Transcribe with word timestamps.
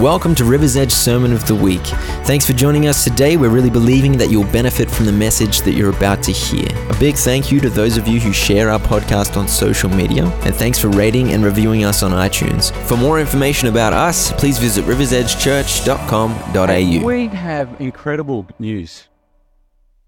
Welcome 0.00 0.34
to 0.36 0.44
River's 0.44 0.76
Edge 0.76 0.90
Sermon 0.90 1.32
of 1.32 1.46
the 1.46 1.54
Week. 1.54 1.84
Thanks 2.24 2.44
for 2.44 2.52
joining 2.52 2.88
us 2.88 3.04
today. 3.04 3.36
We're 3.36 3.50
really 3.50 3.70
believing 3.70 4.18
that 4.18 4.28
you'll 4.28 4.50
benefit 4.50 4.90
from 4.90 5.06
the 5.06 5.12
message 5.12 5.60
that 5.60 5.74
you're 5.74 5.90
about 5.90 6.20
to 6.24 6.32
hear. 6.32 6.66
A 6.90 6.98
big 6.98 7.14
thank 7.14 7.52
you 7.52 7.60
to 7.60 7.70
those 7.70 7.96
of 7.96 8.08
you 8.08 8.18
who 8.18 8.32
share 8.32 8.70
our 8.70 8.80
podcast 8.80 9.36
on 9.36 9.46
social 9.46 9.88
media, 9.88 10.24
and 10.24 10.52
thanks 10.52 10.80
for 10.80 10.88
rating 10.88 11.30
and 11.30 11.44
reviewing 11.44 11.84
us 11.84 12.02
on 12.02 12.10
iTunes. 12.10 12.74
For 12.88 12.96
more 12.96 13.20
information 13.20 13.68
about 13.68 13.92
us, 13.92 14.32
please 14.32 14.58
visit 14.58 14.84
riversedgechurch.com.au. 14.84 17.06
We 17.06 17.28
have 17.28 17.80
incredible 17.80 18.48
news. 18.58 19.06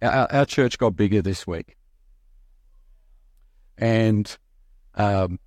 Our, 0.02 0.26
our 0.32 0.46
church 0.46 0.78
got 0.78 0.96
bigger 0.96 1.22
this 1.22 1.46
week. 1.46 1.76
And 3.78 4.36
um, 4.96 5.38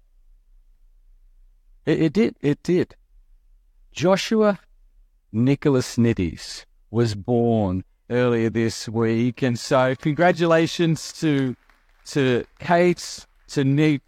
it, 1.86 2.04
it 2.04 2.14
did. 2.14 2.38
It 2.40 2.64
did. 2.64 2.96
Joshua 4.00 4.58
Nicholas 5.34 5.98
Nitties 5.98 6.64
was 6.90 7.16
born 7.16 7.84
earlier 8.10 8.50
this 8.50 8.88
week, 8.88 9.42
and 9.42 9.60
so 9.60 9.94
congratulations 9.94 11.12
to 11.20 11.54
to 12.06 12.46
Kate, 12.60 13.26
to 13.50 13.66
Nick, 13.66 14.02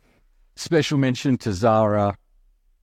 special 0.55 0.97
mention 0.97 1.37
to 1.39 1.51
Zara 1.51 2.17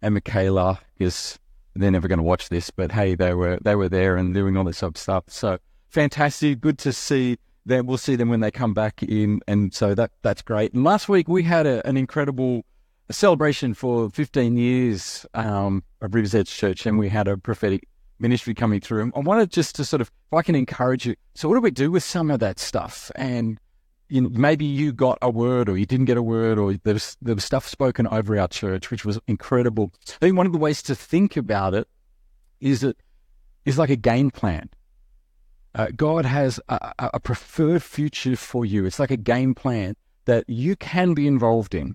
and 0.02 0.12
Michaela, 0.12 0.80
because 0.98 1.38
they're 1.74 1.90
never 1.90 2.08
going 2.08 2.18
to 2.18 2.22
watch 2.22 2.50
this, 2.50 2.68
but 2.68 2.92
hey, 2.92 3.14
they 3.14 3.32
were 3.32 3.58
they 3.62 3.74
were 3.74 3.88
there 3.88 4.18
and 4.18 4.34
doing 4.34 4.58
all 4.58 4.64
this 4.64 4.76
sub 4.76 4.98
stuff. 4.98 5.24
So 5.28 5.56
fantastic, 5.88 6.60
good 6.60 6.76
to 6.80 6.92
see 6.92 7.38
them. 7.64 7.86
We'll 7.86 7.96
see 7.96 8.16
them 8.16 8.28
when 8.28 8.40
they 8.40 8.50
come 8.50 8.74
back 8.74 9.02
in, 9.02 9.40
and 9.48 9.72
so 9.72 9.94
that 9.94 10.10
that's 10.20 10.42
great. 10.42 10.74
And 10.74 10.84
last 10.84 11.08
week 11.08 11.26
we 11.26 11.42
had 11.42 11.66
a, 11.66 11.86
an 11.86 11.96
incredible 11.96 12.66
a 13.08 13.12
celebration 13.12 13.74
for 13.74 14.10
15 14.10 14.56
years 14.56 15.24
um, 15.34 15.82
of 16.00 16.14
Rivers 16.14 16.34
Edge 16.34 16.50
Church, 16.50 16.86
and 16.86 16.98
we 16.98 17.08
had 17.08 17.26
a 17.26 17.36
prophetic 17.36 17.88
ministry 18.18 18.54
coming 18.54 18.80
through. 18.80 19.10
I 19.14 19.20
wanted 19.20 19.50
just 19.50 19.76
to 19.76 19.84
sort 19.84 20.00
of, 20.00 20.08
if 20.08 20.36
I 20.36 20.42
can 20.42 20.54
encourage 20.54 21.06
you. 21.06 21.14
So, 21.34 21.48
what 21.48 21.54
do 21.54 21.60
we 21.60 21.70
do 21.70 21.90
with 21.90 22.02
some 22.02 22.30
of 22.30 22.40
that 22.40 22.58
stuff? 22.58 23.10
And 23.16 23.58
you 24.08 24.22
know, 24.22 24.28
maybe 24.30 24.64
you 24.64 24.92
got 24.92 25.18
a 25.22 25.30
word, 25.30 25.68
or 25.68 25.76
you 25.78 25.86
didn't 25.86 26.06
get 26.06 26.16
a 26.16 26.22
word, 26.22 26.58
or 26.58 26.74
there 26.84 26.94
was, 26.94 27.16
there 27.22 27.34
was 27.34 27.44
stuff 27.44 27.66
spoken 27.66 28.06
over 28.06 28.38
our 28.38 28.48
church, 28.48 28.90
which 28.90 29.04
was 29.04 29.18
incredible. 29.26 29.92
I 30.08 30.18
think 30.20 30.36
one 30.36 30.46
of 30.46 30.52
the 30.52 30.58
ways 30.58 30.82
to 30.84 30.94
think 30.94 31.36
about 31.36 31.74
it 31.74 31.88
is 32.60 32.80
that 32.80 32.96
is 33.64 33.78
like 33.78 33.90
a 33.90 33.96
game 33.96 34.30
plan. 34.30 34.68
Uh, 35.74 35.88
God 35.94 36.24
has 36.24 36.58
a, 36.68 36.92
a 36.98 37.20
preferred 37.20 37.82
future 37.82 38.34
for 38.36 38.64
you. 38.64 38.86
It's 38.86 38.98
like 38.98 39.10
a 39.10 39.16
game 39.16 39.54
plan 39.54 39.94
that 40.24 40.44
you 40.48 40.74
can 40.76 41.14
be 41.14 41.26
involved 41.26 41.74
in 41.74 41.94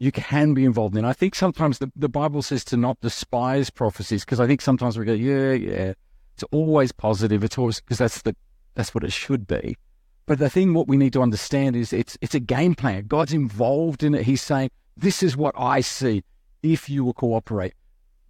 you 0.00 0.10
can 0.10 0.54
be 0.54 0.64
involved 0.64 0.96
in. 0.96 1.04
I 1.04 1.12
think 1.12 1.34
sometimes 1.34 1.78
the, 1.78 1.92
the 1.94 2.08
Bible 2.08 2.40
says 2.40 2.64
to 2.64 2.76
not 2.78 2.98
despise 3.02 3.68
prophecies 3.68 4.24
because 4.24 4.40
I 4.40 4.46
think 4.46 4.62
sometimes 4.62 4.98
we 4.98 5.04
go, 5.04 5.12
yeah, 5.12 5.52
yeah, 5.52 5.92
it's 6.34 6.42
always 6.50 6.90
positive. 6.90 7.44
It's 7.44 7.58
always 7.58 7.80
because 7.80 7.98
that's 7.98 8.22
the 8.22 8.34
that's 8.74 8.94
what 8.94 9.04
it 9.04 9.12
should 9.12 9.46
be. 9.46 9.76
But 10.24 10.38
the 10.38 10.48
thing 10.48 10.72
what 10.72 10.88
we 10.88 10.96
need 10.96 11.12
to 11.12 11.22
understand 11.22 11.76
is 11.76 11.92
it's 11.92 12.16
it's 12.22 12.34
a 12.34 12.40
game 12.40 12.74
plan. 12.74 13.08
God's 13.08 13.34
involved 13.34 14.02
in 14.02 14.14
it. 14.14 14.22
He's 14.22 14.40
saying, 14.40 14.70
This 14.96 15.22
is 15.22 15.36
what 15.36 15.54
I 15.58 15.82
see 15.82 16.24
if 16.62 16.88
you 16.88 17.04
will 17.04 17.12
cooperate. 17.12 17.74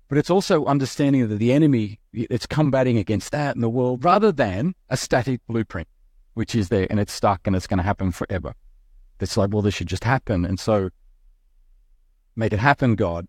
But 0.09 0.19
it's 0.19 0.31
also 0.31 0.65
understanding 0.65 1.29
that 1.29 1.37
the 1.37 1.53
enemy 1.53 2.01
it's 2.13 2.47
combating 2.47 2.99
against 2.99 3.31
that 3.31 3.55
in 3.55 3.61
the 3.61 3.71
world 3.71 4.05
rather 4.05 4.33
than 4.33 4.75
a 4.89 4.97
static 4.97 5.41
blueprint, 5.47 5.87
which 6.35 6.57
is 6.57 6.69
there 6.69 6.89
and 6.91 6.99
it's 6.99 7.13
stuck 7.13 7.47
and 7.47 7.55
it's 7.55 7.69
going 7.69 7.79
to 7.79 7.85
happen 7.85 8.11
forever. 8.11 8.55
It's 9.21 9.37
like, 9.37 9.53
well, 9.53 9.63
this 9.63 9.75
should 9.75 9.87
just 9.87 10.03
happen. 10.03 10.45
And 10.45 10.59
so 10.59 10.91
make 12.37 12.53
it 12.53 12.59
happen, 12.59 12.95
God. 12.95 13.27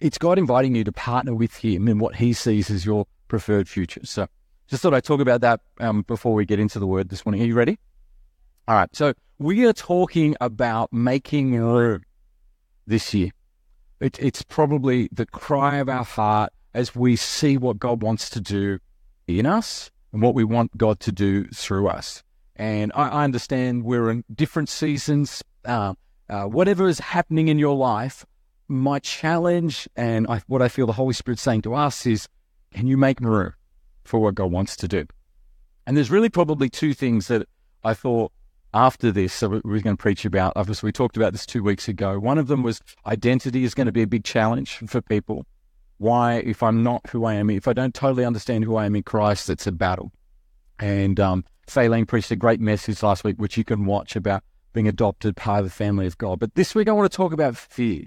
It's 0.00 0.18
God 0.18 0.38
inviting 0.38 0.74
you 0.74 0.84
to 0.84 0.92
partner 0.92 1.34
with 1.34 1.56
Him 1.56 1.88
in 1.88 1.98
what 1.98 2.16
He 2.16 2.32
sees 2.32 2.70
as 2.70 2.86
your 2.86 3.06
preferred 3.28 3.68
future. 3.68 4.00
So 4.04 4.26
just 4.68 4.82
thought 4.82 4.94
I'd 4.94 5.04
talk 5.04 5.20
about 5.20 5.40
that 5.40 5.60
um, 5.80 6.02
before 6.02 6.34
we 6.34 6.44
get 6.44 6.60
into 6.60 6.78
the 6.78 6.86
word 6.86 7.08
this 7.08 7.24
morning. 7.24 7.42
Are 7.42 7.46
you 7.46 7.54
ready? 7.54 7.78
All 8.66 8.74
right. 8.74 8.94
So 8.94 9.14
we 9.38 9.66
are 9.66 9.72
talking 9.72 10.36
about 10.40 10.92
making 10.92 11.54
room 11.54 12.02
this 12.86 13.14
year. 13.14 13.30
It, 14.00 14.18
it's 14.20 14.42
probably 14.42 15.08
the 15.10 15.26
cry 15.26 15.76
of 15.76 15.88
our 15.88 16.04
heart 16.04 16.52
as 16.74 16.94
we 16.94 17.16
see 17.16 17.56
what 17.56 17.78
God 17.78 18.02
wants 18.02 18.30
to 18.30 18.40
do 18.40 18.78
in 19.26 19.46
us 19.46 19.90
and 20.12 20.22
what 20.22 20.34
we 20.34 20.44
want 20.44 20.76
God 20.76 21.00
to 21.00 21.12
do 21.12 21.44
through 21.48 21.88
us. 21.88 22.22
And 22.56 22.92
I, 22.94 23.08
I 23.08 23.24
understand 23.24 23.84
we're 23.84 24.10
in 24.10 24.24
different 24.34 24.68
seasons. 24.68 25.42
Uh, 25.64 25.94
uh, 26.28 26.44
whatever 26.44 26.88
is 26.88 26.98
happening 26.98 27.48
in 27.48 27.58
your 27.58 27.74
life, 27.74 28.26
my 28.68 28.98
challenge 28.98 29.88
and 29.96 30.26
I, 30.28 30.42
what 30.46 30.62
I 30.62 30.68
feel 30.68 30.86
the 30.86 30.92
Holy 30.92 31.14
Spirit 31.14 31.38
saying 31.38 31.62
to 31.62 31.74
us 31.74 32.06
is, 32.06 32.28
can 32.72 32.86
you 32.86 32.96
make 32.96 33.20
room 33.20 33.54
for 34.04 34.20
what 34.20 34.34
God 34.34 34.52
wants 34.52 34.76
to 34.76 34.88
do? 34.88 35.06
And 35.86 35.96
there's 35.96 36.10
really 36.10 36.28
probably 36.28 36.68
two 36.68 36.92
things 36.92 37.28
that 37.28 37.48
I 37.82 37.94
thought 37.94 38.30
after 38.74 39.10
this, 39.10 39.32
so 39.32 39.48
we're 39.48 39.80
going 39.80 39.96
to 39.96 40.02
preach 40.02 40.26
about. 40.26 40.52
Obviously, 40.54 40.88
we 40.88 40.92
talked 40.92 41.16
about 41.16 41.32
this 41.32 41.46
two 41.46 41.62
weeks 41.62 41.88
ago. 41.88 42.18
One 42.18 42.36
of 42.36 42.48
them 42.48 42.62
was 42.62 42.82
identity 43.06 43.64
is 43.64 43.74
going 43.74 43.86
to 43.86 43.92
be 43.92 44.02
a 44.02 44.06
big 44.06 44.24
challenge 44.24 44.78
for 44.86 45.00
people. 45.00 45.46
Why, 45.96 46.34
if 46.34 46.62
I'm 46.62 46.82
not 46.82 47.08
who 47.08 47.24
I 47.24 47.34
am, 47.34 47.48
if 47.48 47.66
I 47.66 47.72
don't 47.72 47.94
totally 47.94 48.26
understand 48.26 48.64
who 48.64 48.76
I 48.76 48.84
am 48.84 48.94
in 48.94 49.02
Christ, 49.02 49.48
it's 49.48 49.66
a 49.66 49.72
battle. 49.72 50.12
And 50.78 51.18
um, 51.18 51.44
Faylene 51.66 52.06
preached 52.06 52.30
a 52.30 52.36
great 52.36 52.60
message 52.60 53.02
last 53.02 53.24
week, 53.24 53.36
which 53.38 53.56
you 53.56 53.64
can 53.64 53.86
watch 53.86 54.14
about 54.14 54.44
being 54.74 54.86
adopted 54.86 55.34
part 55.36 55.60
of 55.60 55.64
the 55.64 55.70
family 55.70 56.06
of 56.06 56.18
God. 56.18 56.38
But 56.38 56.54
this 56.54 56.74
week, 56.74 56.88
I 56.88 56.92
want 56.92 57.10
to 57.10 57.16
talk 57.16 57.32
about 57.32 57.56
fear. 57.56 58.04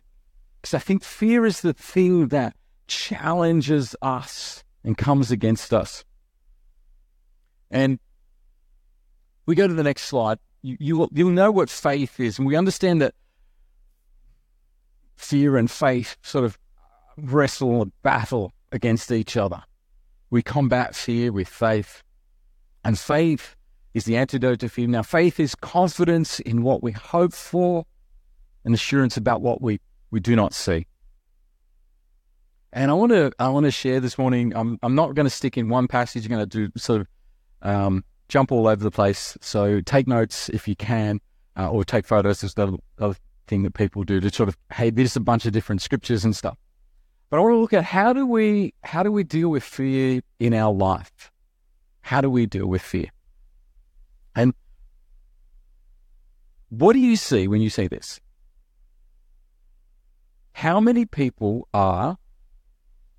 Because 0.62 0.76
I 0.76 0.80
think 0.80 1.04
fear 1.04 1.46
is 1.46 1.62
the 1.62 1.74
thing 1.74 2.28
that 2.28 2.56
challenges 2.88 3.96
us 4.02 4.64
and 4.84 4.98
comes 4.98 5.32
against 5.32 5.74
us. 5.74 6.04
And 7.72 8.00
we 9.46 9.56
go 9.56 9.68
to 9.68 9.74
the 9.74 9.84
next 9.84 10.04
slide. 10.04 10.38
You, 10.62 10.78
you, 10.80 11.10
you'll 11.12 11.32
know 11.32 11.52
what 11.52 11.70
faith 11.70 12.20
is. 12.20 12.38
And 12.38 12.48
we 12.48 12.56
understand 12.56 13.02
that 13.02 13.16
fear 15.16 15.58
and 15.58 15.70
faith 15.70 16.18
sort 16.22 16.46
of 16.46 16.60
wrestle 17.18 17.82
and 17.82 17.92
battle 18.04 18.54
against 18.72 19.12
each 19.12 19.38
other. 19.38 19.64
We 20.30 20.42
combat 20.42 20.96
fear 20.96 21.32
with 21.32 21.48
faith. 21.48 22.04
And 22.84 23.00
faith 23.00 23.56
is 23.94 24.06
the 24.06 24.18
antidote 24.18 24.60
to 24.60 24.70
fear. 24.70 24.88
Now, 24.88 25.04
faith 25.04 25.40
is 25.40 25.56
confidence 25.56 26.40
in 26.40 26.64
what 26.64 26.84
we 26.84 26.92
hope 26.92 27.34
for 27.34 27.86
and 28.64 28.74
assurance 28.74 29.18
about 29.18 29.42
what 29.42 29.62
we 29.62 29.80
we 30.12 30.20
do 30.20 30.36
not 30.36 30.54
see. 30.54 30.86
And 32.74 32.92
I 32.92 32.94
want 32.94 33.12
to 33.12 33.32
I 33.40 33.50
want 33.50 33.66
to 33.66 33.72
share 33.72 34.00
this 34.00 34.18
morning. 34.18 34.54
I'm 34.56 34.78
I'm 34.84 34.96
not 34.96 35.16
going 35.16 35.26
to 35.26 35.30
stick 35.32 35.58
in 35.58 35.68
one 35.68 35.88
passage. 35.88 36.26
I'm 36.26 36.32
going 36.32 36.48
to 36.48 36.68
do 36.68 36.80
sort 36.80 37.02
of 37.02 37.08
um, 37.62 38.04
jump 38.30 38.52
all 38.52 38.68
over 38.68 38.82
the 38.82 38.92
place. 38.92 39.38
So 39.42 39.82
take 39.82 40.08
notes 40.08 40.48
if 40.50 40.68
you 40.68 40.76
can, 40.76 41.20
uh, 41.58 41.70
or 41.70 41.84
take 41.84 42.06
photos. 42.06 42.44
Is 42.44 42.54
the 42.54 42.78
other 43.00 43.16
thing 43.48 43.64
that 43.64 43.74
people 43.74 44.04
do 44.04 44.22
to 44.22 44.30
sort 44.32 44.48
of 44.48 44.58
hey, 44.74 44.90
there's 44.90 45.16
a 45.16 45.22
bunch 45.22 45.46
of 45.46 45.52
different 45.52 45.82
scriptures 45.82 46.24
and 46.24 46.36
stuff. 46.36 46.58
But 47.30 47.38
I 47.38 47.40
want 47.42 47.54
to 47.54 47.58
look 47.58 47.74
at 47.74 47.84
how 47.84 48.14
do 48.14 48.26
we 48.26 48.74
how 48.84 49.04
do 49.04 49.12
we 49.12 49.24
deal 49.24 49.50
with 49.50 49.64
fear 49.64 50.22
in 50.40 50.54
our 50.54 50.74
life? 50.74 51.32
How 52.02 52.22
do 52.22 52.30
we 52.30 52.46
deal 52.46 52.68
with 52.68 52.82
fear? 52.82 53.10
And 54.34 54.54
what 56.70 56.94
do 56.94 57.00
you 57.00 57.18
see 57.18 57.50
when 57.50 57.62
you 57.62 57.70
see 57.70 57.88
this? 57.88 58.22
How 60.54 60.80
many 60.80 61.06
people 61.06 61.68
are, 61.74 62.18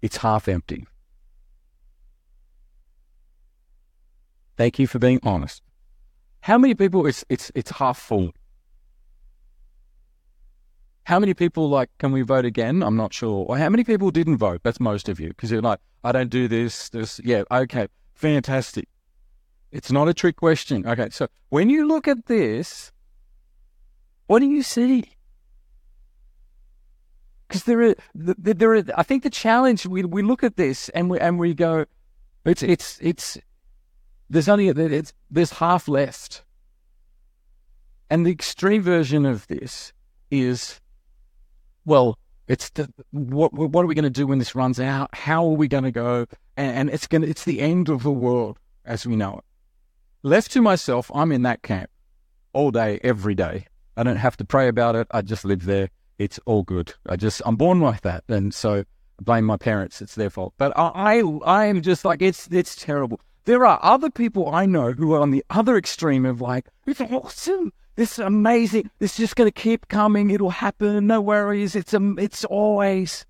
it's 0.00 0.19
half 0.19 0.48
empty? 0.48 0.87
Thank 4.56 4.78
you 4.78 4.87
for 4.87 4.98
being 4.98 5.20
honest. 5.22 5.62
How 6.43 6.59
many 6.59 6.75
people 6.75 7.06
it's 7.06 7.25
it's 7.28 7.50
it's 7.54 7.70
half 7.70 7.98
full? 7.98 8.32
How 11.04 11.19
many 11.19 11.34
people 11.34 11.69
like 11.69 11.91
can 11.98 12.12
we 12.12 12.22
vote 12.22 12.44
again? 12.44 12.82
I'm 12.82 12.97
not 12.97 13.12
sure. 13.12 13.47
Or 13.49 13.56
how 13.59 13.69
many 13.69 13.84
people 13.84 14.10
didn't 14.10 14.37
vote? 14.37 14.60
That's 14.62 14.78
most 14.78 15.09
of 15.09 15.19
you 15.19 15.28
because 15.28 15.50
you're 15.50 15.62
like, 15.62 15.81
I 16.04 16.12
don't 16.12 16.31
do 16.31 16.49
this. 16.49 16.88
This 16.90 17.20
yeah, 17.25 17.43
okay, 17.50 17.88
fantastic. 18.14 18.88
It's 19.70 19.90
not 19.90 20.08
a 20.08 20.14
trick 20.14 20.37
question. 20.37 20.87
Okay, 20.87 21.08
so 21.11 21.28
when 21.49 21.70
you 21.70 21.88
look 21.88 22.06
at 22.06 22.26
this, 22.26 22.93
what 24.26 24.40
do 24.40 24.46
you 24.46 24.62
see? 24.62 25.05
Because 27.52 27.64
there 27.64 27.82
are 27.82 27.94
there 28.14 28.75
are. 28.75 28.82
I 28.96 29.02
think 29.02 29.25
the 29.25 29.31
challenge 29.31 29.87
we 29.87 30.04
we 30.04 30.22
look 30.22 30.43
at 30.43 30.56
this 30.56 30.88
and 30.90 31.10
we 31.10 31.20
and 31.20 31.38
we 31.38 31.52
go, 31.52 31.84
it's 32.46 32.62
it's 32.62 32.99
it's 33.02 33.38
there's 34.31 34.49
only 34.49 34.69
it's 34.69 35.12
there's 35.31 35.52
half 35.52 35.87
left, 35.87 36.44
and 38.08 38.25
the 38.25 38.31
extreme 38.31 38.81
version 38.81 39.26
of 39.26 39.46
this 39.49 39.93
is, 40.31 40.81
well, 41.84 42.19
it's 42.49 42.70
the 42.70 42.90
what 43.10 43.52
what 43.52 43.84
are 43.84 43.87
we 43.87 43.94
going 43.94 44.04
to 44.04 44.10
do 44.10 44.26
when 44.26 44.38
this 44.38 44.54
runs 44.54 44.81
out? 44.81 45.14
How 45.14 45.44
are 45.44 45.56
we 45.56 45.69
going 45.69 45.84
to 45.84 45.93
go? 45.93 46.26
And, 46.56 46.76
and 46.76 46.90
it's 46.90 47.06
going 47.06 47.22
it's 47.22 47.44
the 47.44 47.60
end 47.60 47.90
of 47.90 48.02
the 48.02 48.10
world 48.10 48.58
as 48.87 49.06
we 49.06 49.14
know 49.14 49.38
it. 49.38 49.44
Left 50.22 50.50
to 50.52 50.62
myself, 50.62 51.10
I'm 51.14 51.32
in 51.32 51.43
that 51.43 51.60
camp 51.62 51.90
all 52.54 52.70
day, 52.70 52.99
every 53.04 53.34
day. 53.34 53.66
I 53.94 54.04
don't 54.04 54.16
have 54.16 54.38
to 54.38 54.44
pray 54.46 54.69
about 54.69 54.96
it. 54.96 55.06
I 55.10 55.20
just 55.20 55.44
live 55.44 55.66
there 55.66 55.90
it's 56.19 56.38
all 56.47 56.62
good. 56.62 56.94
I 57.09 57.17
just 57.17 57.43
I'm 57.44 57.56
born 57.56 57.81
like 57.81 58.03
that, 58.03 58.25
and 58.29 58.53
so 58.55 58.85
blame 59.25 59.44
my 59.44 59.56
parents. 59.56 60.03
It's 60.03 60.14
their 60.14 60.31
fault. 60.31 60.55
But 60.59 60.73
I, 60.76 61.20
I, 61.44 61.67
am 61.67 61.82
just 61.82 62.05
like, 62.05 62.23
it's, 62.23 62.49
it's 62.50 62.76
terrible. 62.76 63.20
There 63.44 63.67
are 63.67 63.79
other 63.82 64.11
people 64.11 64.53
I 64.55 64.67
know 64.67 64.93
who 64.93 65.14
are 65.14 65.20
on 65.20 65.31
the 65.31 65.44
other 65.50 65.76
extreme 65.76 66.26
of 66.26 66.41
like, 66.41 66.67
it's 66.87 67.00
awesome. 67.00 67.73
This 67.97 68.12
is 68.12 68.19
amazing. 68.20 68.91
This 68.99 69.12
is 69.12 69.17
just 69.19 69.37
going 69.37 69.49
to 69.49 69.61
keep 69.61 69.88
coming. 69.88 70.31
It'll 70.31 70.50
happen. 70.50 71.06
No 71.06 71.20
worries. 71.20 71.75
It's, 71.75 71.93
um, 71.93 72.19
it's 72.19 72.44
always. 72.44 73.26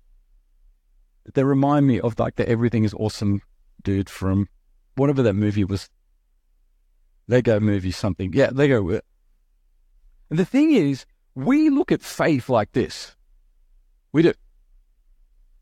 They 1.33 1.43
remind 1.43 1.87
me 1.87 1.99
of 1.99 2.19
like 2.19 2.35
the 2.35 2.47
everything 2.47 2.83
is 2.83 2.93
awesome 2.93 3.41
dude 3.81 4.09
from 4.09 4.47
whatever 4.95 5.23
that 5.23 5.33
movie 5.33 5.63
was. 5.63 5.89
Lego 7.27 7.59
movie, 7.59 7.91
something. 7.91 8.33
Yeah, 8.33 8.49
Lego. 8.51 8.99
And 10.29 10.39
the 10.39 10.45
thing 10.45 10.73
is, 10.73 11.05
we 11.35 11.69
look 11.69 11.91
at 11.91 12.01
faith 12.01 12.49
like 12.49 12.71
this. 12.73 13.15
We 14.11 14.21
do. 14.21 14.33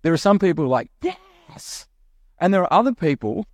There 0.01 0.13
are 0.13 0.17
some 0.17 0.39
people 0.39 0.67
like, 0.67 0.91
yes. 1.01 1.87
And 2.39 2.53
there 2.53 2.63
are 2.63 2.73
other 2.73 2.93
people, 2.93 3.45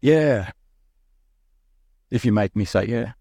yeah. 0.00 0.50
If 2.10 2.24
you 2.24 2.32
make 2.32 2.54
me 2.54 2.64
say 2.64 2.86
yeah. 2.86 3.12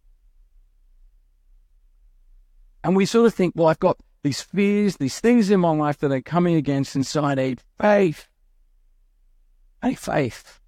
And 2.84 2.96
we 2.96 3.06
sort 3.06 3.28
of 3.28 3.34
think, 3.34 3.54
well, 3.56 3.68
I've 3.68 3.80
got 3.80 3.98
these 4.24 4.42
fears, 4.42 4.98
these 4.98 5.20
things 5.20 5.50
in 5.50 5.60
my 5.60 5.72
life 5.72 6.00
that 6.00 6.12
are 6.12 6.22
coming 6.22 6.56
against 6.56 6.96
inside 6.96 7.40
a 7.40 7.56
faith. 7.80 8.28
A 9.84 9.96
faith. 9.96 10.60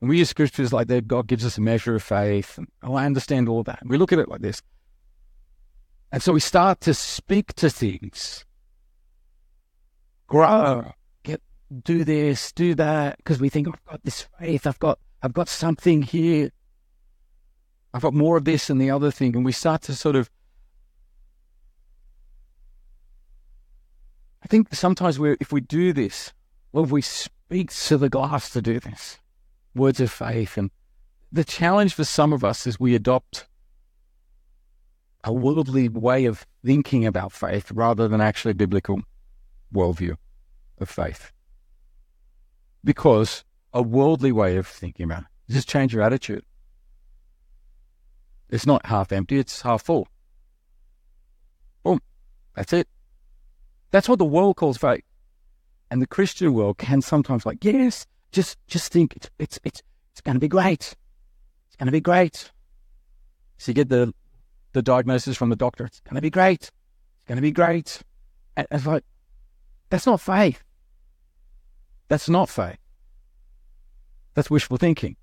And 0.00 0.08
we 0.08 0.18
use 0.18 0.30
scriptures 0.30 0.72
like 0.72 0.88
that 0.88 1.08
God 1.08 1.26
gives 1.26 1.44
us 1.44 1.58
a 1.58 1.60
measure 1.60 1.94
of 1.94 2.02
faith. 2.02 2.56
And, 2.58 2.68
oh, 2.82 2.94
I 2.94 3.06
understand 3.06 3.48
all 3.48 3.62
that. 3.64 3.80
We 3.84 3.98
look 3.98 4.12
at 4.12 4.18
it 4.18 4.28
like 4.28 4.40
this. 4.40 4.62
And 6.12 6.22
so 6.22 6.32
we 6.32 6.40
start 6.40 6.80
to 6.82 6.94
speak 6.94 7.54
to 7.54 7.70
things. 7.70 8.44
Grow. 10.26 10.92
Get 11.22 11.40
do 11.82 12.04
this, 12.04 12.52
do 12.52 12.74
that, 12.74 13.18
because 13.18 13.40
we 13.40 13.48
think 13.48 13.68
I've 13.68 13.84
got 13.84 14.02
this 14.02 14.26
faith, 14.38 14.66
I've 14.66 14.78
got 14.78 14.98
I've 15.22 15.32
got 15.32 15.48
something 15.48 16.02
here. 16.02 16.50
I've 17.92 18.02
got 18.02 18.14
more 18.14 18.36
of 18.36 18.44
this 18.44 18.70
and 18.70 18.80
the 18.80 18.90
other 18.90 19.10
thing. 19.10 19.34
And 19.36 19.44
we 19.44 19.52
start 19.52 19.82
to 19.82 19.94
sort 19.94 20.16
of 20.16 20.30
I 24.42 24.46
think 24.48 24.74
sometimes 24.74 25.18
we 25.18 25.36
if 25.40 25.52
we 25.52 25.60
do 25.60 25.92
this, 25.92 26.32
well, 26.72 26.84
if 26.84 26.90
we 26.90 27.02
speak 27.02 27.72
to 27.72 27.96
the 27.96 28.08
glass 28.08 28.50
to 28.50 28.62
do 28.62 28.80
this, 28.80 29.18
words 29.74 30.00
of 30.00 30.10
faith, 30.10 30.56
and 30.56 30.70
the 31.30 31.44
challenge 31.44 31.94
for 31.94 32.04
some 32.04 32.32
of 32.32 32.44
us 32.44 32.66
is 32.66 32.80
we 32.80 32.94
adopt 32.96 33.46
a 35.24 35.32
worldly 35.32 35.88
way 35.88 36.24
of 36.24 36.46
thinking 36.64 37.06
about 37.06 37.32
faith 37.32 37.70
rather 37.72 38.08
than 38.08 38.20
actually 38.20 38.54
biblical 38.54 39.00
worldview 39.74 40.16
of 40.78 40.88
faith. 40.88 41.32
Because 42.82 43.44
a 43.72 43.82
worldly 43.82 44.32
way 44.32 44.56
of 44.56 44.66
thinking 44.66 45.04
about 45.04 45.22
it 45.22 45.26
just 45.50 45.68
change 45.68 45.92
your 45.92 46.02
attitude. 46.02 46.44
It's 48.48 48.66
not 48.66 48.86
half 48.86 49.12
empty, 49.12 49.38
it's 49.38 49.62
half 49.62 49.82
full. 49.82 50.08
Boom. 51.82 52.00
That's 52.54 52.72
it. 52.72 52.88
That's 53.90 54.08
what 54.08 54.18
the 54.18 54.24
world 54.24 54.56
calls 54.56 54.78
faith. 54.78 55.04
And 55.90 56.00
the 56.00 56.06
Christian 56.06 56.54
world 56.54 56.78
can 56.78 57.02
sometimes 57.02 57.44
like, 57.44 57.64
yes, 57.64 58.06
just 58.32 58.58
just 58.68 58.92
think 58.92 59.16
it's 59.16 59.30
it's 59.38 59.58
it's, 59.64 59.82
it's 60.12 60.20
gonna 60.20 60.38
be 60.38 60.48
great. 60.48 60.94
It's 61.66 61.76
gonna 61.76 61.90
be 61.90 62.00
great. 62.00 62.52
So 63.58 63.70
you 63.70 63.74
get 63.74 63.88
the 63.88 64.14
the 64.72 64.82
diagnosis 64.82 65.36
from 65.36 65.50
the 65.50 65.56
doctor. 65.56 65.84
It's 65.84 66.00
going 66.00 66.16
to 66.16 66.20
be 66.20 66.30
great. 66.30 66.62
It's 66.62 67.26
going 67.26 67.36
to 67.36 67.42
be 67.42 67.52
great. 67.52 68.02
And 68.56 68.66
it's 68.70 68.86
like, 68.86 69.04
that's 69.88 70.06
not 70.06 70.20
faith. 70.20 70.62
That's 72.08 72.28
not 72.28 72.48
faith. 72.48 72.78
That's 74.34 74.50
wishful 74.50 74.76
thinking. 74.76 75.16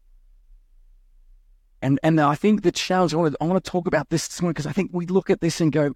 And 1.82 2.00
and 2.02 2.20
I 2.20 2.36
think 2.36 2.64
the 2.64 2.72
challenge, 2.72 3.14
I 3.14 3.18
want 3.18 3.34
to, 3.34 3.38
I 3.42 3.46
want 3.46 3.64
to 3.64 3.72
talk 3.72 3.88
about 3.88 4.10
this 4.10 4.28
this 4.28 4.42
morning 4.42 4.54
because 4.54 4.68
I 4.68 4.72
think 4.72 4.92
we 4.94 5.06
look 5.06 5.30
at 5.30 5.42
this 5.42 5.62
and 5.62 5.72
go, 5.72 5.94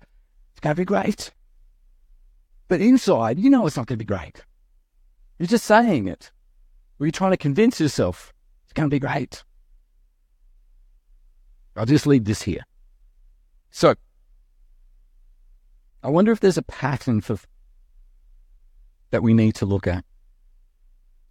it's 0.51 0.59
going 0.61 0.75
to 0.75 0.79
be 0.79 0.85
great. 0.85 1.31
But 2.67 2.81
inside, 2.81 3.39
you 3.39 3.49
know 3.49 3.65
it's 3.65 3.75
not 3.75 3.87
going 3.87 3.97
to 3.97 4.05
be 4.05 4.05
great. 4.05 4.43
You're 5.39 5.47
just 5.47 5.65
saying 5.65 6.07
it. 6.07 6.31
Or 6.99 7.05
you're 7.05 7.11
trying 7.11 7.31
to 7.31 7.37
convince 7.37 7.81
yourself 7.81 8.31
it's 8.63 8.73
going 8.73 8.89
to 8.89 8.93
be 8.93 8.99
great. 8.99 9.43
I'll 11.75 11.85
just 11.85 12.05
leave 12.05 12.25
this 12.25 12.43
here. 12.43 12.61
So, 13.71 13.95
I 16.03 16.09
wonder 16.09 16.31
if 16.31 16.39
there's 16.39 16.57
a 16.57 16.63
pattern 16.63 17.21
for 17.21 17.37
that 19.11 19.23
we 19.23 19.33
need 19.33 19.55
to 19.55 19.65
look 19.65 19.87
at. 19.87 20.03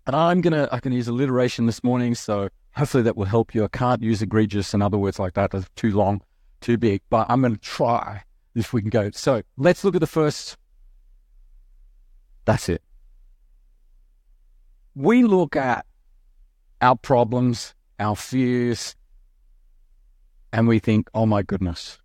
And 0.06 0.16
I'm 0.16 0.40
gonna 0.40 0.68
I 0.72 0.80
can 0.80 0.92
use 0.92 1.06
alliteration 1.06 1.66
this 1.66 1.84
morning, 1.84 2.14
so 2.14 2.48
hopefully 2.74 3.02
that 3.04 3.16
will 3.16 3.26
help 3.26 3.54
you. 3.54 3.64
I 3.64 3.68
can't 3.68 4.02
use 4.02 4.22
egregious 4.22 4.72
and 4.74 4.82
other 4.82 4.98
words 4.98 5.18
like 5.18 5.34
that; 5.34 5.50
they're 5.50 5.64
too 5.76 5.92
long, 5.92 6.22
too 6.60 6.78
big. 6.78 7.02
But 7.10 7.26
I'm 7.28 7.42
gonna 7.42 7.56
try 7.56 8.22
if 8.54 8.72
we 8.72 8.80
can 8.80 8.90
go. 8.90 9.10
So 9.12 9.42
let's 9.56 9.84
look 9.84 9.94
at 9.94 10.00
the 10.00 10.06
first. 10.06 10.56
That's 12.46 12.68
it. 12.68 12.82
We 14.94 15.22
look 15.22 15.54
at 15.56 15.84
our 16.80 16.96
problems, 16.96 17.74
our 17.98 18.16
fears, 18.16 18.96
and 20.52 20.66
we 20.66 20.78
think, 20.78 21.08
"Oh 21.14 21.26
my 21.26 21.42
goodness, 21.42 21.99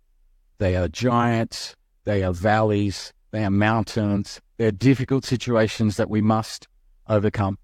they 0.58 0.76
are 0.76 0.88
giants, 0.88 1.76
they 2.04 2.22
are 2.22 2.32
valleys, 2.32 3.12
they 3.30 3.44
are 3.44 3.50
mountains, 3.50 4.40
they 4.56 4.66
are 4.66 4.70
difficult 4.72 5.24
situations 5.24 5.96
that 5.96 6.08
we 6.08 6.22
must 6.22 6.68
overcome. 7.08 7.58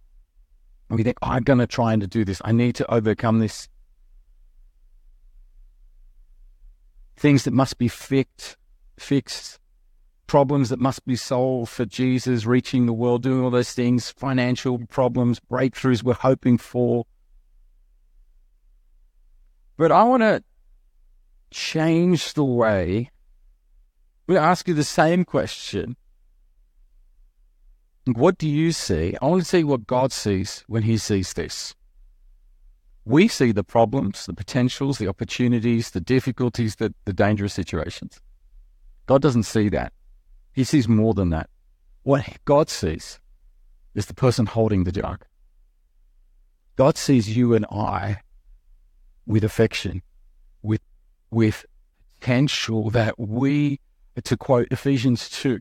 And 0.89 0.99
we 0.99 1.05
think, 1.05 1.17
oh, 1.23 1.29
I'm 1.29 1.43
going 1.43 1.59
to 1.59 1.67
try 1.67 1.93
and 1.93 2.09
do 2.09 2.25
this. 2.25 2.43
I 2.44 2.53
need 2.53 2.75
to 2.77 2.91
overcome 2.93 3.39
this. 3.39 3.69
Things 7.17 7.44
that 7.44 7.53
must 7.53 7.79
be 7.79 7.89
fixed, 7.89 8.56
fixed, 8.99 9.59
problems 10.27 10.69
that 10.71 10.81
must 10.81 11.05
be 11.05 11.17
solved 11.17 11.71
for 11.71 11.85
Jesus, 11.85 12.47
reaching 12.47 12.87
the 12.87 12.93
world, 12.93 13.23
doing 13.23 13.43
all 13.43 13.50
those 13.50 13.73
things, 13.73 14.11
financial 14.11 14.79
problems, 14.87 15.41
breakthroughs 15.41 16.03
we're 16.03 16.15
hoping 16.15 16.59
for. 16.59 17.05
But 19.77 19.93
I 19.93 20.05
want 20.05 20.23
to 20.23 20.43
change 21.53 22.35
the 22.35 22.45
way 22.45 23.11
we 24.27 24.37
ask 24.37 24.69
you 24.69 24.75
the 24.75 24.85
same 24.85 25.25
question. 25.25 25.97
What 28.07 28.39
do 28.39 28.49
you 28.49 28.73
see? 28.73 29.17
I 29.21 29.27
want 29.27 29.43
to 29.43 29.49
see 29.49 29.65
what 29.65 29.87
God 29.87 30.13
sees 30.13 30.65
when 30.67 30.85
He 30.85 30.97
sees 30.97 31.32
this. 31.35 31.75
We 33.05 33.29
see 33.29 33.53
the 33.53 33.65
problems, 33.65 34.27
the 34.27 34.32
potentials, 34.32 34.99
the 34.99 35.09
opportunities, 35.09 35.91
the 35.91 36.01
difficulties, 36.01 36.77
the, 36.77 36.94
the 37.05 37.13
dangerous 37.13 37.53
situations. 37.53 38.21
God 39.06 39.23
doesn't 39.23 39.43
see 39.43 39.69
that. 39.71 39.93
He 40.53 40.65
sees 40.65 40.89
more 40.89 41.15
than 41.15 41.31
that. 41.31 41.51
What 42.05 42.27
God 42.44 42.71
sees 42.71 43.21
is 43.94 44.06
the 44.06 44.15
person 44.15 44.47
holding 44.47 44.85
the 44.85 44.93
jug. 44.93 45.25
God 46.77 46.97
sees 46.97 47.37
you 47.37 47.55
and 47.55 47.67
I 47.67 48.19
with 49.27 49.44
affection, 49.44 50.03
with 51.32 51.67
potential 52.20 52.91
that 52.91 53.19
we, 53.19 53.81
to 54.22 54.36
quote 54.36 54.69
Ephesians 54.70 55.29
2, 55.31 55.60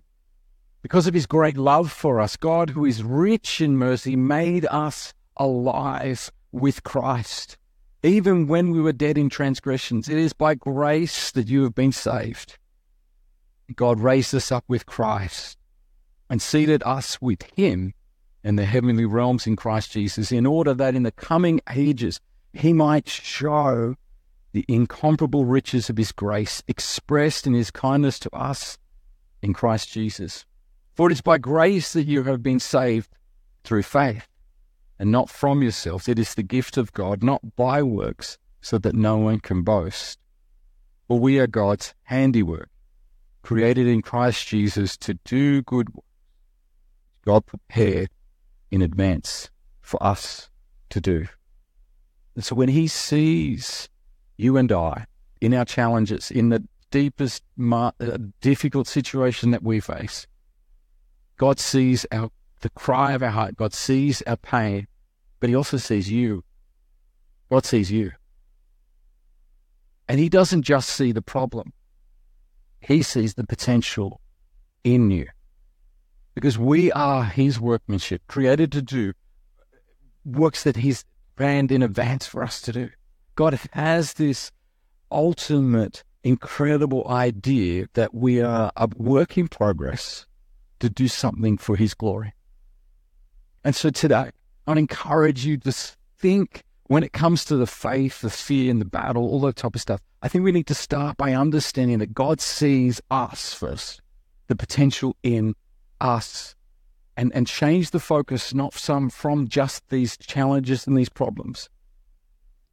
because 0.83 1.07
of 1.07 1.13
his 1.13 1.25
great 1.25 1.57
love 1.57 1.91
for 1.91 2.19
us, 2.19 2.35
God, 2.35 2.71
who 2.71 2.85
is 2.85 3.03
rich 3.03 3.61
in 3.61 3.77
mercy, 3.77 4.15
made 4.15 4.65
us 4.67 5.13
alive 5.37 6.31
with 6.51 6.83
Christ. 6.83 7.57
Even 8.03 8.47
when 8.47 8.71
we 8.71 8.81
were 8.81 8.91
dead 8.91 9.17
in 9.17 9.29
transgressions, 9.29 10.09
it 10.09 10.17
is 10.17 10.33
by 10.33 10.55
grace 10.55 11.31
that 11.31 11.47
you 11.47 11.63
have 11.63 11.75
been 11.75 11.91
saved. 11.91 12.57
God 13.75 13.99
raised 13.99 14.33
us 14.35 14.51
up 14.51 14.65
with 14.67 14.85
Christ 14.85 15.57
and 16.29 16.41
seated 16.41 16.81
us 16.83 17.21
with 17.21 17.43
him 17.55 17.93
in 18.43 18.55
the 18.55 18.65
heavenly 18.65 19.05
realms 19.05 19.45
in 19.45 19.55
Christ 19.55 19.91
Jesus, 19.91 20.31
in 20.31 20.45
order 20.45 20.73
that 20.73 20.95
in 20.95 21.03
the 21.03 21.11
coming 21.11 21.61
ages 21.69 22.19
he 22.53 22.73
might 22.73 23.07
show 23.07 23.95
the 24.51 24.65
incomparable 24.67 25.45
riches 25.45 25.89
of 25.89 25.97
his 25.97 26.11
grace 26.11 26.61
expressed 26.67 27.47
in 27.47 27.53
his 27.53 27.71
kindness 27.71 28.19
to 28.19 28.35
us 28.35 28.77
in 29.41 29.53
Christ 29.53 29.91
Jesus. 29.91 30.45
For 30.93 31.09
it 31.09 31.13
is 31.13 31.21
by 31.21 31.37
grace 31.37 31.93
that 31.93 32.05
you 32.05 32.23
have 32.23 32.43
been 32.43 32.59
saved 32.59 33.09
through 33.63 33.83
faith, 33.83 34.27
and 34.99 35.11
not 35.11 35.29
from 35.29 35.61
yourselves. 35.61 36.09
It 36.09 36.19
is 36.19 36.35
the 36.35 36.43
gift 36.43 36.77
of 36.77 36.91
God, 36.93 37.23
not 37.23 37.55
by 37.55 37.81
works, 37.81 38.37
so 38.61 38.77
that 38.79 38.95
no 38.95 39.17
one 39.17 39.39
can 39.39 39.63
boast. 39.63 40.19
For 41.07 41.17
we 41.19 41.39
are 41.39 41.47
God's 41.47 41.93
handiwork, 42.03 42.69
created 43.41 43.87
in 43.87 44.01
Christ 44.01 44.47
Jesus 44.47 44.97
to 44.97 45.15
do 45.25 45.61
good 45.61 45.93
works. 45.93 46.07
God 47.25 47.45
prepared 47.45 48.09
in 48.71 48.81
advance 48.81 49.49
for 49.81 50.01
us 50.01 50.49
to 50.89 50.99
do. 50.99 51.27
And 52.35 52.43
so 52.43 52.55
when 52.55 52.69
he 52.69 52.87
sees 52.87 53.89
you 54.41 54.57
and 54.57 54.71
I, 54.71 55.05
in 55.39 55.53
our 55.53 55.65
challenges, 55.65 56.31
in 56.31 56.49
the 56.49 56.67
deepest, 56.89 57.43
uh, 57.71 57.91
difficult 58.41 58.87
situation 58.87 59.51
that 59.51 59.63
we 59.63 59.79
face, 59.79 60.25
God 61.37 61.59
sees 61.59 62.05
our 62.11 62.31
the 62.61 62.69
cry 62.69 63.13
of 63.13 63.23
our 63.23 63.31
heart. 63.31 63.55
God 63.55 63.73
sees 63.73 64.21
our 64.23 64.37
pain, 64.37 64.87
but 65.39 65.49
He 65.49 65.55
also 65.55 65.77
sees 65.77 66.11
you. 66.11 66.43
God 67.49 67.65
sees 67.65 67.91
you. 67.91 68.11
And 70.07 70.19
He 70.19 70.29
doesn't 70.29 70.61
just 70.61 70.89
see 70.89 71.11
the 71.11 71.21
problem, 71.21 71.73
He 72.79 73.01
sees 73.01 73.33
the 73.33 73.45
potential 73.45 74.21
in 74.83 75.11
you. 75.11 75.27
Because 76.35 76.57
we 76.57 76.91
are 76.91 77.23
His 77.23 77.59
workmanship, 77.59 78.21
created 78.27 78.71
to 78.71 78.81
do 78.81 79.13
works 80.23 80.63
that 80.63 80.77
He's 80.77 81.03
planned 81.35 81.71
in 81.71 81.81
advance 81.81 82.27
for 82.27 82.43
us 82.43 82.61
to 82.61 82.71
do. 82.71 82.89
God 83.35 83.59
has 83.73 84.13
this 84.13 84.51
ultimate, 85.11 86.03
incredible 86.23 87.07
idea 87.07 87.87
that 87.93 88.13
we 88.13 88.41
are 88.41 88.71
a 88.75 88.89
work 88.97 89.37
in 89.37 89.47
progress 89.47 90.25
to 90.79 90.89
do 90.89 91.07
something 91.07 91.57
for 91.57 91.75
His 91.75 91.93
glory. 91.93 92.33
And 93.63 93.75
so 93.75 93.89
today, 93.89 94.31
I'd 94.67 94.77
encourage 94.77 95.45
you 95.45 95.57
to 95.57 95.71
think 96.17 96.63
when 96.87 97.03
it 97.03 97.13
comes 97.13 97.45
to 97.45 97.55
the 97.55 97.67
faith, 97.67 98.21
the 98.21 98.29
fear, 98.29 98.69
and 98.69 98.81
the 98.81 98.85
battle, 98.85 99.23
all 99.23 99.39
that 99.41 99.55
type 99.55 99.75
of 99.75 99.81
stuff. 99.81 100.01
I 100.21 100.27
think 100.27 100.43
we 100.43 100.51
need 100.51 100.67
to 100.67 100.75
start 100.75 101.17
by 101.17 101.33
understanding 101.33 101.99
that 101.99 102.13
God 102.13 102.41
sees 102.41 103.01
us 103.09 103.53
first, 103.53 104.01
the 104.47 104.55
potential 104.55 105.15
in 105.23 105.55
us, 105.99 106.55
and, 107.15 107.31
and 107.33 107.47
change 107.47 107.91
the 107.91 107.99
focus 107.99 108.53
not 108.53 108.73
some 108.73 109.09
from 109.09 109.47
just 109.47 109.87
these 109.89 110.17
challenges 110.17 110.85
and 110.85 110.97
these 110.97 111.09
problems. 111.09 111.69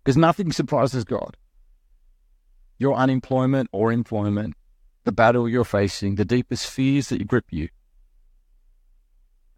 Because 0.08 0.16
nothing 0.16 0.52
surprises 0.52 1.04
God. 1.04 1.36
Your 2.78 2.94
unemployment 2.94 3.68
or 3.72 3.92
employment, 3.92 4.54
the 5.04 5.12
battle 5.12 5.46
you're 5.46 5.66
facing, 5.66 6.14
the 6.14 6.24
deepest 6.24 6.66
fears 6.70 7.10
that 7.10 7.28
grip 7.28 7.44
you, 7.50 7.68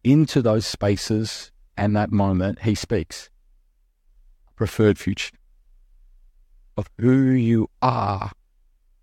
into 0.02 0.42
those 0.42 0.66
spaces 0.66 1.52
and 1.76 1.94
that 1.94 2.10
moment, 2.10 2.62
he 2.62 2.74
speaks. 2.74 3.30
Preferred 4.56 4.98
future 4.98 5.36
of 6.76 6.90
who 6.98 7.30
you 7.30 7.70
are 7.80 8.32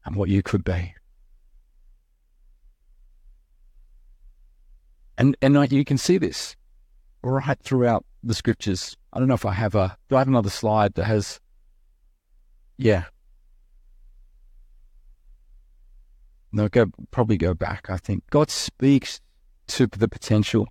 and 0.04 0.18
what 0.18 0.28
you 0.28 0.44
could 0.44 0.66
be. 0.66 0.96
And 5.18 5.38
and 5.42 5.72
you 5.72 5.86
can 5.86 5.98
see 5.98 6.18
this 6.18 6.58
right 7.24 7.58
throughout 7.64 8.04
the 8.22 8.34
scriptures. 8.34 8.98
I 9.18 9.20
don't 9.20 9.30
know 9.30 9.34
if 9.34 9.48
I 9.48 9.54
have 9.54 9.74
a 9.74 9.98
do 10.10 10.16
I 10.16 10.20
have 10.20 10.28
another 10.28 10.52
slide 10.52 10.94
that 10.94 11.06
has 11.06 11.40
yeah. 12.78 13.06
No, 16.52 16.70
go 16.70 16.92
probably 17.10 17.36
go 17.36 17.56
back, 17.56 17.90
I 17.90 17.98
think. 17.98 18.30
God 18.30 18.52
speaks 18.52 19.20
to 19.70 19.88
the 19.88 20.08
potential 20.08 20.68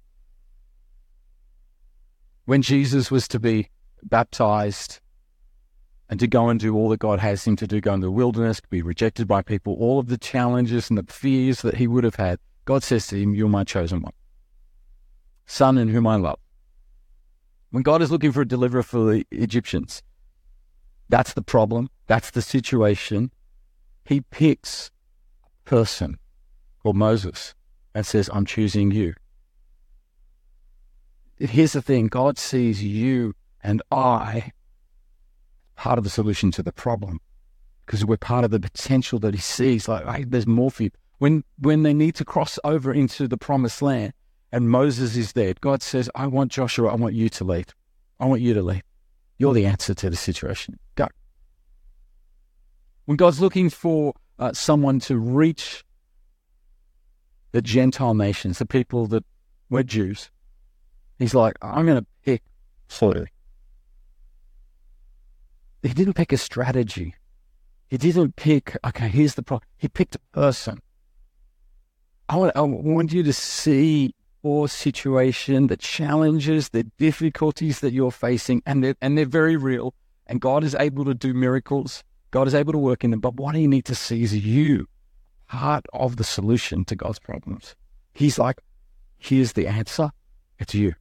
when 2.45 2.63
Jesus 2.63 3.11
was 3.11 3.27
to 3.29 3.41
be 3.41 3.69
baptized 4.05 5.01
and 6.09 6.21
to 6.21 6.29
go 6.29 6.49
and 6.49 6.61
do 6.61 6.77
all 6.77 6.89
that 6.91 7.01
God 7.01 7.19
has 7.19 7.45
him 7.45 7.57
to 7.57 7.67
do, 7.67 7.81
go 7.81 7.95
in 7.95 8.01
the 8.01 8.13
wilderness, 8.13 8.61
be 8.71 8.81
rejected 8.81 9.27
by 9.27 9.43
people, 9.43 9.75
all 9.75 9.99
of 9.99 10.07
the 10.07 10.19
challenges 10.19 10.89
and 10.89 10.97
the 10.97 11.13
fears 11.13 11.63
that 11.63 11.75
he 11.75 11.89
would 11.89 12.05
have 12.05 12.15
had, 12.15 12.39
God 12.65 12.85
says 12.85 13.09
to 13.09 13.21
him, 13.21 13.35
You're 13.35 13.49
my 13.49 13.65
chosen 13.65 14.03
one, 14.03 14.13
son 15.47 15.79
in 15.79 15.89
whom 15.89 16.07
I 16.07 16.15
love. 16.15 16.39
When 17.77 17.83
God 17.83 18.01
is 18.01 18.11
looking 18.11 18.33
for 18.33 18.41
a 18.41 18.49
deliverer 18.49 18.83
for 18.83 19.13
the 19.13 19.27
Egyptians, 19.31 20.03
that's 21.11 21.35
the 21.35 21.43
problem, 21.43 21.91
that's 22.07 22.31
the 22.31 22.41
situation. 22.41 23.31
He 24.03 24.23
picks 24.23 24.91
a 25.45 25.69
person 25.69 26.19
called 26.83 26.97
Moses 26.97 27.55
and 27.95 28.07
says, 28.07 28.31
I'm 28.33 28.47
choosing 28.47 28.93
you 28.93 29.13
here's 31.39 31.75
the 31.75 31.83
thing 31.83 32.07
God 32.07 32.39
sees 32.39 32.83
you 32.83 33.35
and 33.63 33.83
I 33.91 34.53
part 35.75 35.99
of 35.99 36.05
the 36.05 36.09
solution 36.09 36.51
to 36.53 36.63
the 36.63 36.73
problem 36.73 37.21
because 37.85 38.07
we're 38.07 38.17
part 38.17 38.47
of 38.47 38.53
the 38.53 38.59
potential 38.59 39.19
that 39.19 39.35
He 39.35 39.41
sees. 39.41 39.87
Like, 39.87 40.07
hey, 40.07 40.25
there's 40.25 40.47
more 40.47 40.71
for 40.71 40.85
you. 40.85 40.91
When, 41.19 41.45
when 41.59 41.83
they 41.83 41.93
need 41.93 42.15
to 42.15 42.25
cross 42.25 42.59
over 42.65 42.91
into 42.91 43.29
the 43.29 43.37
promised 43.37 43.83
land 43.83 44.15
and 44.53 44.71
Moses 44.71 45.17
is 45.17 45.33
there, 45.33 45.55
God 45.61 45.83
says, 45.83 46.11
I 46.15 46.27
want 46.27 46.53
Joshua, 46.53 46.91
I 46.91 46.95
want 46.95 47.15
you 47.15 47.29
to 47.29 47.45
lead. 47.45 47.73
I 48.19 48.27
want 48.27 48.41
you 48.41 48.55
to 48.55 48.63
lead. 48.63 48.83
You're 49.39 49.55
the 49.55 49.67
answer 49.67 49.95
to 49.95 50.11
the 50.11 50.17
situation. 50.17 50.79
Go. 50.95 51.09
When 53.05 53.17
God's 53.17 53.41
looking 53.41 53.71
for 53.71 54.15
uh, 54.39 54.53
someone 54.53 55.01
to 55.01 55.17
reach 55.19 55.85
the 57.53 57.63
Gentile 57.63 58.15
nations, 58.15 58.59
the 58.59 58.67
people 58.67 59.07
that 59.09 59.25
were 59.69 59.83
Jews, 59.83 60.31
He's 61.19 61.35
like, 61.35 61.57
I'm 61.63 61.87
going 61.87 62.01
to 62.01 62.07
pick 62.25 62.43
Flutie. 62.89 63.29
He 65.83 65.91
didn't 65.91 66.15
pick 66.15 66.33
a 66.33 66.37
strategy. 66.37 67.15
He 67.89 67.97
didn't 67.97 68.37
pick, 68.37 68.77
okay, 68.85 69.09
here's 69.09 69.35
the 69.35 69.43
problem. 69.43 69.67
He 69.79 69.89
picked 69.89 70.17
a 70.17 70.21
person. 70.33 70.81
I 72.29 72.37
want, 72.37 72.57
I 72.57 72.63
want 72.63 73.13
you 73.13 73.23
to 73.23 73.33
see 73.33 74.15
situation, 74.69 75.67
the 75.67 75.77
challenges, 75.77 76.71
the 76.71 76.85
difficulties 76.99 77.81
that 77.81 77.93
you're 77.93 78.11
facing, 78.11 78.63
and 78.67 78.83
they're, 78.83 78.97
and 79.01 79.17
they're 79.17 79.25
very 79.25 79.57
real. 79.57 79.95
And 80.27 80.41
God 80.41 80.65
is 80.65 80.75
able 80.75 81.05
to 81.05 81.15
do 81.15 81.35
miracles. 81.35 82.03
God 82.31 82.49
is 82.49 82.55
able 82.55 82.73
to 82.73 82.79
work 82.79 83.05
in 83.05 83.11
them. 83.11 83.21
But 83.21 83.35
what 83.35 83.55
do 83.55 83.61
you 83.61 83.69
need 83.69 83.85
to 83.87 83.95
see 83.95 84.23
is 84.23 84.35
you, 84.35 84.87
part 85.49 85.87
of 85.93 86.17
the 86.17 86.25
solution 86.25 86.85
to 86.87 86.97
God's 86.97 87.19
problems. 87.19 87.75
He's 88.15 88.39
like, 88.39 88.61
here's 89.19 89.53
the 89.53 89.67
answer. 89.67 90.11
It's 90.59 90.75
you. 90.75 90.95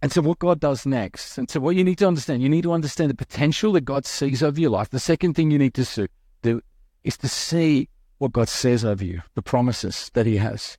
And 0.00 0.10
so, 0.10 0.20
what 0.20 0.40
God 0.40 0.58
does 0.58 0.84
next, 0.84 1.38
and 1.38 1.48
so 1.48 1.60
what 1.60 1.76
you 1.76 1.84
need 1.84 1.98
to 1.98 2.08
understand, 2.08 2.42
you 2.42 2.48
need 2.48 2.62
to 2.62 2.72
understand 2.72 3.08
the 3.08 3.14
potential 3.14 3.72
that 3.74 3.82
God 3.82 4.04
sees 4.04 4.42
over 4.42 4.58
your 4.58 4.70
life. 4.70 4.90
The 4.90 4.98
second 4.98 5.34
thing 5.34 5.52
you 5.52 5.58
need 5.58 5.74
to 5.74 6.08
do 6.42 6.60
is 7.04 7.16
to 7.18 7.28
see 7.28 7.88
what 8.22 8.30
God 8.30 8.48
says 8.48 8.84
over 8.84 9.04
you, 9.04 9.20
the 9.34 9.42
promises 9.42 10.08
that 10.14 10.26
He 10.26 10.36
has. 10.36 10.78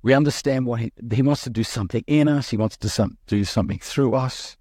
We 0.00 0.14
understand 0.14 0.64
what 0.66 0.78
he, 0.78 0.92
he 1.12 1.22
wants 1.22 1.42
to 1.42 1.50
do 1.50 1.64
something 1.64 2.04
in 2.06 2.28
us, 2.28 2.50
He 2.50 2.56
wants 2.56 2.76
to 2.76 2.88
some, 2.88 3.18
do 3.26 3.42
something 3.42 3.80
through 3.80 4.14
us. 4.14 4.56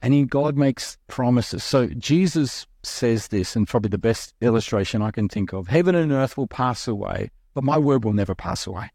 And 0.00 0.14
in 0.14 0.28
God 0.28 0.56
makes 0.56 0.96
promises. 1.08 1.64
So, 1.64 1.88
Jesus 1.88 2.68
says 2.84 3.26
this, 3.28 3.56
and 3.56 3.66
probably 3.66 3.88
the 3.88 3.98
best 3.98 4.32
illustration 4.40 5.02
I 5.02 5.10
can 5.10 5.28
think 5.28 5.52
of 5.52 5.66
Heaven 5.66 5.96
and 5.96 6.12
earth 6.12 6.36
will 6.36 6.46
pass 6.46 6.86
away, 6.86 7.32
but 7.52 7.64
my 7.64 7.78
word 7.78 8.04
will 8.04 8.12
never 8.12 8.36
pass 8.36 8.64
away. 8.64 8.90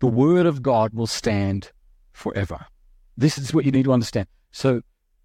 The 0.00 0.08
word 0.08 0.46
of 0.46 0.60
God 0.60 0.92
will 0.92 1.06
stand 1.06 1.70
forever. 2.12 2.66
This 3.20 3.36
is 3.36 3.52
what 3.52 3.66
you 3.66 3.70
need 3.70 3.84
to 3.84 3.92
understand. 3.92 4.28
So, 4.50 4.76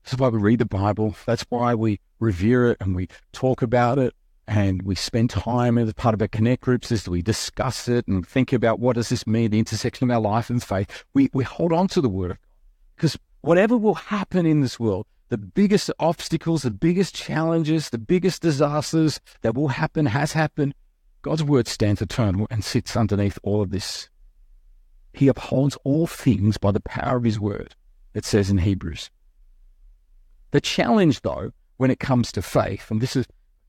this 0.03 0.11
is 0.11 0.19
why 0.19 0.27
we 0.27 0.37
read 0.37 0.59
the 0.59 0.65
Bible. 0.65 1.15
That's 1.25 1.45
why 1.47 1.75
we 1.75 2.01
revere 2.19 2.71
it 2.71 2.77
and 2.81 2.93
we 2.93 3.07
talk 3.31 3.61
about 3.61 3.97
it 3.99 4.13
and 4.49 4.81
we 4.81 4.95
spend 4.95 5.29
time 5.29 5.77
as 5.77 5.93
part 5.93 6.13
of 6.13 6.21
our 6.21 6.27
connect 6.27 6.61
groups 6.61 6.91
as 6.91 7.07
we 7.07 7.21
discuss 7.21 7.87
it 7.87 8.05
and 8.05 8.27
think 8.27 8.51
about 8.51 8.81
what 8.81 8.97
does 8.97 9.07
this 9.07 9.25
mean, 9.25 9.51
the 9.51 9.59
intersection 9.59 10.11
of 10.11 10.13
our 10.13 10.21
life 10.21 10.49
and 10.49 10.61
faith. 10.61 11.05
We, 11.13 11.29
we 11.31 11.45
hold 11.45 11.71
on 11.71 11.87
to 11.87 12.01
the 12.01 12.09
word 12.09 12.31
of 12.31 12.37
God 12.41 12.47
because 12.97 13.17
whatever 13.39 13.77
will 13.77 13.95
happen 13.95 14.45
in 14.45 14.59
this 14.59 14.77
world, 14.77 15.05
the 15.29 15.37
biggest 15.37 15.89
obstacles, 15.97 16.63
the 16.63 16.71
biggest 16.71 17.15
challenges, 17.15 17.91
the 17.91 17.97
biggest 17.97 18.41
disasters 18.41 19.21
that 19.41 19.55
will 19.55 19.69
happen, 19.69 20.07
has 20.07 20.33
happened, 20.33 20.75
God's 21.21 21.43
word 21.43 21.69
stands 21.69 22.01
eternal 22.01 22.45
and 22.49 22.61
sits 22.61 22.97
underneath 22.97 23.39
all 23.41 23.61
of 23.61 23.69
this. 23.69 24.09
He 25.13 25.29
upholds 25.29 25.77
all 25.85 26.07
things 26.07 26.57
by 26.57 26.73
the 26.73 26.81
power 26.81 27.15
of 27.15 27.23
his 27.23 27.39
word, 27.39 27.73
it 28.15 28.25
says 28.25 28.49
in 28.49 28.57
Hebrews. 28.57 29.11
The 30.51 30.61
challenge, 30.61 31.21
though, 31.21 31.51
when 31.77 31.91
it 31.91 31.99
comes 31.99 32.31
to 32.31 32.41
faith, 32.41 32.89
and 32.89 33.01
this 33.01 33.15
is, 33.15 33.27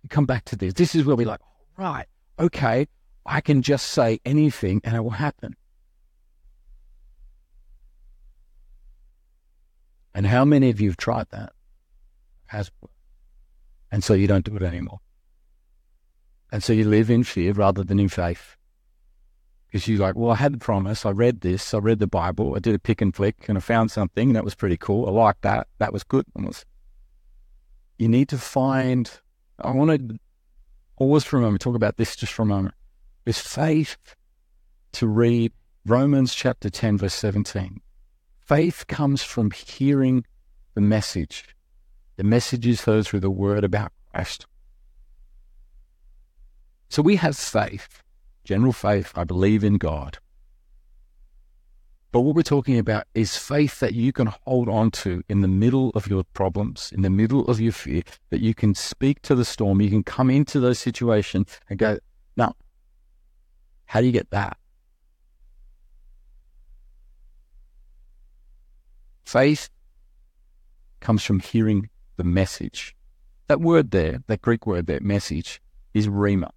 come 0.09 0.25
back 0.25 0.45
to 0.47 0.57
this, 0.57 0.73
this 0.73 0.95
is 0.95 1.05
where 1.05 1.17
we're 1.17 1.26
like, 1.26 1.41
right, 1.76 2.07
okay, 2.38 2.87
I 3.26 3.41
can 3.41 3.61
just 3.61 3.88
say 3.88 4.21
anything 4.25 4.81
and 4.85 4.95
it 4.95 5.03
will 5.03 5.11
happen. 5.11 5.57
And 10.15 10.26
how 10.26 10.45
many 10.47 10.71
of 10.71 10.81
you 10.81 10.88
have 10.91 10.97
tried 10.97 11.26
that? 11.31 11.53
Has 12.47 12.71
and 13.91 14.03
so 14.03 14.15
you 14.15 14.26
don't 14.26 14.45
do 14.45 14.57
it 14.57 14.62
anymore. 14.62 15.00
And 16.53 16.62
so 16.62 16.73
you 16.73 16.88
live 16.88 17.11
in 17.11 17.25
fear 17.25 17.53
rather 17.53 17.83
than 17.83 17.99
in 17.99 18.09
faith. 18.09 18.57
Because 19.66 19.88
you're 19.88 19.99
like, 19.99 20.14
well, 20.14 20.30
I 20.30 20.37
had 20.37 20.54
the 20.54 20.58
promise. 20.58 21.04
I 21.04 21.11
read 21.11 21.40
this. 21.40 21.75
I 21.75 21.78
read 21.78 21.99
the 21.99 22.06
Bible. 22.06 22.54
I 22.54 22.61
did 22.61 22.75
a 22.75 22.78
pick 22.78 23.00
and 23.00 23.14
flick 23.14 23.49
and 23.49 23.58
I 23.58 23.61
found 23.61 23.90
something 23.90 24.32
that 24.32 24.44
was 24.44 24.54
pretty 24.54 24.76
cool. 24.76 25.06
I 25.06 25.11
liked 25.11 25.42
that. 25.42 25.66
That 25.78 25.92
was 25.92 26.04
good. 26.04 26.26
Was, 26.35 26.64
you 27.99 28.08
need 28.08 28.28
to 28.28 28.38
find, 28.38 29.11
I 29.58 29.73
want 29.73 30.08
to 30.08 30.18
pause 30.99 31.25
for 31.25 31.38
a 31.38 31.40
moment, 31.40 31.62
talk 31.62 31.75
about 31.75 31.96
this 31.96 32.16
just 32.16 32.32
for 32.32 32.42
a 32.42 32.46
moment. 32.46 32.75
Is 33.25 33.40
faith 33.40 34.14
to 34.92 35.06
read 35.06 35.52
Romans 35.85 36.35
chapter 36.35 36.70
10, 36.70 36.99
verse 36.99 37.14
17 37.14 37.80
Faith 38.40 38.87
comes 38.87 39.23
from 39.23 39.50
hearing 39.50 40.25
the 40.75 40.80
message. 40.80 41.56
The 42.16 42.25
message 42.25 42.66
is 42.66 42.82
heard 42.82 43.04
through 43.04 43.20
the 43.20 43.30
word 43.30 43.64
about 43.64 43.92
Christ. 44.12 44.46
So 46.88 47.02
we 47.02 47.16
have 47.16 47.37
faith, 47.37 48.04
general 48.47 48.73
faith. 48.73 49.12
I 49.15 49.25
believe 49.25 49.62
in 49.62 49.76
God. 49.76 50.19
But 52.12 52.21
what 52.21 52.35
we're 52.35 52.43
talking 52.43 52.79
about 52.79 53.05
is 53.15 53.37
faith 53.37 53.81
that 53.81 53.93
you 53.93 54.12
can 54.12 54.29
hold 54.47 54.71
on 54.71 54.91
to 54.93 55.23
in 55.29 55.43
the 55.43 55.49
middle 55.49 55.91
of 55.91 56.07
your 56.07 56.25
problems, 56.33 56.91
in 56.95 57.03
the 57.03 57.11
middle 57.11 57.45
of 57.47 57.61
your 57.61 57.73
fear, 57.73 58.03
that 58.31 58.41
you 58.41 58.55
can 58.55 58.75
speak 58.75 59.21
to 59.23 59.35
the 59.35 59.45
storm. 59.45 59.83
You 59.83 59.91
can 59.91 60.05
come 60.05 60.31
into 60.31 60.61
those 60.61 60.79
situations 60.79 61.61
and 61.69 61.79
go, 61.79 61.99
now, 62.37 62.55
how 63.85 64.00
do 64.00 64.07
you 64.07 64.12
get 64.12 64.31
that? 64.31 64.57
Faith 69.26 69.69
comes 71.00 71.23
from 71.23 71.41
hearing 71.41 71.91
the 72.17 72.25
message. 72.25 72.97
That 73.49 73.61
word 73.61 73.91
there, 73.91 74.23
that 74.29 74.41
Greek 74.41 74.67
word 74.67 74.87
there, 74.87 75.00
message, 75.00 75.61
is 75.93 76.09
rhema. 76.09 76.50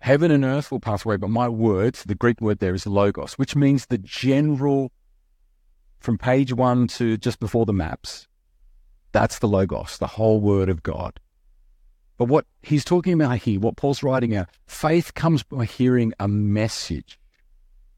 Heaven 0.00 0.30
and 0.30 0.44
earth 0.44 0.70
will 0.70 0.80
pass 0.80 1.04
away, 1.04 1.16
but 1.16 1.30
my 1.30 1.48
words, 1.48 2.04
the 2.04 2.14
Greek 2.14 2.40
word 2.40 2.58
there 2.58 2.74
is 2.74 2.86
logos, 2.86 3.34
which 3.34 3.56
means 3.56 3.86
the 3.86 3.98
general, 3.98 4.92
from 5.98 6.18
page 6.18 6.52
one 6.52 6.86
to 6.88 7.16
just 7.16 7.40
before 7.40 7.66
the 7.66 7.72
maps, 7.72 8.28
that's 9.12 9.38
the 9.38 9.48
logos, 9.48 9.98
the 9.98 10.06
whole 10.06 10.40
word 10.40 10.68
of 10.68 10.82
God. 10.82 11.18
But 12.18 12.26
what 12.28 12.46
he's 12.62 12.84
talking 12.84 13.12
about 13.12 13.38
here, 13.38 13.60
what 13.60 13.76
Paul's 13.76 14.02
writing 14.02 14.36
out, 14.36 14.48
faith 14.66 15.14
comes 15.14 15.42
by 15.42 15.64
hearing 15.64 16.12
a 16.18 16.28
message. 16.28 17.18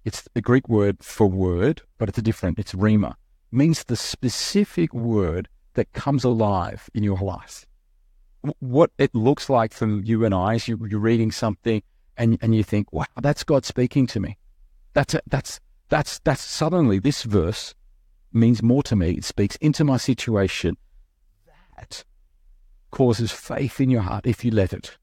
It's 0.04 0.22
the 0.34 0.40
Greek 0.40 0.68
word 0.68 1.02
for 1.02 1.26
word, 1.26 1.82
but 1.98 2.08
it's 2.08 2.18
a 2.18 2.22
different, 2.22 2.58
it's 2.58 2.72
rhema. 2.72 3.10
It 3.10 3.16
means 3.52 3.84
the 3.84 3.96
specific 3.96 4.92
word 4.92 5.48
that 5.74 5.92
comes 5.92 6.24
alive 6.24 6.88
in 6.94 7.04
your 7.04 7.18
life. 7.18 7.66
What 8.60 8.90
it 8.98 9.14
looks 9.14 9.50
like 9.50 9.72
from 9.72 10.02
you 10.04 10.24
and 10.24 10.34
I 10.34 10.54
as 10.54 10.68
you, 10.68 10.78
you're 10.88 11.00
reading 11.00 11.32
something 11.32 11.82
and 12.16 12.38
and 12.40 12.54
you 12.54 12.62
think, 12.62 12.92
wow, 12.92 13.06
that's 13.20 13.44
God 13.44 13.64
speaking 13.64 14.06
to 14.08 14.20
me. 14.20 14.38
That's 14.94 15.14
a, 15.14 15.20
that's 15.26 15.60
that's 15.88 16.18
that's 16.20 16.42
suddenly 16.42 16.98
this 16.98 17.22
verse 17.22 17.74
means 18.32 18.62
more 18.62 18.82
to 18.84 18.96
me. 18.96 19.12
It 19.12 19.24
speaks 19.24 19.56
into 19.56 19.84
my 19.84 19.96
situation. 19.96 20.76
That 21.76 22.04
causes 22.90 23.30
faith 23.32 23.80
in 23.80 23.90
your 23.90 24.02
heart 24.02 24.26
if 24.26 24.44
you 24.44 24.50
let 24.50 24.72
it. 24.72 24.96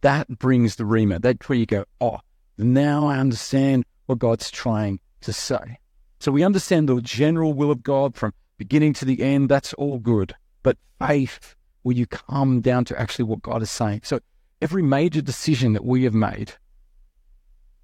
That 0.00 0.38
brings 0.38 0.76
the 0.76 0.84
rhema. 0.84 1.20
That's 1.20 1.48
where 1.48 1.58
you 1.58 1.66
go, 1.66 1.84
oh, 2.00 2.18
now 2.58 3.06
I 3.06 3.18
understand 3.18 3.84
what 4.06 4.18
God's 4.18 4.50
trying 4.50 5.00
to 5.22 5.32
say. 5.32 5.78
So 6.20 6.32
we 6.32 6.42
understand 6.42 6.88
the 6.88 7.00
general 7.00 7.52
will 7.52 7.70
of 7.70 7.82
God 7.82 8.14
from 8.14 8.32
beginning 8.58 8.92
to 8.94 9.04
the 9.04 9.22
end. 9.22 9.48
That's 9.48 9.72
all 9.74 9.98
good. 9.98 10.34
But 10.62 10.78
faith, 10.98 11.53
will 11.84 11.94
you 11.94 12.06
come 12.06 12.60
down 12.60 12.84
to 12.86 13.00
actually 13.00 13.26
what 13.26 13.42
God 13.42 13.62
is 13.62 13.70
saying? 13.70 14.00
So 14.04 14.20
Every 14.64 14.82
major 14.82 15.20
decision 15.20 15.74
that 15.74 15.84
we 15.84 16.04
have 16.04 16.14
made 16.14 16.54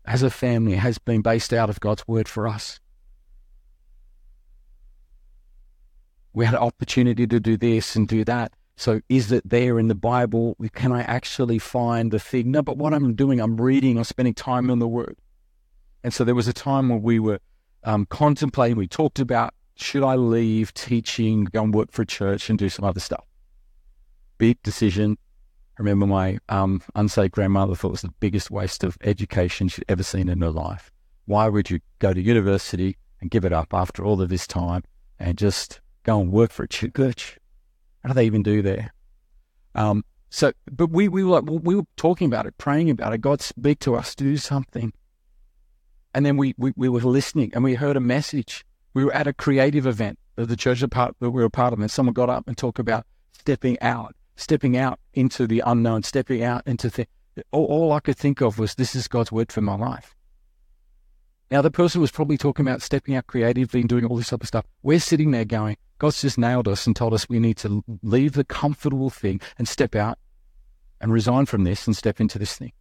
as 0.06 0.22
a 0.22 0.30
family 0.30 0.76
has 0.76 0.96
been 0.96 1.20
based 1.20 1.52
out 1.52 1.68
of 1.68 1.78
God's 1.78 2.08
word 2.08 2.26
for 2.26 2.48
us. 2.48 2.80
We 6.32 6.46
had 6.46 6.54
an 6.54 6.60
opportunity 6.60 7.26
to 7.26 7.38
do 7.38 7.58
this 7.58 7.96
and 7.96 8.08
do 8.08 8.24
that. 8.24 8.54
So 8.76 9.02
is 9.10 9.30
it 9.30 9.46
there 9.46 9.78
in 9.78 9.88
the 9.88 9.94
Bible? 9.94 10.56
Can 10.72 10.90
I 10.90 11.02
actually 11.02 11.58
find 11.58 12.10
the 12.12 12.18
thing? 12.18 12.50
No, 12.50 12.62
but 12.62 12.78
what 12.78 12.94
I'm 12.94 13.14
doing, 13.14 13.40
I'm 13.40 13.60
reading, 13.60 13.98
I'm 13.98 14.04
spending 14.04 14.32
time 14.32 14.70
on 14.70 14.78
the 14.78 14.88
word. 14.88 15.18
And 16.02 16.14
so 16.14 16.24
there 16.24 16.34
was 16.34 16.48
a 16.48 16.54
time 16.54 16.88
when 16.88 17.02
we 17.02 17.18
were 17.18 17.40
um, 17.84 18.06
contemplating, 18.06 18.78
we 18.78 18.86
talked 18.86 19.18
about 19.18 19.52
should 19.74 20.02
I 20.02 20.14
leave 20.16 20.72
teaching, 20.72 21.44
go 21.44 21.62
and 21.62 21.74
work 21.74 21.92
for 21.92 22.02
a 22.02 22.06
church 22.06 22.48
and 22.48 22.58
do 22.58 22.70
some 22.70 22.86
other 22.86 23.00
stuff? 23.00 23.24
Big 24.40 24.62
decision, 24.62 25.18
I 25.78 25.82
remember 25.82 26.06
my 26.06 26.38
um, 26.48 26.80
grandmother 27.30 27.74
thought 27.74 27.88
it 27.88 27.90
was 27.90 28.00
the 28.00 28.14
biggest 28.20 28.50
waste 28.50 28.82
of 28.82 28.96
education 29.02 29.68
she'd 29.68 29.84
ever 29.86 30.02
seen 30.02 30.30
in 30.30 30.40
her 30.40 30.50
life. 30.50 30.90
Why 31.26 31.50
would 31.50 31.68
you 31.68 31.80
go 31.98 32.14
to 32.14 32.20
university 32.22 32.96
and 33.20 33.30
give 33.30 33.44
it 33.44 33.52
up 33.52 33.74
after 33.74 34.02
all 34.02 34.22
of 34.22 34.30
this 34.30 34.46
time 34.46 34.82
and 35.18 35.36
just 35.36 35.82
go 36.04 36.18
and 36.22 36.32
work 36.32 36.52
for 36.52 36.62
a 36.62 36.68
church? 36.68 37.38
How 38.02 38.08
do 38.08 38.14
they 38.14 38.24
even 38.24 38.42
do 38.42 38.62
there? 38.62 38.94
Um, 39.74 40.06
so, 40.30 40.52
but 40.72 40.88
we, 40.88 41.06
we 41.06 41.22
were 41.22 41.42
we 41.42 41.74
were 41.74 41.86
talking 41.96 42.26
about 42.26 42.46
it, 42.46 42.56
praying 42.56 42.88
about 42.88 43.12
it. 43.12 43.20
God 43.20 43.42
speak 43.42 43.80
to 43.80 43.94
us, 43.94 44.14
to 44.14 44.24
do 44.24 44.38
something. 44.38 44.90
And 46.14 46.24
then 46.24 46.38
we, 46.38 46.54
we, 46.56 46.72
we 46.76 46.88
were 46.88 47.00
listening 47.00 47.50
and 47.52 47.62
we 47.62 47.74
heard 47.74 47.94
a 47.94 48.00
message. 48.00 48.64
We 48.94 49.04
were 49.04 49.12
at 49.12 49.26
a 49.26 49.34
creative 49.34 49.86
event 49.86 50.18
of 50.38 50.48
the 50.48 50.56
church 50.56 50.80
that 50.80 51.14
we 51.20 51.28
were 51.28 51.44
a 51.44 51.50
part 51.50 51.74
of, 51.74 51.80
and 51.80 51.90
someone 51.90 52.14
got 52.14 52.30
up 52.30 52.48
and 52.48 52.56
talked 52.56 52.78
about 52.78 53.04
stepping 53.34 53.78
out 53.82 54.14
stepping 54.40 54.76
out 54.76 54.98
into 55.14 55.46
the 55.46 55.62
unknown, 55.64 56.02
stepping 56.02 56.42
out 56.42 56.66
into 56.66 56.88
the. 56.88 57.06
All, 57.52 57.66
all 57.66 57.92
I 57.92 58.00
could 58.00 58.16
think 58.16 58.40
of 58.40 58.58
was, 58.58 58.74
this 58.74 58.94
is 58.94 59.06
God's 59.06 59.30
word 59.30 59.52
for 59.52 59.60
my 59.60 59.76
life. 59.76 60.14
Now, 61.50 61.62
the 61.62 61.70
person 61.70 62.00
was 62.00 62.10
probably 62.10 62.38
talking 62.38 62.66
about 62.66 62.80
stepping 62.80 63.14
out 63.16 63.26
creatively 63.26 63.80
and 63.80 63.88
doing 63.88 64.04
all 64.04 64.16
this 64.16 64.32
other 64.32 64.46
stuff. 64.46 64.64
We're 64.82 65.00
sitting 65.00 65.32
there 65.32 65.44
going, 65.44 65.76
God's 65.98 66.20
just 66.20 66.38
nailed 66.38 66.68
us 66.68 66.86
and 66.86 66.94
told 66.94 67.12
us 67.12 67.28
we 67.28 67.40
need 67.40 67.56
to 67.58 67.84
leave 68.02 68.32
the 68.32 68.44
comfortable 68.44 69.10
thing 69.10 69.40
and 69.58 69.68
step 69.68 69.94
out 69.94 70.18
and 71.00 71.12
resign 71.12 71.46
from 71.46 71.64
this 71.64 71.86
and 71.86 71.96
step 71.96 72.20
into 72.20 72.38
this 72.38 72.56
thing. 72.56 72.72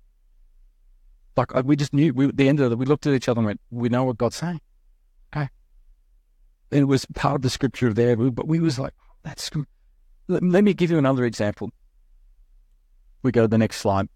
Like 1.36 1.56
uh, 1.56 1.64
we 1.66 1.76
just 1.76 1.94
knew, 1.94 2.14
we, 2.14 2.28
at 2.28 2.38
the 2.38 2.48
end 2.48 2.60
of 2.60 2.72
it, 2.72 2.78
we 2.78 2.86
looked 2.86 3.08
at 3.08 3.14
each 3.14 3.28
other 3.28 3.40
and 3.40 3.46
went, 3.46 3.62
we 3.72 3.90
know 3.90 4.04
what 4.04 4.18
God's 4.18 4.36
saying. 4.36 4.62
Okay. 5.34 5.50
And 6.72 6.82
it 6.82 6.86
was 6.86 7.06
part 7.16 7.36
of 7.36 7.42
the 7.42 7.50
scripture 7.50 7.94
there, 7.94 8.16
but 8.16 8.48
we 8.48 8.60
was 8.60 8.78
like, 8.78 8.94
that's 9.24 9.50
let, 9.56 9.66
let 10.30 10.64
me 10.64 10.74
give 10.74 10.92
you 10.92 10.98
another 10.98 11.26
example. 11.26 11.72
We 13.24 13.32
go 13.32 13.42
to 13.42 13.48
the 13.48 13.58
next 13.58 13.78
slide. 13.78 14.08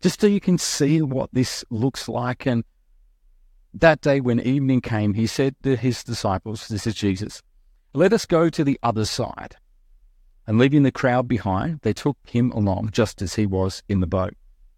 Just 0.00 0.20
so 0.20 0.28
you 0.28 0.40
can 0.40 0.56
see 0.56 1.02
what 1.02 1.28
this 1.32 1.64
looks 1.68 2.08
like. 2.08 2.46
And 2.46 2.64
that 3.74 4.00
day 4.00 4.20
when 4.20 4.40
evening 4.40 4.80
came, 4.80 5.14
he 5.14 5.26
said 5.26 5.56
to 5.64 5.76
his 5.76 6.02
disciples, 6.04 6.68
This 6.68 6.86
is 6.86 6.94
Jesus, 6.94 7.42
let 7.92 8.12
us 8.12 8.24
go 8.24 8.48
to 8.48 8.64
the 8.64 8.78
other 8.82 9.04
side. 9.04 9.56
And 10.46 10.58
leaving 10.58 10.84
the 10.84 10.92
crowd 10.92 11.28
behind, 11.28 11.80
they 11.82 11.92
took 11.92 12.16
him 12.24 12.52
along 12.52 12.90
just 12.92 13.20
as 13.20 13.34
he 13.34 13.46
was 13.46 13.82
in 13.88 14.00
the 14.00 14.06
boat. 14.06 14.34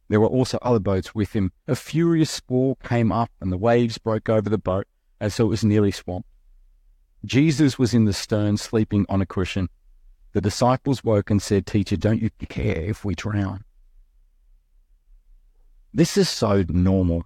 There 0.08 0.20
were 0.20 0.26
also 0.26 0.58
other 0.60 0.80
boats 0.80 1.14
with 1.14 1.34
him. 1.34 1.52
A 1.68 1.76
furious 1.76 2.30
squall 2.30 2.76
came 2.82 3.12
up, 3.12 3.30
and 3.40 3.52
the 3.52 3.56
waves 3.56 3.98
broke 3.98 4.28
over 4.28 4.50
the 4.50 4.58
boat, 4.58 4.86
and 5.20 5.32
so 5.32 5.44
it 5.44 5.48
was 5.48 5.64
nearly 5.64 5.90
swamped. 5.90 6.28
Jesus 7.24 7.78
was 7.78 7.94
in 7.94 8.04
the 8.04 8.12
stern 8.12 8.56
sleeping 8.56 9.06
on 9.08 9.22
a 9.22 9.26
cushion. 9.26 9.68
The 10.32 10.40
disciples 10.40 11.04
woke 11.04 11.30
and 11.30 11.40
said, 11.40 11.66
Teacher, 11.66 11.96
don't 11.96 12.22
you 12.22 12.30
care 12.48 12.82
if 12.82 13.04
we 13.04 13.14
drown? 13.14 13.64
This 15.94 16.16
is 16.16 16.28
so 16.28 16.64
normal. 16.68 17.24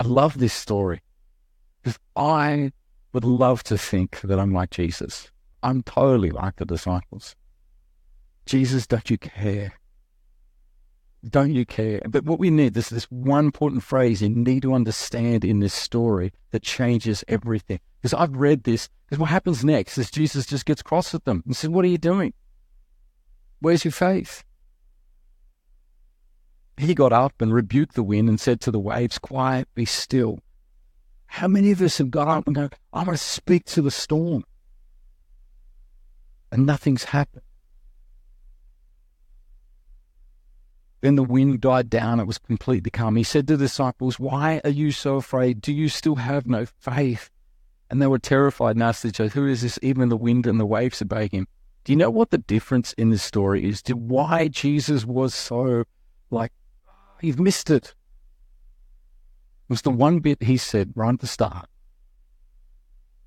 I 0.00 0.04
love 0.04 0.38
this 0.38 0.54
story 0.54 1.02
because 1.82 1.98
I 2.16 2.72
would 3.12 3.24
love 3.24 3.62
to 3.64 3.76
think 3.76 4.20
that 4.22 4.38
I'm 4.38 4.52
like 4.52 4.70
Jesus. 4.70 5.30
I'm 5.62 5.82
totally 5.82 6.30
like 6.30 6.56
the 6.56 6.64
disciples. 6.64 7.36
Jesus, 8.46 8.86
don't 8.86 9.10
you 9.10 9.18
care? 9.18 9.74
Don't 11.26 11.52
you 11.52 11.66
care? 11.66 12.00
But 12.08 12.24
what 12.24 12.38
we 12.38 12.50
need, 12.50 12.74
this 12.74 12.90
this 12.90 13.10
one 13.10 13.46
important 13.46 13.82
phrase 13.82 14.22
you 14.22 14.28
need 14.28 14.62
to 14.62 14.74
understand 14.74 15.44
in 15.44 15.58
this 15.58 15.74
story 15.74 16.32
that 16.52 16.62
changes 16.62 17.24
everything. 17.26 17.80
Because 18.00 18.14
I've 18.14 18.36
read 18.36 18.62
this, 18.62 18.88
because 19.04 19.18
what 19.18 19.30
happens 19.30 19.64
next 19.64 19.98
is 19.98 20.10
Jesus 20.10 20.46
just 20.46 20.64
gets 20.64 20.82
cross 20.82 21.14
at 21.14 21.24
them 21.24 21.42
and 21.44 21.56
says, 21.56 21.70
What 21.70 21.84
are 21.84 21.88
you 21.88 21.98
doing? 21.98 22.34
Where's 23.60 23.84
your 23.84 23.92
faith? 23.92 24.44
He 26.76 26.94
got 26.94 27.12
up 27.12 27.42
and 27.42 27.52
rebuked 27.52 27.96
the 27.96 28.04
wind 28.04 28.28
and 28.28 28.38
said 28.38 28.60
to 28.60 28.70
the 28.70 28.78
waves, 28.78 29.18
Quiet, 29.18 29.66
be 29.74 29.84
still. 29.84 30.38
How 31.26 31.48
many 31.48 31.72
of 31.72 31.82
us 31.82 31.98
have 31.98 32.12
got 32.12 32.28
up 32.28 32.46
and 32.46 32.54
go, 32.54 32.70
I'm 32.92 33.06
going 33.06 33.16
to 33.16 33.22
speak 33.22 33.64
to 33.66 33.82
the 33.82 33.90
storm? 33.90 34.44
And 36.52 36.64
nothing's 36.64 37.04
happened. 37.04 37.42
Then 41.00 41.14
the 41.14 41.22
wind 41.22 41.60
died 41.60 41.88
down. 41.88 42.18
It 42.18 42.26
was 42.26 42.38
completely 42.38 42.90
calm. 42.90 43.16
He 43.16 43.22
said 43.22 43.46
to 43.48 43.56
the 43.56 43.64
disciples, 43.64 44.18
Why 44.18 44.60
are 44.64 44.70
you 44.70 44.90
so 44.90 45.16
afraid? 45.16 45.60
Do 45.60 45.72
you 45.72 45.88
still 45.88 46.16
have 46.16 46.46
no 46.46 46.66
faith? 46.66 47.30
And 47.90 48.02
they 48.02 48.06
were 48.06 48.18
terrified 48.18 48.76
and 48.76 48.82
asked 48.82 49.04
each 49.04 49.20
other, 49.20 49.30
Who 49.30 49.46
is 49.46 49.62
this? 49.62 49.78
Even 49.80 50.08
the 50.08 50.16
wind 50.16 50.46
and 50.46 50.58
the 50.58 50.66
waves 50.66 51.00
obey 51.00 51.28
him. 51.28 51.46
Do 51.84 51.92
you 51.92 51.96
know 51.96 52.10
what 52.10 52.30
the 52.30 52.38
difference 52.38 52.92
in 52.94 53.10
this 53.10 53.22
story 53.22 53.64
is 53.64 53.80
to 53.82 53.94
why 53.94 54.48
Jesus 54.48 55.06
was 55.06 55.34
so 55.34 55.84
like, 56.30 56.52
you've 57.22 57.40
missed 57.40 57.70
it? 57.70 57.94
It 59.68 59.70
was 59.70 59.82
the 59.82 59.90
one 59.90 60.18
bit 60.18 60.42
he 60.42 60.56
said 60.56 60.92
right 60.94 61.14
at 61.14 61.20
the 61.20 61.26
start. 61.26 61.66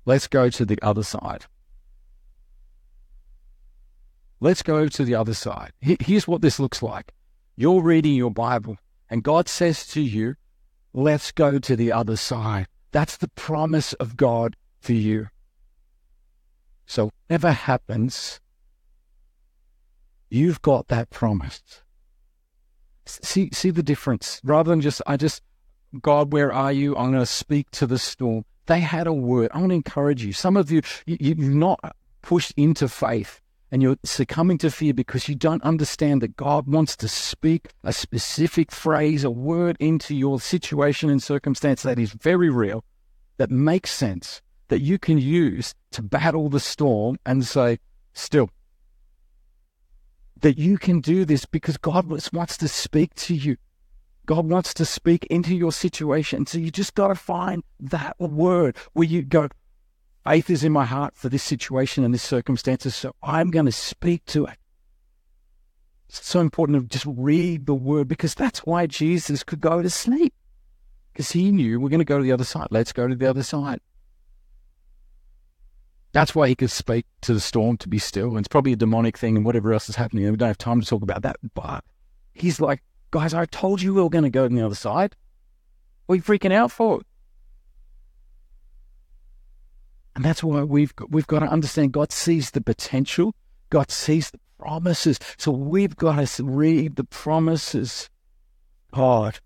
Let's 0.04 0.28
go 0.28 0.50
to 0.50 0.64
the 0.64 0.78
other 0.82 1.02
side. 1.02 1.46
Let's 4.40 4.62
go 4.62 4.88
to 4.88 5.04
the 5.04 5.14
other 5.14 5.34
side. 5.34 5.72
Here's 5.80 6.28
what 6.28 6.42
this 6.42 6.60
looks 6.60 6.82
like. 6.82 7.12
You're 7.62 7.80
reading 7.80 8.16
your 8.16 8.32
Bible, 8.32 8.76
and 9.08 9.22
God 9.22 9.48
says 9.48 9.86
to 9.86 10.00
you, 10.00 10.34
Let's 10.92 11.30
go 11.30 11.60
to 11.60 11.76
the 11.76 11.92
other 11.92 12.16
side. 12.16 12.66
That's 12.90 13.16
the 13.16 13.28
promise 13.28 13.92
of 13.92 14.16
God 14.16 14.56
for 14.80 14.94
you. 14.94 15.28
So, 16.86 17.12
whatever 17.28 17.52
happens, 17.52 18.40
you've 20.28 20.60
got 20.60 20.88
that 20.88 21.10
promise. 21.10 21.62
See, 23.06 23.50
see 23.52 23.70
the 23.70 23.84
difference. 23.84 24.40
Rather 24.42 24.70
than 24.70 24.80
just, 24.80 25.00
I 25.06 25.16
just, 25.16 25.40
God, 26.00 26.32
where 26.32 26.52
are 26.52 26.72
you? 26.72 26.96
I'm 26.96 27.12
going 27.12 27.22
to 27.22 27.26
speak 27.26 27.70
to 27.78 27.86
the 27.86 27.96
storm. 27.96 28.44
They 28.66 28.80
had 28.80 29.06
a 29.06 29.12
word. 29.12 29.52
I 29.54 29.58
want 29.58 29.70
to 29.70 29.76
encourage 29.76 30.24
you. 30.24 30.32
Some 30.32 30.56
of 30.56 30.72
you, 30.72 30.82
you 31.06 31.16
you've 31.20 31.38
not 31.38 31.94
pushed 32.22 32.54
into 32.56 32.88
faith 32.88 33.40
and 33.72 33.82
you're 33.82 33.96
succumbing 34.04 34.58
to 34.58 34.70
fear 34.70 34.92
because 34.92 35.30
you 35.30 35.34
don't 35.34 35.62
understand 35.62 36.20
that 36.20 36.36
God 36.36 36.68
wants 36.68 36.94
to 36.96 37.08
speak 37.08 37.70
a 37.82 37.92
specific 37.94 38.70
phrase, 38.70 39.24
a 39.24 39.30
word 39.30 39.78
into 39.80 40.14
your 40.14 40.38
situation 40.40 41.08
and 41.08 41.22
circumstance 41.22 41.82
that 41.82 41.98
is 41.98 42.12
very 42.12 42.50
real, 42.50 42.84
that 43.38 43.50
makes 43.50 43.90
sense, 43.90 44.42
that 44.68 44.82
you 44.82 44.98
can 44.98 45.16
use 45.16 45.74
to 45.92 46.02
battle 46.02 46.50
the 46.50 46.60
storm 46.60 47.16
and 47.24 47.46
say, 47.46 47.78
still. 48.12 48.50
That 50.42 50.58
you 50.58 50.76
can 50.76 51.00
do 51.00 51.24
this 51.24 51.46
because 51.46 51.78
God 51.78 52.10
wants 52.32 52.58
to 52.58 52.68
speak 52.68 53.14
to 53.14 53.34
you. 53.34 53.56
God 54.26 54.50
wants 54.50 54.74
to 54.74 54.84
speak 54.84 55.24
into 55.30 55.56
your 55.56 55.72
situation. 55.72 56.44
So 56.44 56.58
you 56.58 56.70
just 56.70 56.94
got 56.94 57.08
to 57.08 57.14
find 57.14 57.64
that 57.80 58.20
word 58.20 58.76
where 58.92 59.08
you 59.08 59.22
go, 59.22 59.48
faith 60.24 60.50
is 60.50 60.64
in 60.64 60.72
my 60.72 60.84
heart 60.84 61.14
for 61.16 61.28
this 61.28 61.42
situation 61.42 62.04
and 62.04 62.12
this 62.12 62.22
circumstances. 62.22 62.94
So 62.94 63.14
I'm 63.22 63.50
going 63.50 63.66
to 63.66 63.72
speak 63.72 64.24
to 64.26 64.46
it. 64.46 64.56
It's 66.08 66.26
so 66.26 66.40
important 66.40 66.78
to 66.78 66.86
just 66.86 67.06
read 67.06 67.66
the 67.66 67.74
word 67.74 68.08
because 68.08 68.34
that's 68.34 68.60
why 68.60 68.86
Jesus 68.86 69.42
could 69.42 69.60
go 69.60 69.80
to 69.80 69.88
sleep 69.88 70.34
because 71.12 71.32
he 71.32 71.50
knew 71.50 71.80
we're 71.80 71.88
going 71.88 72.00
to 72.00 72.04
go 72.04 72.18
to 72.18 72.24
the 72.24 72.32
other 72.32 72.44
side. 72.44 72.68
Let's 72.70 72.92
go 72.92 73.06
to 73.06 73.14
the 73.14 73.28
other 73.28 73.42
side. 73.42 73.80
That's 76.12 76.34
why 76.34 76.48
he 76.48 76.54
could 76.54 76.70
speak 76.70 77.06
to 77.22 77.32
the 77.32 77.40
storm 77.40 77.78
to 77.78 77.88
be 77.88 77.98
still. 77.98 78.28
And 78.28 78.40
it's 78.40 78.48
probably 78.48 78.74
a 78.74 78.76
demonic 78.76 79.16
thing 79.16 79.36
and 79.36 79.46
whatever 79.46 79.72
else 79.72 79.88
is 79.88 79.96
happening. 79.96 80.30
We 80.30 80.36
don't 80.36 80.48
have 80.48 80.58
time 80.58 80.80
to 80.80 80.86
talk 80.86 81.02
about 81.02 81.22
that. 81.22 81.36
But 81.54 81.84
he's 82.34 82.60
like, 82.60 82.82
guys, 83.10 83.32
I 83.32 83.46
told 83.46 83.80
you 83.80 83.94
we 83.94 84.02
were 84.02 84.10
going 84.10 84.24
to 84.24 84.30
go 84.30 84.46
to 84.46 84.54
the 84.54 84.64
other 84.64 84.74
side. 84.74 85.16
What 86.06 86.14
are 86.14 86.16
you 86.16 86.22
freaking 86.22 86.52
out 86.52 86.70
for? 86.70 87.00
And 90.14 90.24
that's 90.24 90.44
why 90.44 90.62
we've 90.62 90.94
got, 90.94 91.10
we've 91.10 91.26
got 91.26 91.40
to 91.40 91.46
understand 91.46 91.92
God 91.92 92.12
sees 92.12 92.50
the 92.50 92.60
potential, 92.60 93.34
God 93.70 93.90
sees 93.90 94.30
the 94.30 94.40
promises. 94.58 95.18
So 95.38 95.50
we've 95.50 95.96
got 95.96 96.26
to 96.26 96.44
read 96.44 96.96
the 96.96 97.04
promises. 97.04 98.10
God. 98.92 99.40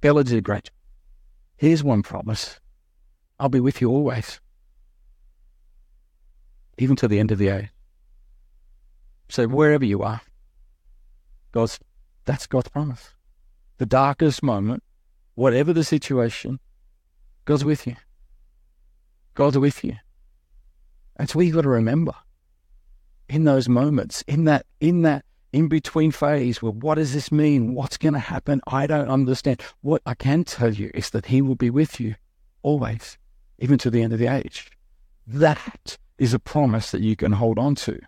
Bella 0.00 0.22
did 0.24 0.44
great 0.44 0.70
Here's 1.56 1.82
one 1.82 2.02
promise 2.02 2.60
I'll 3.40 3.48
be 3.48 3.60
with 3.60 3.80
you 3.80 3.90
always, 3.90 4.40
even 6.78 6.96
to 6.96 7.08
the 7.08 7.18
end 7.18 7.32
of 7.32 7.38
the 7.38 7.48
age. 7.48 7.68
So 9.28 9.46
wherever 9.46 9.84
you 9.84 10.02
are, 10.02 10.20
God's 11.52 11.80
that's 12.24 12.46
God's 12.46 12.68
promise. 12.68 13.12
The 13.78 13.86
darkest 13.86 14.42
moment, 14.42 14.82
whatever 15.38 15.72
the 15.72 15.84
situation, 15.84 16.58
God's 17.44 17.64
with 17.64 17.86
you. 17.86 17.94
God's 19.34 19.56
with 19.56 19.84
you. 19.84 19.94
That's 21.16 21.32
what 21.32 21.46
you've 21.46 21.54
got 21.54 21.62
to 21.62 21.68
remember. 21.68 22.12
In 23.28 23.44
those 23.44 23.68
moments, 23.68 24.22
in 24.22 24.46
that, 24.46 24.66
in 24.80 25.02
that 25.02 25.24
in 25.52 25.68
between 25.68 26.10
phase 26.10 26.60
where 26.60 26.72
what 26.72 26.96
does 26.96 27.12
this 27.14 27.30
mean? 27.30 27.72
What's 27.72 27.96
going 27.96 28.14
to 28.14 28.18
happen? 28.18 28.60
I 28.66 28.88
don't 28.88 29.08
understand. 29.08 29.62
What 29.80 30.02
I 30.04 30.14
can 30.14 30.42
tell 30.42 30.74
you 30.74 30.90
is 30.92 31.10
that 31.10 31.26
He 31.26 31.40
will 31.40 31.54
be 31.54 31.70
with 31.70 32.00
you 32.00 32.16
always, 32.62 33.16
even 33.60 33.78
to 33.78 33.90
the 33.90 34.02
end 34.02 34.12
of 34.12 34.18
the 34.18 34.26
age. 34.26 34.72
That 35.24 35.98
is 36.18 36.34
a 36.34 36.40
promise 36.40 36.90
that 36.90 37.00
you 37.00 37.14
can 37.14 37.30
hold 37.30 37.60
on 37.60 37.76
to. 37.76 38.00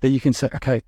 That 0.00 0.08
you 0.08 0.20
can 0.20 0.32
say, 0.32 0.48
okay, 0.54 0.82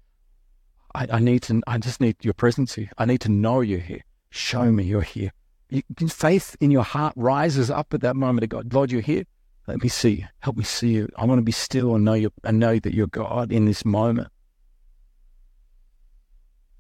I, 0.94 1.08
I 1.12 1.18
need 1.18 1.42
to, 1.42 1.60
I 1.66 1.76
just 1.76 2.00
need 2.00 2.16
your 2.22 2.34
presence 2.34 2.74
here. 2.74 2.90
I 2.96 3.04
need 3.04 3.20
to 3.20 3.28
know 3.28 3.60
you're 3.60 3.80
here. 3.80 4.04
Show 4.30 4.72
me 4.72 4.84
you're 4.84 5.02
here. 5.02 5.32
You, 5.70 5.82
faith 6.08 6.56
in 6.60 6.70
your 6.70 6.82
heart 6.82 7.12
rises 7.16 7.70
up 7.70 7.92
at 7.92 8.00
that 8.00 8.16
moment 8.16 8.44
of 8.44 8.50
God. 8.50 8.72
Lord, 8.72 8.90
you're 8.90 9.02
here. 9.02 9.24
Let 9.66 9.82
me 9.82 9.88
see. 9.88 10.24
Help 10.40 10.56
me 10.56 10.64
see 10.64 10.94
you. 10.94 11.08
I 11.16 11.26
want 11.26 11.38
to 11.38 11.42
be 11.42 11.52
still 11.52 11.94
and 11.94 12.04
know 12.04 12.14
you 12.14 12.32
and 12.42 12.58
know 12.58 12.78
that 12.78 12.94
you're 12.94 13.06
God 13.06 13.52
in 13.52 13.66
this 13.66 13.84
moment. 13.84 14.28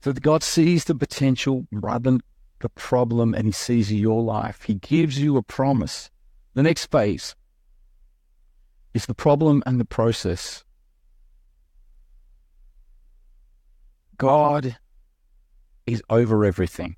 So 0.00 0.12
that 0.12 0.22
God 0.22 0.42
sees 0.42 0.84
the 0.84 0.94
potential 0.94 1.66
rather 1.70 2.10
than 2.10 2.20
the 2.60 2.70
problem 2.70 3.34
and 3.34 3.46
he 3.46 3.52
sees 3.52 3.92
your 3.92 4.22
life. 4.22 4.62
He 4.62 4.74
gives 4.74 5.18
you 5.18 5.36
a 5.36 5.42
promise. 5.42 6.10
The 6.54 6.62
next 6.62 6.90
phase 6.90 7.36
is 8.94 9.06
the 9.06 9.14
problem 9.14 9.62
and 9.66 9.78
the 9.78 9.84
process. 9.84 10.64
God 14.16 14.76
is 15.86 16.02
over 16.10 16.44
everything. 16.44 16.96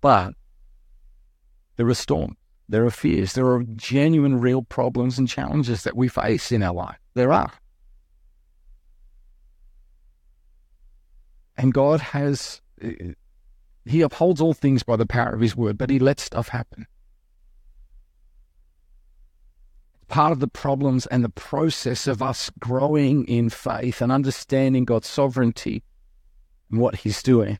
But 0.00 0.34
there 1.76 1.88
are 1.88 1.94
storms, 1.94 2.36
there 2.68 2.84
are 2.84 2.90
fears, 2.90 3.34
there 3.34 3.46
are 3.46 3.62
genuine, 3.76 4.40
real 4.40 4.62
problems 4.62 5.18
and 5.18 5.28
challenges 5.28 5.84
that 5.84 5.96
we 5.96 6.08
face 6.08 6.50
in 6.50 6.62
our 6.62 6.74
life. 6.74 6.98
There 7.14 7.32
are. 7.32 7.52
And 11.56 11.72
God 11.72 12.00
has, 12.00 12.60
eh, 12.80 12.92
eh, 13.00 13.12
He 13.84 14.02
upholds 14.02 14.40
all 14.40 14.54
things 14.54 14.82
by 14.82 14.96
the 14.96 15.06
power 15.06 15.30
of 15.30 15.40
His 15.40 15.56
word, 15.56 15.78
but 15.78 15.90
He 15.90 15.98
lets 15.98 16.22
stuff 16.22 16.48
happen. 16.48 16.86
Part 20.08 20.32
of 20.32 20.40
the 20.40 20.48
problems 20.48 21.06
and 21.06 21.24
the 21.24 21.30
process 21.30 22.06
of 22.06 22.22
us 22.22 22.50
growing 22.58 23.24
in 23.26 23.50
faith 23.50 24.00
and 24.00 24.12
understanding 24.12 24.84
God's 24.84 25.08
sovereignty 25.08 25.82
and 26.70 26.80
what 26.80 26.96
He's 26.96 27.22
doing. 27.22 27.58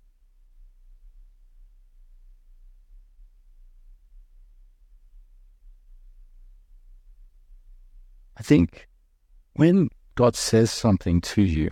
I 8.36 8.42
think 8.42 8.88
when 9.54 9.88
God 10.14 10.36
says 10.36 10.70
something 10.70 11.20
to 11.22 11.42
you, 11.42 11.70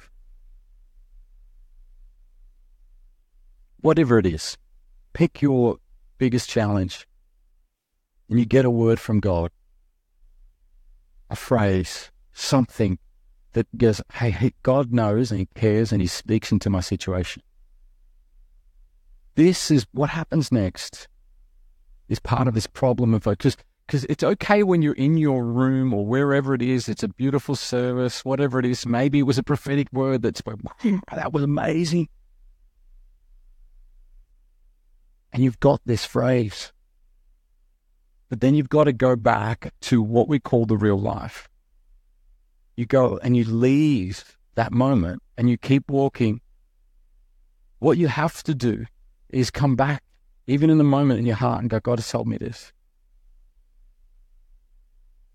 whatever 3.80 4.18
it 4.18 4.26
is, 4.26 4.56
pick 5.12 5.42
your 5.42 5.76
biggest 6.18 6.48
challenge 6.48 7.06
and 8.30 8.38
you 8.38 8.46
get 8.46 8.64
a 8.64 8.70
word 8.70 8.98
from 8.98 9.20
God, 9.20 9.50
a 11.28 11.36
phrase, 11.36 12.10
something 12.32 12.98
that 13.52 13.66
goes, 13.76 14.00
hey, 14.14 14.30
hey, 14.30 14.52
God 14.62 14.92
knows 14.92 15.30
and 15.30 15.40
He 15.40 15.48
cares 15.54 15.92
and 15.92 16.00
He 16.00 16.08
speaks 16.08 16.50
into 16.50 16.70
my 16.70 16.80
situation. 16.80 17.42
This 19.34 19.70
is 19.70 19.86
what 19.92 20.10
happens 20.10 20.50
next, 20.50 21.08
is 22.08 22.20
part 22.20 22.48
of 22.48 22.54
this 22.54 22.66
problem 22.66 23.14
of 23.14 23.24
because 23.24 23.56
because 23.86 24.04
it's 24.04 24.24
okay 24.24 24.62
when 24.62 24.82
you're 24.82 24.94
in 24.94 25.16
your 25.16 25.44
room 25.44 25.92
or 25.92 26.06
wherever 26.06 26.54
it 26.54 26.62
is, 26.62 26.88
it's 26.88 27.02
a 27.02 27.08
beautiful 27.08 27.54
service, 27.54 28.24
whatever 28.24 28.58
it 28.58 28.64
is. 28.64 28.86
Maybe 28.86 29.18
it 29.18 29.24
was 29.24 29.38
a 29.38 29.42
prophetic 29.42 29.88
word 29.92 30.22
that's 30.22 30.42
that 31.14 31.32
was 31.32 31.42
amazing. 31.42 32.08
and 35.34 35.42
you've 35.42 35.60
got 35.60 35.80
this 35.84 36.06
phrase. 36.06 36.72
But 38.30 38.40
then 38.40 38.54
you've 38.54 38.68
got 38.68 38.84
to 38.84 38.92
go 38.92 39.16
back 39.16 39.74
to 39.82 40.00
what 40.00 40.28
we 40.28 40.38
call 40.38 40.64
the 40.64 40.76
real 40.76 40.98
life. 40.98 41.48
You 42.76 42.86
go 42.86 43.18
and 43.20 43.36
you 43.36 43.44
leave 43.44 44.38
that 44.54 44.72
moment 44.72 45.22
and 45.36 45.50
you 45.50 45.58
keep 45.58 45.90
walking. 45.90 46.40
What 47.80 47.98
you 47.98 48.06
have 48.06 48.44
to 48.44 48.54
do 48.54 48.86
is 49.28 49.50
come 49.50 49.74
back, 49.74 50.04
even 50.46 50.70
in 50.70 50.78
the 50.78 50.84
moment 50.84 51.18
in 51.18 51.26
your 51.26 51.36
heart, 51.36 51.60
and 51.60 51.68
go, 51.68 51.80
God 51.80 51.98
has 51.98 52.08
told 52.08 52.28
me 52.28 52.38
this. 52.38 52.72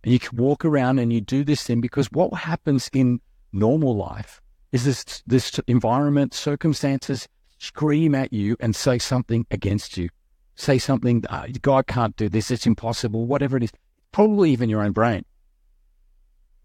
And 0.04 0.14
you 0.14 0.20
can 0.20 0.38
walk 0.38 0.64
around 0.64 1.00
and 1.00 1.12
you 1.12 1.22
do 1.22 1.44
this 1.44 1.64
thing 1.64 1.82
because 1.82 2.08
what 2.12 2.34
happens 2.34 2.90
in 2.94 3.20
normal 3.52 3.96
life 3.96 4.42
is 4.72 4.86
this, 4.86 5.24
this 5.26 5.60
environment, 5.68 6.34
circumstances, 6.34 7.28
scream 7.58 8.16
at 8.16 8.32
you 8.32 8.56
and 8.60 8.76
say 8.76 8.98
something 8.98 9.46
against 9.52 9.98
you. 9.98 10.10
Say 10.56 10.78
something, 10.78 11.24
uh, 11.30 11.48
God 11.62 11.88
can't 11.88 12.16
do 12.16 12.30
this, 12.30 12.52
it's 12.52 12.68
impossible, 12.68 13.26
whatever 13.26 13.58
it 13.58 13.64
is. 13.64 13.72
Probably 14.12 14.52
even 14.52 14.70
your 14.70 14.82
own 14.82 14.92
brain 14.92 15.24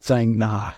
saying, 0.01 0.37
nah, 0.37 0.73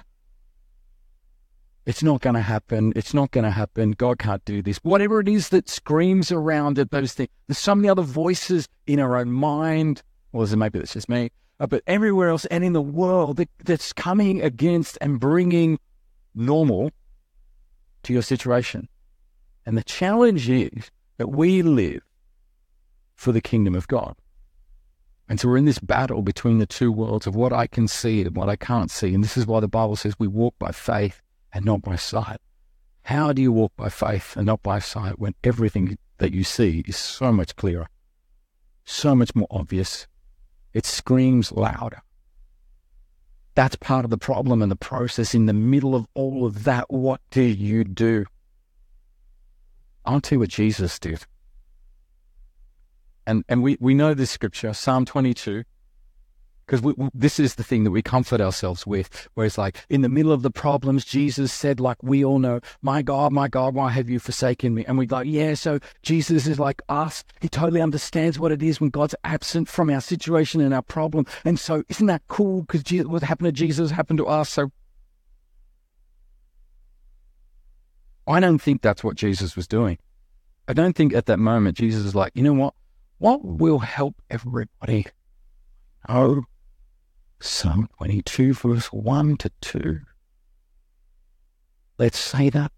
it's 1.84 2.02
not 2.02 2.20
going 2.20 2.34
to 2.34 2.42
happen. 2.42 2.92
It's 2.96 3.14
not 3.14 3.30
going 3.30 3.44
to 3.44 3.50
happen. 3.50 3.92
God 3.92 4.18
can't 4.18 4.44
do 4.44 4.62
this. 4.62 4.78
Whatever 4.78 5.20
it 5.20 5.28
is 5.28 5.50
that 5.50 5.68
screams 5.68 6.32
around 6.32 6.78
at 6.78 6.90
those 6.90 7.12
things. 7.12 7.30
There's 7.46 7.58
so 7.58 7.74
many 7.74 7.88
other 7.88 8.02
voices 8.02 8.68
in 8.86 9.00
our 9.00 9.16
own 9.16 9.32
mind. 9.32 10.02
Is 10.34 10.52
it 10.52 10.56
maybe 10.56 10.78
that's 10.78 10.92
just 10.92 11.08
me, 11.08 11.30
Uh, 11.58 11.66
but 11.66 11.82
everywhere 11.86 12.28
else 12.28 12.44
and 12.46 12.62
in 12.62 12.74
the 12.74 12.82
world 12.82 13.38
that, 13.38 13.48
that's 13.64 13.92
coming 13.92 14.42
against 14.42 14.98
and 15.00 15.18
bringing 15.18 15.78
normal 16.34 16.90
to 18.02 18.12
your 18.12 18.22
situation. 18.22 18.88
And 19.64 19.76
the 19.76 19.84
challenge 19.84 20.48
is 20.48 20.90
that 21.16 21.28
we 21.28 21.62
live 21.62 22.02
for 23.14 23.32
the 23.32 23.40
kingdom 23.40 23.74
of 23.74 23.88
God. 23.88 24.14
And 25.28 25.40
so 25.40 25.48
we're 25.48 25.56
in 25.56 25.64
this 25.64 25.80
battle 25.80 26.22
between 26.22 26.58
the 26.58 26.66
two 26.66 26.92
worlds 26.92 27.26
of 27.26 27.34
what 27.34 27.52
I 27.52 27.66
can 27.66 27.88
see 27.88 28.22
and 28.22 28.36
what 28.36 28.48
I 28.48 28.56
can't 28.56 28.90
see. 28.90 29.12
And 29.12 29.24
this 29.24 29.36
is 29.36 29.46
why 29.46 29.60
the 29.60 29.66
Bible 29.66 29.96
says 29.96 30.18
we 30.18 30.28
walk 30.28 30.54
by 30.58 30.70
faith 30.70 31.20
and 31.52 31.64
not 31.64 31.82
by 31.82 31.96
sight. 31.96 32.38
How 33.02 33.32
do 33.32 33.42
you 33.42 33.50
walk 33.50 33.72
by 33.76 33.88
faith 33.88 34.36
and 34.36 34.46
not 34.46 34.62
by 34.62 34.78
sight 34.78 35.18
when 35.18 35.34
everything 35.42 35.98
that 36.18 36.32
you 36.32 36.44
see 36.44 36.84
is 36.86 36.96
so 36.96 37.32
much 37.32 37.56
clearer, 37.56 37.88
so 38.84 39.16
much 39.16 39.34
more 39.34 39.48
obvious? 39.50 40.06
It 40.76 40.84
screams 40.84 41.52
louder. 41.52 42.02
That's 43.54 43.76
part 43.76 44.04
of 44.04 44.10
the 44.10 44.18
problem 44.18 44.60
and 44.60 44.70
the 44.70 44.76
process. 44.76 45.34
In 45.34 45.46
the 45.46 45.54
middle 45.54 45.94
of 45.94 46.06
all 46.12 46.44
of 46.44 46.64
that, 46.64 46.90
what 46.90 47.22
do 47.30 47.40
you 47.40 47.82
do? 47.82 48.26
I'll 50.04 50.20
tell 50.20 50.36
you 50.36 50.40
what 50.40 50.50
Jesus 50.50 50.98
did. 50.98 51.24
And, 53.26 53.42
and 53.48 53.62
we, 53.62 53.78
we 53.80 53.94
know 53.94 54.12
this 54.12 54.30
scripture, 54.30 54.74
Psalm 54.74 55.06
22, 55.06 55.64
because 56.66 56.94
this 57.14 57.38
is 57.38 57.54
the 57.54 57.62
thing 57.62 57.84
that 57.84 57.92
we 57.92 58.02
comfort 58.02 58.40
ourselves 58.40 58.86
with, 58.86 59.28
where 59.34 59.46
it's 59.46 59.56
like 59.56 59.76
in 59.88 60.02
the 60.02 60.08
middle 60.08 60.32
of 60.32 60.42
the 60.42 60.50
problems, 60.50 61.04
Jesus 61.04 61.52
said, 61.52 61.78
like 61.78 62.02
we 62.02 62.24
all 62.24 62.38
know, 62.38 62.60
My 62.82 63.02
God, 63.02 63.32
my 63.32 63.46
God, 63.48 63.74
why 63.74 63.90
have 63.90 64.10
you 64.10 64.18
forsaken 64.18 64.74
me? 64.74 64.84
And 64.84 64.98
we 64.98 65.06
go 65.06 65.20
Yeah, 65.20 65.54
so 65.54 65.78
Jesus 66.02 66.46
is 66.46 66.58
like 66.58 66.82
us. 66.88 67.24
He 67.40 67.48
totally 67.48 67.80
understands 67.80 68.38
what 68.38 68.52
it 68.52 68.62
is 68.62 68.80
when 68.80 68.90
God's 68.90 69.14
absent 69.22 69.68
from 69.68 69.90
our 69.90 70.00
situation 70.00 70.60
and 70.60 70.74
our 70.74 70.82
problem. 70.82 71.26
And 71.44 71.58
so, 71.58 71.84
isn't 71.88 72.06
that 72.06 72.22
cool? 72.28 72.62
Because 72.62 72.82
what 73.06 73.22
happened 73.22 73.46
to 73.46 73.52
Jesus 73.52 73.90
happened 73.90 74.18
to 74.18 74.26
us. 74.26 74.50
So, 74.50 74.72
I 78.26 78.40
don't 78.40 78.58
think 78.58 78.82
that's 78.82 79.04
what 79.04 79.16
Jesus 79.16 79.54
was 79.54 79.68
doing. 79.68 79.98
I 80.66 80.72
don't 80.72 80.96
think 80.96 81.14
at 81.14 81.26
that 81.26 81.38
moment 81.38 81.76
Jesus 81.76 82.04
is 82.04 82.14
like, 82.16 82.32
you 82.34 82.42
know 82.42 82.54
what? 82.54 82.74
What 83.18 83.44
will 83.44 83.78
help 83.78 84.16
everybody? 84.28 85.06
Oh, 86.08 86.42
Psalm 87.40 87.88
22, 87.98 88.54
verse 88.54 88.86
1 88.86 89.36
to 89.38 89.50
2. 89.60 90.00
Let's 91.98 92.18
say 92.18 92.50
that. 92.50 92.72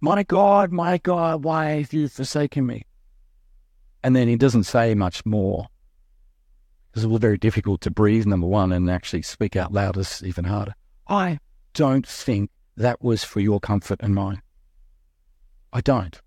My 0.00 0.22
God, 0.22 0.70
my 0.70 0.98
God, 0.98 1.44
why 1.44 1.70
have 1.80 1.92
you 1.92 2.08
forsaken 2.08 2.66
me? 2.66 2.84
And 4.02 4.14
then 4.14 4.28
he 4.28 4.36
doesn't 4.36 4.64
say 4.64 4.94
much 4.94 5.26
more. 5.26 5.66
Because 6.90 7.04
it 7.04 7.08
was 7.08 7.20
very 7.20 7.36
difficult 7.36 7.80
to 7.82 7.90
breathe, 7.90 8.26
number 8.26 8.46
one, 8.46 8.72
and 8.72 8.88
actually 8.88 9.22
speak 9.22 9.56
out 9.56 9.72
loud 9.72 9.96
is 9.96 10.22
even 10.24 10.44
harder. 10.44 10.74
I 11.08 11.40
don't 11.74 12.06
think 12.06 12.50
that 12.76 13.02
was 13.02 13.24
for 13.24 13.40
your 13.40 13.60
comfort 13.60 14.00
and 14.00 14.14
mine. 14.14 14.40
I 15.72 15.80
don't. 15.80 16.20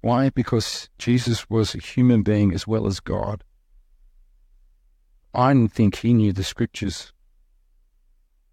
Why? 0.00 0.30
Because 0.30 0.88
Jesus 0.98 1.48
was 1.50 1.74
a 1.74 1.78
human 1.78 2.22
being 2.22 2.52
as 2.52 2.66
well 2.66 2.86
as 2.86 3.00
God. 3.00 3.44
I 5.36 5.52
didn't 5.52 5.72
think 5.72 5.96
he 5.96 6.14
knew 6.14 6.32
the 6.32 6.42
scriptures. 6.42 7.12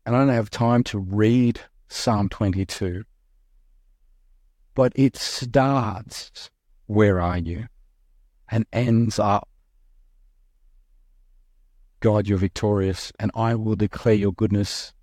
And 0.06 0.16
I 0.16 0.20
don't 0.20 0.30
have 0.30 0.50
time 0.50 0.84
to 0.86 1.00
read 1.00 1.62
Psalm 1.88 2.28
22. 2.28 3.06
But 4.76 4.92
it 4.96 5.16
starts, 5.16 6.50
Where 6.88 7.22
are 7.22 7.38
you? 7.38 7.68
and 8.54 8.68
ends 8.72 9.18
up, 9.18 9.50
God, 12.02 12.28
you're 12.28 12.38
victorious, 12.38 13.12
and 13.18 13.32
I 13.34 13.56
will 13.56 13.76
declare 13.76 14.14
your 14.14 14.34
goodness. 14.34 14.94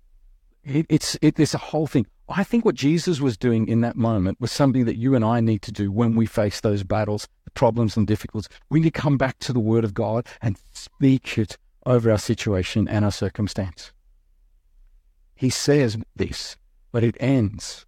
It, 0.63 0.85
it's 0.87 1.17
it, 1.21 1.35
there's 1.35 1.53
a 1.53 1.57
whole 1.57 1.85
thing. 1.85 2.05
I 2.29 2.45
think 2.45 2.63
what 2.63 2.75
Jesus 2.75 3.19
was 3.19 3.35
doing 3.35 3.67
in 3.67 3.81
that 3.81 3.97
moment 3.97 4.39
was 4.39 4.53
something 4.53 4.85
that 4.85 4.95
you 4.95 5.15
and 5.15 5.25
I 5.25 5.41
need 5.41 5.61
to 5.63 5.71
do 5.71 5.91
when 5.91 6.15
we 6.15 6.25
face 6.25 6.61
those 6.61 6.83
battles, 6.83 7.27
the 7.43 7.51
problems 7.51 7.97
and 7.97 8.07
difficulties. 8.07 8.47
We 8.69 8.79
need 8.79 8.93
to 8.93 9.01
come 9.01 9.17
back 9.17 9.39
to 9.39 9.51
the 9.51 9.59
Word 9.59 9.83
of 9.83 9.93
God 9.93 10.27
and 10.41 10.57
speak 10.71 11.37
it 11.37 11.57
over 11.85 12.11
our 12.11 12.17
situation 12.17 12.87
and 12.87 13.05
our 13.05 13.11
circumstance. 13.11 13.91
He 15.35 15.49
says 15.49 15.97
this, 16.15 16.57
but 16.91 17.03
it 17.03 17.15
ends. 17.19 17.85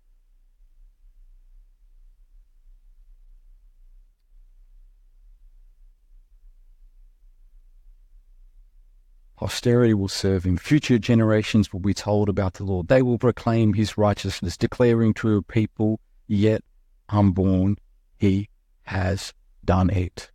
Posterity 9.36 9.94
will 9.94 10.08
serve 10.08 10.46
him. 10.46 10.56
Future 10.56 10.98
generations 10.98 11.74
will 11.74 11.82
be 11.82 11.94
told 11.94 12.30
about 12.30 12.54
the 12.54 12.64
Lord. 12.64 12.88
They 12.88 13.02
will 13.02 13.18
proclaim 13.18 13.74
his 13.74 13.98
righteousness, 13.98 14.56
declaring 14.56 15.14
to 15.16 15.36
a 15.36 15.42
people 15.42 16.00
yet 16.28 16.64
unborn, 17.10 17.78
he 18.18 18.48
has 18.84 19.34
done 19.66 19.90
it. 19.90 20.32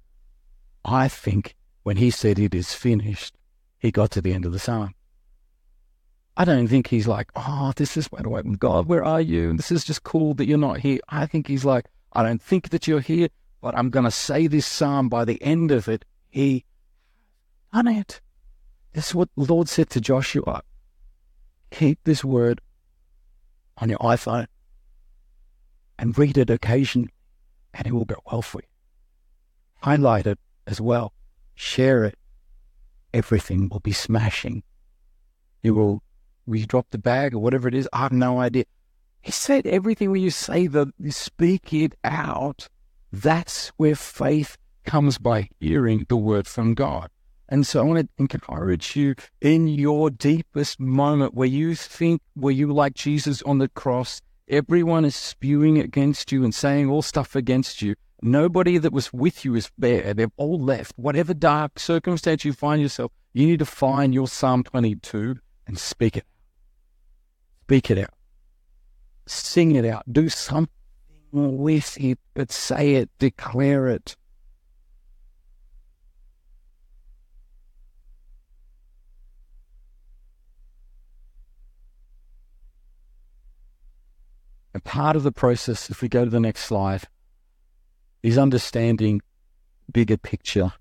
I 0.84 1.08
think 1.08 1.56
when 1.84 1.96
he 1.96 2.10
said 2.10 2.38
it 2.38 2.54
is 2.54 2.74
finished, 2.74 3.34
he 3.78 3.90
got 3.90 4.10
to 4.12 4.20
the 4.20 4.32
end 4.32 4.44
of 4.44 4.52
the 4.52 4.58
psalm. 4.58 4.94
I 6.36 6.44
don't 6.44 6.68
think 6.68 6.86
he's 6.86 7.08
like, 7.08 7.30
oh, 7.34 7.72
this 7.76 7.96
is 7.96 8.06
why 8.06 8.22
do 8.22 8.30
with 8.30 8.58
God, 8.58 8.86
where 8.86 9.04
are 9.04 9.20
you? 9.20 9.54
This 9.54 9.72
is 9.72 9.84
just 9.84 10.04
cool 10.04 10.34
that 10.34 10.46
you're 10.46 10.56
not 10.58 10.78
here. 10.78 11.00
I 11.08 11.26
think 11.26 11.48
he's 11.48 11.64
like, 11.64 11.86
I 12.12 12.22
don't 12.22 12.40
think 12.40 12.70
that 12.70 12.86
you're 12.86 13.00
here, 13.00 13.28
but 13.60 13.76
I'm 13.76 13.90
going 13.90 14.04
to 14.04 14.10
say 14.10 14.46
this 14.46 14.66
psalm 14.66 15.08
by 15.08 15.24
the 15.24 15.42
end 15.42 15.72
of 15.72 15.88
it. 15.88 16.04
He 16.28 16.64
done 17.72 17.88
it. 17.88 18.20
This 18.92 19.08
is 19.08 19.14
what 19.14 19.30
the 19.36 19.52
Lord 19.52 19.68
said 19.68 19.90
to 19.90 20.00
Joshua. 20.00 20.62
Keep 21.70 22.04
this 22.04 22.24
word 22.24 22.60
on 23.78 23.90
your 23.90 23.98
iPhone 23.98 24.46
and 25.98 26.16
read 26.16 26.38
it 26.38 26.50
occasionally, 26.50 27.12
and 27.74 27.86
it 27.86 27.92
will 27.92 28.04
go 28.04 28.16
well 28.30 28.42
for 28.42 28.60
you. 28.60 28.68
Highlight 29.82 30.26
it 30.26 30.38
as 30.66 30.80
well. 30.80 31.12
Share 31.54 32.04
it 32.04 32.16
everything 33.12 33.68
will 33.68 33.80
be 33.80 33.92
smashing. 33.92 34.62
You 35.62 35.74
will, 35.74 36.02
you 36.46 36.66
drop 36.66 36.86
the 36.90 36.98
bag 36.98 37.34
or 37.34 37.38
whatever 37.38 37.68
it 37.68 37.74
is? 37.74 37.88
I 37.92 37.98
have 37.98 38.12
no 38.12 38.40
idea. 38.40 38.64
He 39.20 39.32
said 39.32 39.66
everything 39.66 40.10
when 40.10 40.22
you 40.22 40.30
say 40.30 40.66
the, 40.66 40.92
you 40.98 41.10
speak 41.10 41.72
it 41.72 41.94
out. 42.04 42.68
That's 43.12 43.68
where 43.76 43.96
faith 43.96 44.56
comes 44.84 45.18
by 45.18 45.48
hearing 45.60 46.06
the 46.08 46.16
word 46.16 46.46
from 46.46 46.74
God. 46.74 47.10
And 47.48 47.66
so 47.66 47.80
I 47.80 47.84
want 47.84 48.00
to 48.00 48.22
encourage 48.22 48.94
you 48.94 49.14
in 49.40 49.68
your 49.68 50.10
deepest 50.10 50.78
moment 50.78 51.34
where 51.34 51.48
you 51.48 51.74
think, 51.74 52.20
where 52.34 52.52
you 52.52 52.72
like 52.72 52.94
Jesus 52.94 53.40
on 53.42 53.58
the 53.58 53.68
cross, 53.68 54.20
everyone 54.48 55.04
is 55.06 55.16
spewing 55.16 55.78
against 55.78 56.30
you 56.30 56.44
and 56.44 56.54
saying 56.54 56.90
all 56.90 57.02
stuff 57.02 57.34
against 57.34 57.80
you. 57.80 57.94
Nobody 58.20 58.78
that 58.78 58.92
was 58.92 59.12
with 59.12 59.44
you 59.44 59.54
is 59.54 59.70
there. 59.78 60.12
They've 60.12 60.30
all 60.36 60.58
left. 60.58 60.92
Whatever 60.96 61.34
dark 61.34 61.78
circumstance 61.78 62.44
you 62.44 62.52
find 62.52 62.82
yourself, 62.82 63.12
you 63.32 63.46
need 63.46 63.60
to 63.60 63.64
find 63.64 64.12
your 64.12 64.26
Psalm 64.26 64.64
22 64.64 65.36
and 65.66 65.78
speak 65.78 66.16
it. 66.16 66.24
Speak 67.64 67.90
it 67.90 67.98
out. 67.98 68.14
Sing 69.26 69.76
it 69.76 69.84
out. 69.84 70.02
Do 70.10 70.28
something 70.28 70.68
with 71.30 71.96
it, 72.00 72.18
but 72.34 72.50
say 72.50 72.94
it, 72.94 73.10
declare 73.18 73.86
it. 73.88 74.16
And 84.74 84.82
part 84.82 85.16
of 85.16 85.22
the 85.22 85.32
process, 85.32 85.90
if 85.90 86.02
we 86.02 86.08
go 86.08 86.24
to 86.24 86.30
the 86.30 86.40
next 86.40 86.64
slide, 86.64 87.02
is 88.22 88.38
understanding 88.38 89.20
bigger 89.92 90.16
picture. 90.16 90.72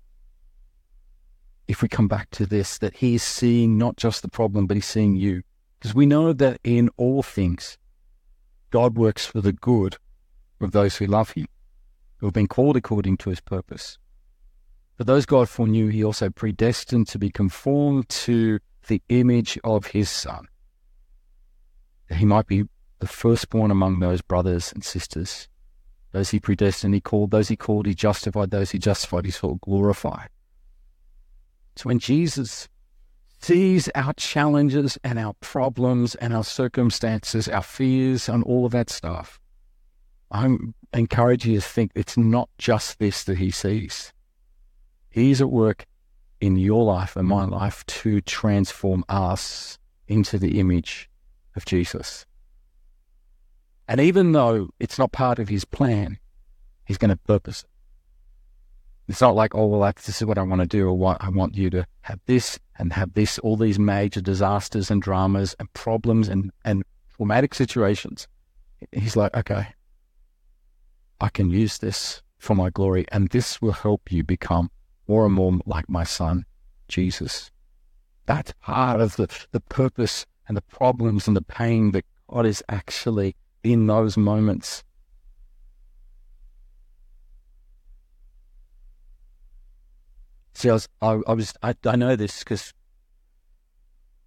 If 1.66 1.82
we 1.82 1.88
come 1.88 2.08
back 2.08 2.30
to 2.30 2.46
this, 2.46 2.78
that 2.78 2.96
he 2.96 3.14
is 3.14 3.22
seeing 3.22 3.76
not 3.76 3.96
just 3.96 4.22
the 4.22 4.28
problem, 4.28 4.66
but 4.66 4.76
he's 4.76 4.86
seeing 4.86 5.16
you. 5.16 5.42
Because 5.78 5.94
we 5.94 6.06
know 6.06 6.32
that 6.32 6.60
in 6.64 6.90
all 6.96 7.22
things, 7.22 7.78
God 8.70 8.96
works 8.96 9.26
for 9.26 9.40
the 9.40 9.52
good 9.52 9.96
of 10.60 10.72
those 10.72 10.96
who 10.96 11.06
love 11.06 11.32
him, 11.32 11.46
who 12.16 12.26
have 12.26 12.34
been 12.34 12.48
called 12.48 12.76
according 12.76 13.18
to 13.18 13.30
his 13.30 13.40
purpose. 13.40 13.98
For 14.96 15.04
those 15.04 15.26
God 15.26 15.48
foreknew, 15.48 15.88
he 15.88 16.02
also 16.02 16.30
predestined 16.30 17.06
to 17.08 17.18
be 17.18 17.30
conformed 17.30 18.08
to 18.08 18.58
the 18.88 19.02
image 19.08 19.58
of 19.62 19.88
his 19.88 20.10
Son, 20.10 20.48
he 22.10 22.24
might 22.24 22.46
be 22.46 22.64
the 23.00 23.06
firstborn 23.06 23.70
among 23.70 24.00
those 24.00 24.22
brothers 24.22 24.72
and 24.72 24.82
sisters. 24.82 25.48
Those 26.12 26.30
he 26.30 26.40
predestined, 26.40 26.94
he 26.94 27.00
called. 27.00 27.30
Those 27.30 27.48
he 27.48 27.56
called, 27.56 27.86
he 27.86 27.94
justified. 27.94 28.50
Those 28.50 28.70
he 28.70 28.78
justified, 28.78 29.24
he 29.24 29.30
sought 29.30 29.60
glorified. 29.60 30.28
So 31.76 31.84
when 31.88 31.98
Jesus 31.98 32.68
sees 33.40 33.88
our 33.94 34.12
challenges 34.14 34.98
and 35.04 35.18
our 35.18 35.34
problems 35.34 36.14
and 36.16 36.34
our 36.34 36.44
circumstances, 36.44 37.48
our 37.48 37.62
fears 37.62 38.28
and 38.28 38.42
all 38.44 38.66
of 38.66 38.72
that 38.72 38.90
stuff, 38.90 39.38
I 40.30 40.56
encourage 40.92 41.46
you 41.46 41.60
to 41.60 41.66
think 41.66 41.92
it's 41.94 42.16
not 42.16 42.48
just 42.58 42.98
this 42.98 43.24
that 43.24 43.38
he 43.38 43.50
sees. 43.50 44.12
He's 45.10 45.40
at 45.40 45.50
work 45.50 45.86
in 46.40 46.56
your 46.56 46.84
life 46.84 47.16
and 47.16 47.26
my 47.28 47.44
life 47.44 47.84
to 47.86 48.20
transform 48.20 49.04
us 49.08 49.78
into 50.06 50.38
the 50.38 50.58
image 50.60 51.08
of 51.56 51.64
Jesus. 51.64 52.26
And 53.88 54.00
even 54.00 54.32
though 54.32 54.68
it's 54.78 54.98
not 54.98 55.12
part 55.12 55.38
of 55.38 55.48
his 55.48 55.64
plan, 55.64 56.18
he's 56.84 56.98
going 56.98 57.10
to 57.10 57.16
purpose 57.16 57.62
it. 57.62 57.70
It's 59.08 59.22
not 59.22 59.34
like, 59.34 59.54
oh, 59.54 59.66
well, 59.66 59.80
that's, 59.80 60.04
this 60.04 60.20
is 60.20 60.26
what 60.26 60.36
I 60.36 60.42
want 60.42 60.60
to 60.60 60.66
do, 60.66 60.86
or 60.86 61.16
I 61.18 61.30
want 61.30 61.56
you 61.56 61.70
to 61.70 61.86
have 62.02 62.20
this 62.26 62.58
and 62.78 62.92
have 62.92 63.14
this, 63.14 63.38
all 63.38 63.56
these 63.56 63.78
major 63.78 64.20
disasters 64.20 64.90
and 64.90 65.00
dramas 65.00 65.56
and 65.58 65.72
problems 65.72 66.28
and, 66.28 66.50
and 66.66 66.84
traumatic 67.16 67.54
situations. 67.54 68.28
He's 68.92 69.16
like, 69.16 69.34
okay, 69.34 69.68
I 71.22 71.30
can 71.30 71.48
use 71.48 71.78
this 71.78 72.22
for 72.36 72.54
my 72.54 72.68
glory, 72.68 73.06
and 73.10 73.30
this 73.30 73.62
will 73.62 73.72
help 73.72 74.12
you 74.12 74.22
become 74.22 74.70
more 75.08 75.24
and 75.24 75.34
more 75.34 75.58
like 75.64 75.88
my 75.88 76.04
son, 76.04 76.44
Jesus. 76.88 77.50
That's 78.26 78.52
part 78.60 79.00
of 79.00 79.16
the, 79.16 79.28
the 79.52 79.60
purpose 79.60 80.26
and 80.46 80.56
the 80.56 80.62
problems 80.62 81.26
and 81.26 81.34
the 81.34 81.42
pain 81.42 81.92
that 81.92 82.04
God 82.30 82.44
is 82.44 82.62
actually 82.68 83.34
in 83.62 83.86
those 83.86 84.16
moments. 84.16 84.84
See, 90.54 90.70
I 90.70 90.72
was, 90.72 90.88
I, 91.00 91.18
I 91.26 91.32
was, 91.34 91.54
I, 91.62 91.74
I 91.84 91.96
know 91.96 92.16
this 92.16 92.40
because 92.40 92.74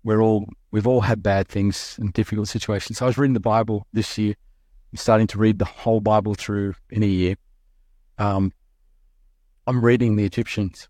we're 0.04 0.22
all, 0.22 0.48
we've 0.72 0.88
all 0.88 1.02
had 1.02 1.22
bad 1.22 1.48
things 1.48 1.98
and 2.00 2.13
difficult 2.13 2.48
situations. 2.48 2.98
So 2.98 3.06
I 3.06 3.10
was 3.10 3.17
reading 3.17 3.34
the 3.34 3.39
Bible 3.41 3.86
this 3.91 4.17
year, 4.17 4.36
I'm 4.91 4.98
starting 4.98 5.28
to 5.28 5.38
read 5.38 5.60
the 5.60 5.65
whole 5.65 6.02
Bible 6.02 6.34
through 6.34 6.76
in 6.89 7.04
a 7.04 7.08
year. 7.08 7.36
Um, 8.17 8.52
I'm 9.65 9.84
reading 9.84 10.15
the 10.15 10.26
Egyptians 10.26 10.89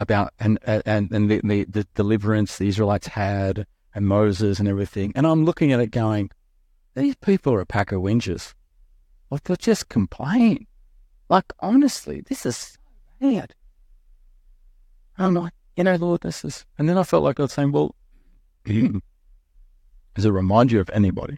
about 0.00 0.32
and 0.40 0.58
and 0.64 1.12
and 1.12 1.30
the, 1.30 1.40
the, 1.44 1.64
the 1.64 1.86
deliverance 1.94 2.58
the 2.58 2.66
Israelites 2.66 3.06
had 3.06 3.66
and 3.94 4.06
Moses 4.06 4.58
and 4.58 4.68
everything, 4.68 5.12
and 5.14 5.26
I'm 5.26 5.44
looking 5.44 5.72
at 5.72 5.80
it 5.80 5.90
going, 5.90 6.30
these 7.00 7.16
people 7.16 7.52
are 7.54 7.60
a 7.60 7.66
pack 7.66 7.92
of 7.92 8.02
whingers. 8.02 8.54
Like 9.30 9.44
they 9.44 9.56
just 9.56 9.88
complain. 9.88 10.66
Like 11.28 11.52
honestly, 11.60 12.22
this 12.22 12.44
is 12.44 12.56
so 12.56 12.78
bad. 13.20 13.54
I'm 15.18 15.34
like, 15.34 15.52
you 15.76 15.84
know, 15.84 15.96
Lord, 15.96 16.22
this 16.22 16.44
is. 16.44 16.64
And 16.78 16.88
then 16.88 16.98
I 16.98 17.02
felt 17.02 17.24
like 17.24 17.38
I 17.38 17.44
was 17.44 17.52
saying, 17.52 17.72
well, 17.72 17.94
does 18.64 20.24
it 20.24 20.30
remind 20.30 20.72
you 20.72 20.80
of 20.80 20.90
anybody? 20.90 21.36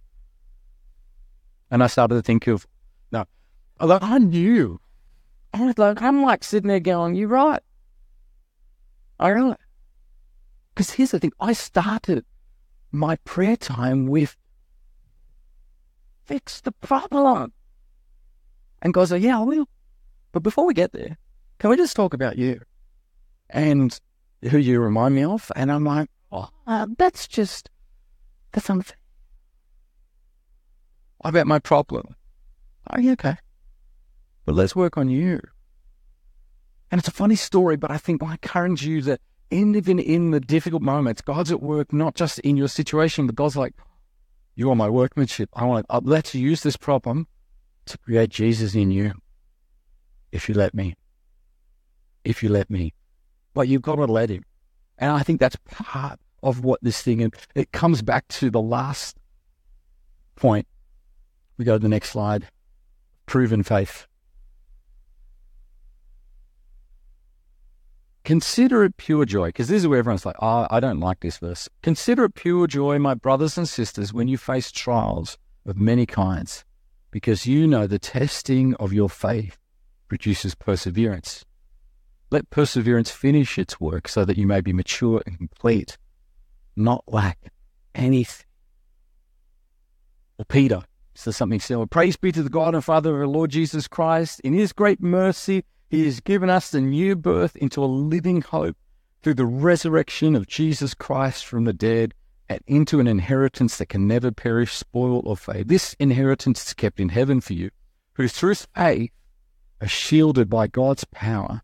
And 1.71 1.83
I 1.83 1.87
started 1.87 2.15
to 2.15 2.23
think 2.23 2.47
of, 2.47 2.67
no, 3.11 3.25
I 3.81 3.87
like 3.87 4.03
I 4.03 4.19
knew. 4.19 4.81
I 5.55 5.67
was 5.67 5.79
like, 5.79 6.01
I'm 6.01 6.23
like 6.23 6.45
sitting 6.45 6.69
there 6.69 6.81
going, 6.81 7.15
you're 7.15 7.29
right. 7.29 7.63
I 9.19 9.29
really. 9.29 9.57
Because 10.75 10.91
here's 10.91 11.11
the 11.11 11.21
thing, 11.21 11.33
I 11.39 11.53
started 11.53 12.25
my 12.91 13.17
prayer 13.25 13.57
time 13.57 14.07
with 14.07 14.37
fix 16.25 16.61
the 16.61 16.73
problem. 16.73 17.53
And 18.81 18.93
God's 18.93 19.13
like, 19.13 19.23
yeah, 19.23 19.39
I 19.39 19.43
will. 19.43 19.69
But 20.33 20.43
before 20.43 20.67
we 20.67 20.75
get 20.75 20.93
there, 20.93 21.17
can 21.59 21.71
we 21.71 21.77
just 21.77 21.95
talk 21.95 22.15
about 22.15 22.37
you 22.37 22.61
and 23.51 23.99
who 24.43 24.59
you 24.59 24.81
remind 24.81 25.15
me 25.15 25.25
of? 25.25 25.53
And 25.55 25.71
I'm 25.71 25.85
like, 25.85 26.11
oh, 26.33 26.49
uh, 26.67 26.87
that's 26.99 27.29
just, 27.29 27.71
that's 28.53 28.69
unfair. 28.69 28.97
What 31.19 31.31
about 31.31 31.47
my 31.47 31.61
problem? 31.61 32.17
Oh, 32.91 32.99
yeah, 32.99 33.13
okay. 33.13 33.37
But 34.45 34.57
let's 34.57 34.75
work 34.75 34.97
on 34.97 35.09
you. 35.09 35.41
And 36.91 36.99
it's 36.99 37.09
a 37.09 37.13
funny 37.13 37.37
story, 37.37 37.77
but 37.77 37.91
I 37.91 37.99
think 37.99 38.23
I 38.23 38.33
encourage 38.33 38.85
you 38.85 39.03
that 39.03 39.21
even 39.51 39.99
in 39.99 40.31
the 40.31 40.41
difficult 40.41 40.83
moments, 40.83 41.23
God's 41.23 41.53
at 41.53 41.63
work, 41.63 41.93
not 41.93 42.15
just 42.15 42.39
in 42.41 42.57
your 42.57 42.69
situation, 42.69 43.27
but 43.27 43.37
God's 43.37 43.57
like, 43.57 43.75
you 44.55 44.71
are 44.71 44.77
my 44.77 44.89
workmanship. 44.89 45.49
I 45.55 45.65
want 45.65 45.87
to, 45.89 46.01
let's 46.03 46.35
use 46.35 46.63
this 46.63 46.77
problem 46.77 47.27
to 47.87 47.99
create 47.99 48.31
Jesus 48.31 48.75
in 48.75 48.91
you. 48.91 49.13
If 50.31 50.49
you 50.49 50.55
let 50.55 50.75
me. 50.75 50.95
If 52.25 52.43
you 52.43 52.49
let 52.49 52.71
me. 52.71 52.95
But 53.55 53.69
you've 53.69 53.83
got 53.83 53.97
to 53.97 54.07
let 54.07 54.31
him. 54.31 54.45
And 54.99 55.11
I 55.11 55.23
think 55.23 55.41
that's 55.41 55.57
part 55.71 56.21
of 56.43 56.65
what 56.65 56.81
this 56.83 57.03
thing, 57.03 57.23
and 57.23 57.35
it 57.55 57.73
comes 57.73 58.03
back 58.03 58.27
to 58.29 58.51
the 58.51 58.61
last 58.61 59.17
point. 60.37 60.67
We 61.57 61.65
go 61.65 61.75
to 61.75 61.79
the 61.79 61.89
next 61.89 62.11
slide. 62.11 62.49
Proven 63.27 63.63
faith. 63.63 64.07
Consider 68.25 68.85
it 68.85 68.97
pure 68.97 69.25
joy, 69.25 69.49
because 69.49 69.69
this 69.69 69.83
is 69.83 69.89
where 69.89 69.99
everyone's 69.99 70.25
like, 70.25 70.37
oh, 70.41 70.67
I 70.71 70.79
don't 70.79 71.01
like 71.01 71.21
this 71.21 71.39
verse. 71.39 71.69
Consider 71.83 72.25
it 72.25 72.35
pure 72.35 72.67
joy, 72.67 72.99
my 72.99 73.15
brothers 73.15 73.59
and 73.59 73.69
sisters, 73.69 74.13
when 74.13 74.29
you 74.29 74.39
face 74.39 74.71
trials 74.71 75.39
of 75.67 75.77
many 75.77 76.07
kinds, 76.07 76.65
because 77.11 77.47
you 77.47 77.67
know 77.67 77.87
the 77.87 77.99
testing 77.99 78.75
of 78.77 78.93
your 78.93 79.11
faith 79.11 79.59
produces 80.09 80.55
perseverance. 80.55 81.45
Let 82.31 82.49
perseverance 82.51 83.11
finish 83.11 83.59
its 83.59 83.81
work 83.81 84.07
so 84.07 84.25
that 84.25 84.39
you 84.39 84.47
may 84.47 84.61
be 84.61 84.73
mature 84.73 85.21
and 85.27 85.37
complete, 85.37 85.99
not 86.77 87.05
lack 87.07 87.39
anything. 87.95 88.47
Or 90.39 90.45
Peter 90.45 90.83
says 91.15 91.37
something 91.37 91.61
similar. 91.61 91.87
Praise 91.87 92.17
be 92.17 92.33
to 92.33 92.43
the 92.43 92.49
God 92.49 92.75
and 92.75 92.85
Father 92.85 93.15
of 93.15 93.21
our 93.21 93.27
Lord 93.27 93.51
Jesus 93.51 93.87
Christ. 93.87 94.41
In 94.41 94.55
his 94.55 94.73
great 94.73 95.03
mercy, 95.03 95.65
he 95.93 96.07
has 96.07 96.21
given 96.21 96.49
us 96.49 96.71
the 96.71 96.81
new 96.81 97.15
birth 97.15 97.55
into 97.57 97.85
a 97.85 97.87
living 97.87 98.41
hope 98.41 98.79
through 99.23 99.35
the 99.35 99.45
resurrection 99.45 100.35
of 100.35 100.47
Jesus 100.47 100.95
Christ 100.95 101.45
from 101.45 101.65
the 101.65 101.75
dead 101.75 102.15
and 102.49 102.63
into 102.67 102.99
an 102.99 103.07
inheritance 103.07 103.77
that 103.77 103.91
can 103.91 104.09
never 104.09 104.31
perish, 104.33 104.73
spoil, 104.73 105.21
or 105.27 105.37
fade. 105.37 105.69
This 105.69 105.95
inheritance 105.99 106.67
is 106.67 106.73
kept 106.73 106.99
in 106.99 107.11
heaven 107.11 107.43
for 107.43 107.53
you, 107.53 107.71
who 108.15 108.27
through 108.27 108.55
faith 108.55 109.11
are 109.83 109.87
shielded 109.87 110.49
by 110.49 110.67
God's 110.67 111.05
power 111.05 111.61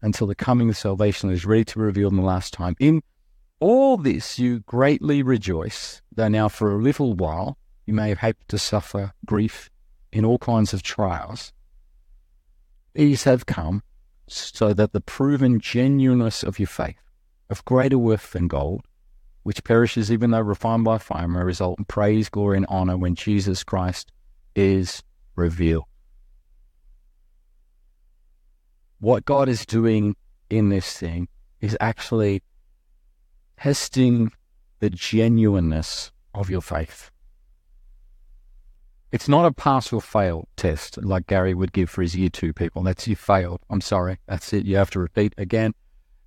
until 0.00 0.26
the 0.26 0.34
coming 0.34 0.70
of 0.70 0.78
salvation 0.78 1.30
is 1.30 1.44
ready 1.44 1.66
to 1.66 1.78
reveal 1.78 2.08
in 2.08 2.16
the 2.16 2.22
last 2.22 2.54
time. 2.54 2.76
In 2.80 3.02
all 3.60 3.98
this 3.98 4.38
you 4.38 4.60
greatly 4.60 5.22
rejoice, 5.22 6.00
though 6.10 6.28
now 6.28 6.48
for 6.48 6.72
a 6.72 6.82
little 6.82 7.12
while 7.12 7.58
you 7.84 7.92
may 7.92 8.08
have 8.08 8.18
had 8.18 8.36
to 8.48 8.56
suffer 8.56 9.12
grief 9.26 9.68
in 10.12 10.24
all 10.24 10.38
kinds 10.38 10.72
of 10.72 10.82
trials 10.82 11.52
these 12.96 13.24
have 13.24 13.46
come 13.46 13.82
so 14.26 14.72
that 14.72 14.92
the 14.92 15.00
proven 15.00 15.60
genuineness 15.60 16.42
of 16.42 16.58
your 16.58 16.66
faith, 16.66 16.96
of 17.50 17.64
greater 17.64 17.98
worth 17.98 18.32
than 18.32 18.48
gold, 18.48 18.82
which 19.42 19.62
perishes 19.62 20.10
even 20.10 20.32
though 20.32 20.40
refined 20.40 20.84
by 20.84 20.98
fire, 20.98 21.28
may 21.28 21.42
result 21.42 21.78
in 21.78 21.84
praise, 21.84 22.28
glory, 22.28 22.56
and 22.56 22.66
honor 22.68 22.96
when 22.96 23.14
Jesus 23.14 23.62
Christ 23.62 24.10
is 24.56 25.02
revealed. 25.36 25.84
What 28.98 29.24
God 29.24 29.48
is 29.48 29.66
doing 29.66 30.16
in 30.50 30.70
this 30.70 30.98
thing 30.98 31.28
is 31.60 31.76
actually 31.80 32.42
testing 33.58 34.32
the 34.80 34.90
genuineness 34.90 36.10
of 36.34 36.50
your 36.50 36.62
faith. 36.62 37.10
It's 39.16 39.30
not 39.30 39.46
a 39.46 39.50
pass 39.50 39.94
or 39.94 40.02
fail 40.02 40.46
test 40.56 41.02
like 41.02 41.26
Gary 41.26 41.54
would 41.54 41.72
give 41.72 41.88
for 41.88 42.02
his 42.02 42.14
year 42.14 42.28
two 42.28 42.52
people. 42.52 42.82
That's 42.82 43.08
you 43.08 43.16
failed. 43.16 43.62
I'm 43.70 43.80
sorry. 43.80 44.18
That's 44.26 44.52
it. 44.52 44.66
You 44.66 44.76
have 44.76 44.90
to 44.90 45.00
repeat 45.00 45.32
again. 45.38 45.72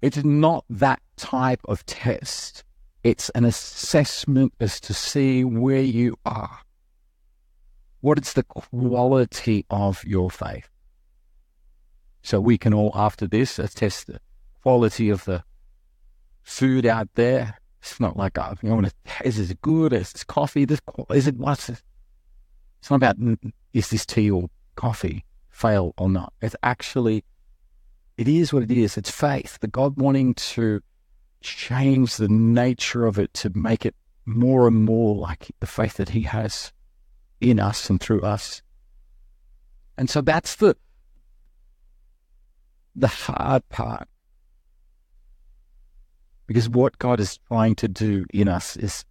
It's 0.02 0.24
not 0.24 0.66
that 0.72 1.00
type 1.16 1.62
of 1.66 1.86
test. 1.86 2.64
It's 3.04 3.30
an 3.36 3.46
assessment 3.46 4.56
as 4.60 4.80
to 4.80 4.96
see 4.96 5.44
where 5.44 5.84
you 5.84 6.18
are. 6.26 6.62
What 8.02 8.18
is 8.18 8.34
the 8.34 8.42
quality 8.42 9.68
of 9.70 10.04
your 10.04 10.32
faith? 10.32 10.68
So 12.24 12.42
we 12.42 12.58
can 12.58 12.74
all, 12.74 12.92
after 12.96 13.28
this, 13.28 13.60
attest 13.60 14.08
the 14.08 14.20
quality 14.64 15.12
of 15.12 15.26
the 15.26 15.44
food 16.42 16.88
out 16.88 17.10
there. 17.14 17.60
It's 17.84 18.00
not 18.00 18.18
like, 18.18 18.40
oh, 18.40 18.56
you 18.64 18.70
know, 18.70 18.90
is 19.24 19.52
it 19.52 19.62
good? 19.62 19.94
Is 19.94 20.12
this 20.12 20.24
coffee? 20.24 20.66
This, 20.66 20.82
is 21.12 21.28
it, 21.28 21.38
what's? 21.38 21.70
It's 22.80 22.90
not 22.90 22.98
about 22.98 23.18
is 23.74 23.90
this 23.90 24.06
tea 24.06 24.32
or 24.32 24.50
coffee 24.76 25.26
fail 25.50 25.94
or 25.98 26.10
not. 26.10 26.34
It's 26.42 26.56
actually, 26.64 27.24
it 28.18 28.28
is 28.28 28.54
what 28.54 28.64
it 28.64 28.72
is. 28.72 28.98
It's 28.98 29.12
faith, 29.12 29.60
the 29.60 29.68
God 29.68 30.00
wanting 30.00 30.34
to 30.36 30.82
change 31.42 32.16
the 32.16 32.30
nature 32.30 33.06
of 33.06 33.20
it 33.20 33.34
to 33.34 33.52
make 33.54 33.86
it 33.86 33.96
more 34.26 34.68
and 34.68 34.86
more 34.86 35.16
like 35.16 35.52
the 35.60 35.68
faith 35.68 35.96
that 35.96 36.10
He 36.10 36.22
has 36.22 36.72
in 37.42 37.60
us 37.60 37.90
and 37.90 38.00
through 38.00 38.22
us. 38.22 38.62
And 39.98 40.10
so 40.10 40.22
that's 40.22 40.56
the 40.56 40.76
the 42.96 43.08
hard 43.08 43.68
part. 43.70 44.08
Because 46.48 46.68
what 46.68 46.98
God 47.00 47.20
is 47.20 47.38
trying 47.48 47.76
to 47.76 47.88
do 47.88 48.26
in 48.34 48.48
us 48.48 48.76
is 48.76 49.06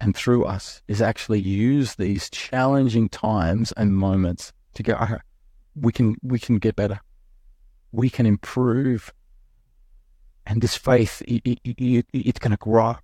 and 0.00 0.14
through 0.16 0.44
us 0.44 0.82
is 0.88 1.02
actually 1.02 1.40
use 1.40 1.94
these 1.96 2.30
challenging 2.30 3.08
times 3.08 3.72
and 3.72 3.96
moments 3.96 4.52
to 4.74 4.82
go, 4.82 4.94
okay, 4.94 5.16
we 5.74 5.92
can, 5.92 6.16
we 6.22 6.38
can 6.38 6.58
get 6.58 6.76
better. 6.76 7.00
We 7.92 8.10
can 8.10 8.26
improve. 8.26 9.12
And 10.46 10.60
this 10.60 10.76
faith, 10.76 11.22
it, 11.26 11.42
it, 11.44 11.58
it, 11.64 12.06
it's 12.12 12.38
going 12.38 12.52
to 12.52 12.56
grow. 12.56 12.96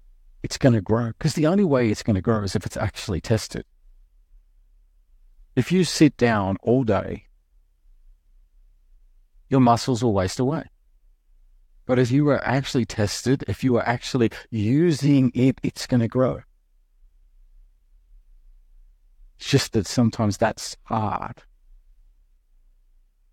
It's 0.43 0.59
going 0.59 0.75
to 0.75 0.81
grow 0.81 1.09
because 1.09 1.35
the 1.35 1.47
only 1.47 1.65
way 1.65 1.91
it's 1.91 2.03
going 2.03 2.17
to 2.17 2.23
grow 2.23 2.43
is 2.43 2.55
if 2.55 2.67
it's 2.67 2.77
actually 2.77 3.21
tested. 3.21 3.65
If 5.57 5.73
you 5.73 5.85
sit 5.85 6.17
down 6.17 6.57
all 6.63 6.85
day, 6.85 7.25
your 9.49 9.61
muscles 9.61 10.03
will 10.03 10.13
waste 10.13 10.39
away. 10.39 10.65
But 11.87 11.99
if 11.99 12.11
you 12.11 12.29
are 12.29 12.45
actually 12.45 12.87
tested, 12.87 13.45
if 13.47 13.63
you 13.63 13.77
are 13.77 13.87
actually 13.87 14.31
using 14.51 15.31
it, 15.35 15.61
it's 15.63 15.87
going 15.87 16.01
to 16.01 16.09
grow. 16.09 16.41
It's 19.45 19.51
just 19.51 19.75
that 19.75 19.87
sometimes 19.87 20.39
that's 20.39 20.75
hard. 20.85 21.43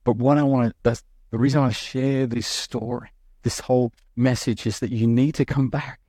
But 0.03 0.18
what 0.18 0.38
I 0.38 0.43
want 0.43 0.76
to, 0.84 1.01
the 1.30 1.38
reason 1.38 1.62
I 1.62 1.72
share 1.72 2.28
this 2.28 2.47
story, 2.47 3.07
this 3.43 3.62
whole 3.62 3.93
message 4.18 4.68
is 4.68 4.80
that 4.80 4.91
you 4.91 5.07
need 5.07 5.36
to 5.36 5.45
come 5.45 5.70
back 5.70 6.01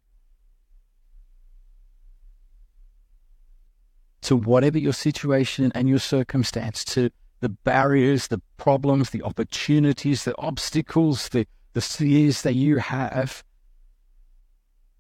to 4.23 4.35
whatever 4.35 4.77
your 4.77 4.93
situation 4.93 5.71
and 5.73 5.89
your 5.89 6.01
circumstance, 6.01 6.85
to 6.87 7.11
the 7.39 7.51
barriers, 7.51 8.27
the 8.27 8.43
problems, 8.57 9.11
the 9.11 9.23
opportunities, 9.23 10.25
the 10.25 10.35
obstacles, 10.37 11.29
the, 11.29 11.47
the 11.75 11.81
fears 11.81 12.43
that 12.43 12.55
you 12.55 12.79
have, 12.79 13.45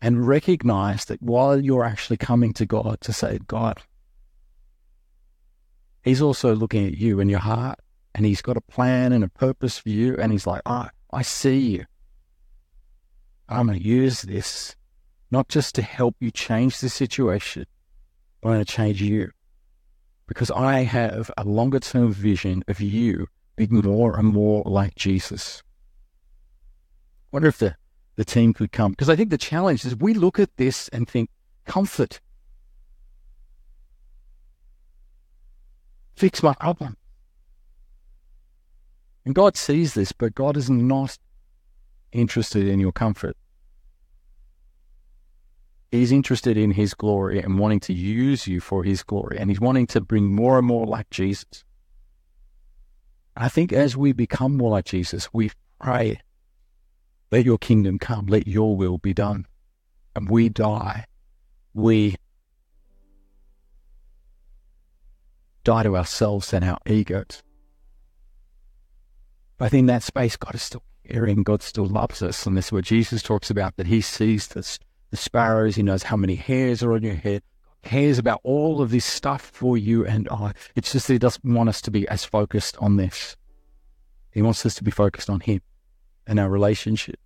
and 0.01 0.29
recognize 0.29 1.07
that 1.07 1.21
while 1.21 1.61
you're 1.61 1.85
actually 1.85 2.19
coming 2.19 2.53
to 2.53 2.65
God 2.65 3.01
to 3.01 3.13
say, 3.13 3.41
God, 3.49 3.83
He's 6.03 6.23
also 6.23 6.55
looking 6.55 6.87
at 6.87 6.99
you 6.99 7.21
and 7.21 7.31
your 7.31 7.41
heart, 7.41 7.79
and 8.15 8.27
He's 8.27 8.43
got 8.43 8.57
a 8.57 8.61
plan 8.61 9.13
and 9.13 9.25
a 9.25 9.29
purpose 9.29 9.79
for 9.79 9.89
you, 9.89 10.17
and 10.17 10.33
He's 10.33 10.47
like, 10.47 10.63
I, 10.67 10.91
I 11.13 11.23
see 11.23 11.59
you. 11.59 11.85
I'm 13.49 13.67
going 13.67 13.79
to 13.79 13.85
use 13.85 14.23
this 14.23 14.77
not 15.31 15.49
just 15.49 15.75
to 15.75 15.83
help 15.83 16.17
you 16.21 16.31
change 16.31 16.79
the 16.79 16.89
situation, 16.89 17.67
but 18.41 18.49
I'm 18.49 18.55
going 18.57 18.65
to 18.65 18.73
change 18.73 19.01
you 19.01 19.31
because 20.27 20.51
I 20.51 20.83
have 20.83 21.31
a 21.37 21.45
longer 21.45 21.81
term 21.81 22.13
vision 22.13 22.63
of 22.69 22.81
you 22.81 23.27
being 23.57 23.75
more 23.75 24.19
and 24.19 24.29
more 24.29 24.63
like 24.65 24.95
Jesus. 24.95 25.63
I 27.33 27.37
wonder 27.37 27.49
if 27.49 27.59
the, 27.59 27.77
the 28.17 28.25
team 28.25 28.53
could 28.53 28.73
come 28.73 28.93
because 28.93 29.09
I 29.09 29.17
think 29.17 29.31
the 29.31 29.39
challenge 29.39 29.85
is 29.85 29.97
we 29.97 30.15
look 30.15 30.39
at 30.39 30.57
this 30.57 30.89
and 30.89 31.09
think 31.09 31.31
comfort. 31.65 32.21
Fix 36.15 36.43
my 36.43 36.55
problem. 36.55 36.97
And 39.25 39.35
God 39.35 39.57
sees 39.57 39.95
this, 39.95 40.13
but 40.13 40.35
God 40.35 40.57
is 40.57 40.69
not 40.69 41.17
interested 42.13 42.67
in 42.67 42.81
your 42.81 42.93
comfort. 42.93 43.37
He's 45.91 46.11
interested 46.11 46.57
in 46.57 46.71
his 46.71 46.95
glory 46.95 47.41
and 47.41 47.59
wanting 47.59 47.81
to 47.81 47.93
use 47.93 48.47
you 48.47 48.61
for 48.61 48.83
his 48.83 49.03
glory. 49.03 49.37
And 49.39 49.51
he's 49.51 49.61
wanting 49.61 49.87
to 49.89 50.01
bring 50.01 50.35
more 50.35 50.59
and 50.59 50.67
more 50.67 50.87
like 50.87 51.11
Jesus. 51.11 51.65
I 53.37 53.49
think 53.49 53.73
as 53.73 53.97
we 53.97 54.13
become 54.13 54.57
more 54.57 54.71
like 54.71 54.87
Jesus, 54.87 55.29
we 55.33 55.51
pray, 55.81 56.21
let 57.31 57.45
your 57.45 57.59
kingdom 57.59 57.99
come, 57.99 58.27
let 58.27 58.47
your 58.47 58.77
will 58.77 58.99
be 58.99 59.15
done. 59.15 59.47
And 60.17 60.29
we 60.29 60.49
die. 60.49 61.07
We 61.75 62.17
die 65.65 65.83
to 65.83 65.97
ourselves 65.97 66.53
and 66.53 66.65
our 66.65 66.79
egos. 66.87 67.43
But 69.59 69.73
in 69.73 69.87
that 69.87 70.03
space, 70.03 70.37
God 70.37 70.55
is 70.55 70.63
still 70.63 70.83
caring. 71.09 71.43
God 71.43 71.63
still 71.63 71.87
loves 71.87 72.23
us. 72.23 72.47
And 72.47 72.57
this 72.57 72.67
is 72.67 72.73
what 72.73 72.85
Jesus 72.85 73.23
talks 73.23 73.51
about 73.51 73.77
that 73.77 73.87
he 73.87 74.01
sees 74.01 74.49
this 74.49 74.79
the 75.11 75.17
sparrows. 75.17 75.77
He 75.77 75.83
knows 75.83 76.05
how 76.05 76.17
many 76.17 76.35
hairs 76.35 76.83
are 76.83 76.95
on 76.95 77.03
your 77.03 77.15
head. 77.15 77.43
Cares 77.83 78.19
about 78.19 78.41
all 78.45 78.81
of 78.81 78.91
this 78.91 79.05
stuff 79.05 79.43
for 79.43 79.77
you 79.77 80.07
and 80.07 80.29
I. 80.31 80.53
It's 80.75 80.93
just 80.93 81.07
that 81.09 81.15
he 81.15 81.19
doesn't 81.19 81.45
want 81.45 81.69
us 81.69 81.81
to 81.83 81.91
be 81.91 82.09
as 82.09 82.25
focused 82.25 82.77
on 82.79 82.97
this. 82.97 83.37
He 84.31 84.41
wants 84.41 84.65
us 84.65 84.75
to 84.77 84.85
be 84.85 84.91
focused 84.91 85.29
on 85.29 85.41
him 85.41 85.61
and 86.27 86.41
our 86.41 86.49
relationship. 86.49 87.19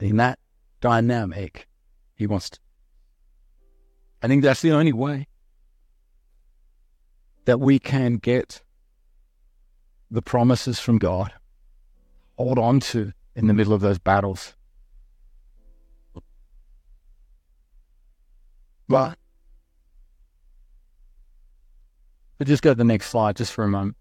In 0.00 0.16
that 0.16 0.38
dynamic, 0.80 1.66
he 2.14 2.26
wants 2.26 2.50
to. 2.50 2.58
I 4.22 4.28
think 4.28 4.42
that's 4.42 4.62
the 4.62 4.72
only 4.72 4.92
way 4.92 5.28
that 7.46 7.58
we 7.58 7.78
can 7.78 8.16
get 8.16 8.62
the 10.10 10.22
promises 10.22 10.78
from 10.78 10.98
God, 10.98 11.32
hold 12.38 12.58
on 12.58 12.78
to 12.80 13.12
in 13.34 13.46
the 13.46 13.54
middle 13.54 13.72
of 13.72 13.80
those 13.80 13.98
battles, 13.98 14.54
But, 18.88 19.18
but 22.38 22.46
just 22.46 22.62
go 22.62 22.70
to 22.70 22.74
the 22.74 22.84
next 22.84 23.10
slide 23.10 23.36
just 23.36 23.52
for 23.52 23.64
a 23.64 23.68
moment. 23.68 23.96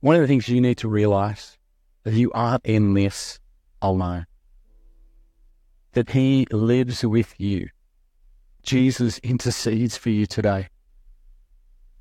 One 0.00 0.16
of 0.16 0.20
the 0.20 0.26
things 0.26 0.48
you 0.48 0.60
need 0.60 0.78
to 0.78 0.88
realize 0.88 1.56
that 2.02 2.14
you 2.14 2.30
aren't 2.32 2.66
in 2.66 2.94
this 2.94 3.38
alone. 3.80 4.26
That 5.92 6.10
he 6.10 6.46
lives 6.50 7.04
with 7.04 7.38
you. 7.38 7.68
Jesus 8.62 9.18
intercedes 9.18 9.96
for 9.96 10.10
you 10.10 10.26
today. 10.26 10.68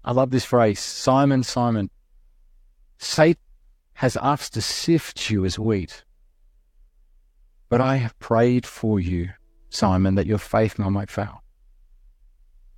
I 0.03 0.11
love 0.11 0.31
this 0.31 0.45
phrase 0.45 0.79
Simon, 0.79 1.43
Simon, 1.43 1.89
Satan 2.97 3.41
has 3.93 4.17
asked 4.17 4.53
to 4.53 4.61
sift 4.61 5.29
you 5.29 5.45
as 5.45 5.59
wheat, 5.59 6.03
but 7.69 7.81
I 7.81 7.97
have 7.97 8.17
prayed 8.19 8.65
for 8.65 8.99
you 8.99 9.29
Simon, 9.71 10.15
that 10.15 10.27
your 10.27 10.37
faith 10.37 10.77
might 10.77 11.09
fail. 11.09 11.41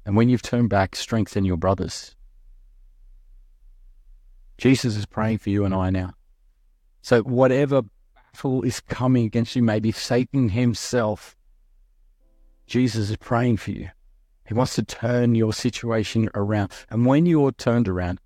And 0.06 0.16
when 0.16 0.30
you've 0.30 0.42
turned 0.44 0.70
back, 0.70 0.96
strengthen 0.96 1.44
your 1.44 1.58
brothers. 1.58 2.16
Jesus 4.58 4.96
is 4.96 5.06
praying 5.06 5.40
for 5.40 5.50
you 5.50 5.66
and 5.66 5.74
I 5.74 5.90
now. 5.90 6.14
So, 7.02 7.22
whatever 7.24 7.82
battle 8.14 8.62
is 8.62 8.80
coming 8.80 9.26
against 9.26 9.56
you, 9.56 9.64
maybe 9.64 9.92
Satan 9.92 10.50
himself, 10.50 11.36
Jesus 12.66 13.10
is 13.10 13.18
praying 13.18 13.58
for 13.58 13.72
you. 13.72 13.90
He 14.48 14.54
wants 14.54 14.76
to 14.76 14.84
turn 14.84 15.36
your 15.36 15.54
situation 15.54 16.30
around. 16.36 16.72
And 16.90 17.06
when 17.06 17.26
you're 17.26 17.52
turned 17.52 17.88
around, 17.88 18.20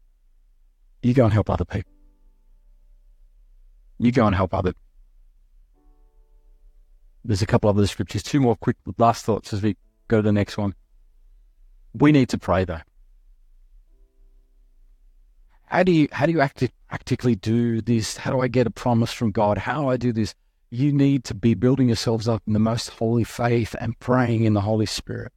you 1.02 1.14
go 1.14 1.26
and 1.26 1.34
help 1.34 1.50
other 1.50 1.66
people. 1.66 1.92
You 4.00 4.12
go 4.12 4.26
and 4.26 4.36
help 4.36 4.54
other 4.54 4.74
there's 7.28 7.42
a 7.42 7.46
couple 7.46 7.70
of 7.70 7.78
other 7.78 7.88
scriptures. 7.88 8.24
Two 8.24 8.40
more 8.40 8.56
quick 8.56 8.78
last 8.98 9.26
thoughts 9.26 9.54
as 9.54 9.62
we 9.62 9.76
go 10.08 10.18
to 10.18 10.24
the 10.24 10.32
next 10.32 10.58
one. 10.58 10.74
We 11.94 12.12
need 12.12 12.30
to 12.30 12.38
pray 12.38 12.64
though. 12.64 12.82
How 15.66 15.84
do 15.84 15.92
you 15.92 16.08
how 16.14 16.26
do 16.26 16.32
you 16.32 16.40
act, 16.40 16.64
practically 16.88 17.36
do 17.36 17.82
this? 17.82 18.16
How 18.16 18.32
do 18.32 18.40
I 18.40 18.48
get 18.48 18.66
a 18.66 18.72
promise 18.72 19.12
from 19.12 19.32
God? 19.32 19.58
How 19.58 19.82
do 19.82 19.90
I 19.90 19.98
do 19.98 20.14
this? 20.14 20.34
You 20.70 20.91
need 20.91 21.24
to 21.26 21.34
be 21.34 21.53
building 21.53 21.88
yourselves 21.88 22.28
up 22.28 22.43
in 22.45 22.53
the 22.53 22.59
most 22.59 22.89
holy 22.89 23.24
faith 23.24 23.76
and 23.80 23.97
praying 23.99 24.43
in 24.43 24.53
the 24.53 24.61
Holy 24.61 24.86
Spirit. 24.86 25.32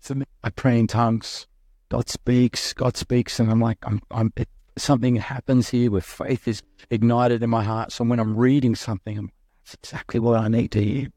So 0.00 0.14
I 0.42 0.50
pray 0.50 0.78
in 0.78 0.86
tongues. 0.86 1.46
God 1.88 2.08
speaks. 2.08 2.72
God 2.72 2.96
speaks, 2.96 3.38
and 3.38 3.50
I'm 3.50 3.60
like, 3.60 3.78
I'm, 3.82 4.00
I'm. 4.10 4.32
It, 4.36 4.48
something 4.78 5.16
happens 5.16 5.68
here 5.68 5.90
where 5.90 6.00
faith 6.00 6.48
is 6.48 6.62
ignited 6.90 7.42
in 7.42 7.50
my 7.50 7.62
heart. 7.62 7.92
So 7.92 8.04
when 8.04 8.18
I'm 8.18 8.36
reading 8.36 8.74
something, 8.74 9.18
I'm 9.18 9.30
that's 9.64 9.74
exactly 9.74 10.20
what 10.20 10.38
I 10.40 10.48
need 10.48 10.70
to 10.72 10.82
hear. 10.82 11.08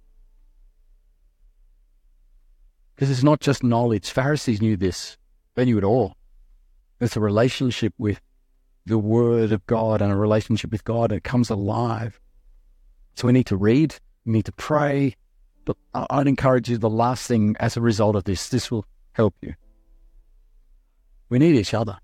Because 2.95 3.09
it's 3.09 3.23
not 3.23 3.39
just 3.39 3.63
knowledge. 3.63 4.09
Pharisees 4.09 4.61
knew 4.61 4.77
this. 4.77 5.17
They 5.55 5.65
knew 5.65 5.77
it 5.77 5.83
all. 5.83 6.15
It's 6.99 7.17
a 7.17 7.19
relationship 7.19 7.93
with 7.97 8.21
the 8.86 8.97
Word 8.97 9.51
of 9.51 9.65
God 9.67 10.01
and 10.01 10.11
a 10.11 10.15
relationship 10.15 10.71
with 10.71 10.83
God. 10.83 11.11
And 11.11 11.17
it 11.17 11.23
comes 11.23 11.49
alive. 11.49 12.19
So 13.15 13.27
we 13.27 13.33
need 13.33 13.47
to 13.47 13.57
read, 13.57 13.95
we 14.25 14.33
need 14.33 14.45
to 14.45 14.51
pray. 14.51 15.15
But 15.65 15.77
I'd 15.93 16.27
encourage 16.27 16.69
you 16.69 16.77
the 16.77 16.89
last 16.89 17.27
thing 17.27 17.55
as 17.59 17.75
a 17.75 17.81
result 17.81 18.15
of 18.15 18.25
this, 18.25 18.49
this 18.49 18.69
will 18.69 18.86
help 19.13 19.33
you. 19.41 19.55
We 21.29 21.39
need 21.39 21.55
each 21.55 21.73
other. 21.73 21.97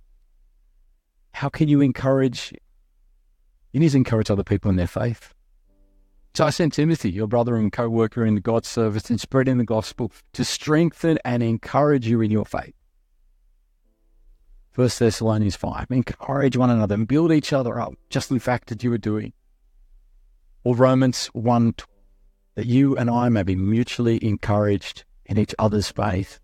How 1.34 1.50
can 1.50 1.68
you 1.68 1.82
encourage? 1.82 2.54
You 3.72 3.80
need 3.80 3.92
to 3.92 3.98
encourage 3.98 4.32
other 4.32 4.44
people 4.44 4.70
in 4.70 4.78
their 4.78 4.88
faith. 4.88 5.34
So 6.34 6.46
I 6.46 6.50
sent 6.50 6.74
Timothy, 6.74 7.12
your 7.12 7.28
brother 7.28 7.56
and 7.56 7.72
co 7.72 7.90
worker 7.90 8.26
in 8.26 8.36
the 8.36 8.42
God's 8.42 8.68
service, 8.68 9.12
in 9.12 9.18
spreading 9.18 9.58
the 9.58 9.66
gospel 9.66 10.12
to 10.34 10.46
strengthen 10.46 11.20
and 11.26 11.44
encourage 11.44 12.08
you 12.08 12.22
in 12.22 12.32
your 12.32 12.46
faith. 12.46 12.74
First 14.72 15.00
Thessalonians 15.00 15.56
5. 15.56 15.88
Encourage 15.90 16.58
one 16.58 16.70
another 16.70 16.96
and 16.96 17.08
build 17.08 17.32
each 17.32 17.54
other 17.54 17.80
up, 17.80 17.94
just 18.10 18.30
the 18.30 18.40
fact 18.40 18.70
that 18.70 18.84
you 18.84 18.92
are 18.94 18.98
doing. 18.98 19.34
Or 20.64 20.76
Romans 20.76 21.28
1 21.28 21.76
that 22.56 22.66
you 22.66 22.98
and 22.98 23.10
I 23.10 23.30
may 23.30 23.44
be 23.44 23.56
mutually 23.56 24.24
encouraged 24.24 25.04
in 25.26 25.38
each 25.38 25.56
other's 25.58 25.90
faith. 25.90 26.40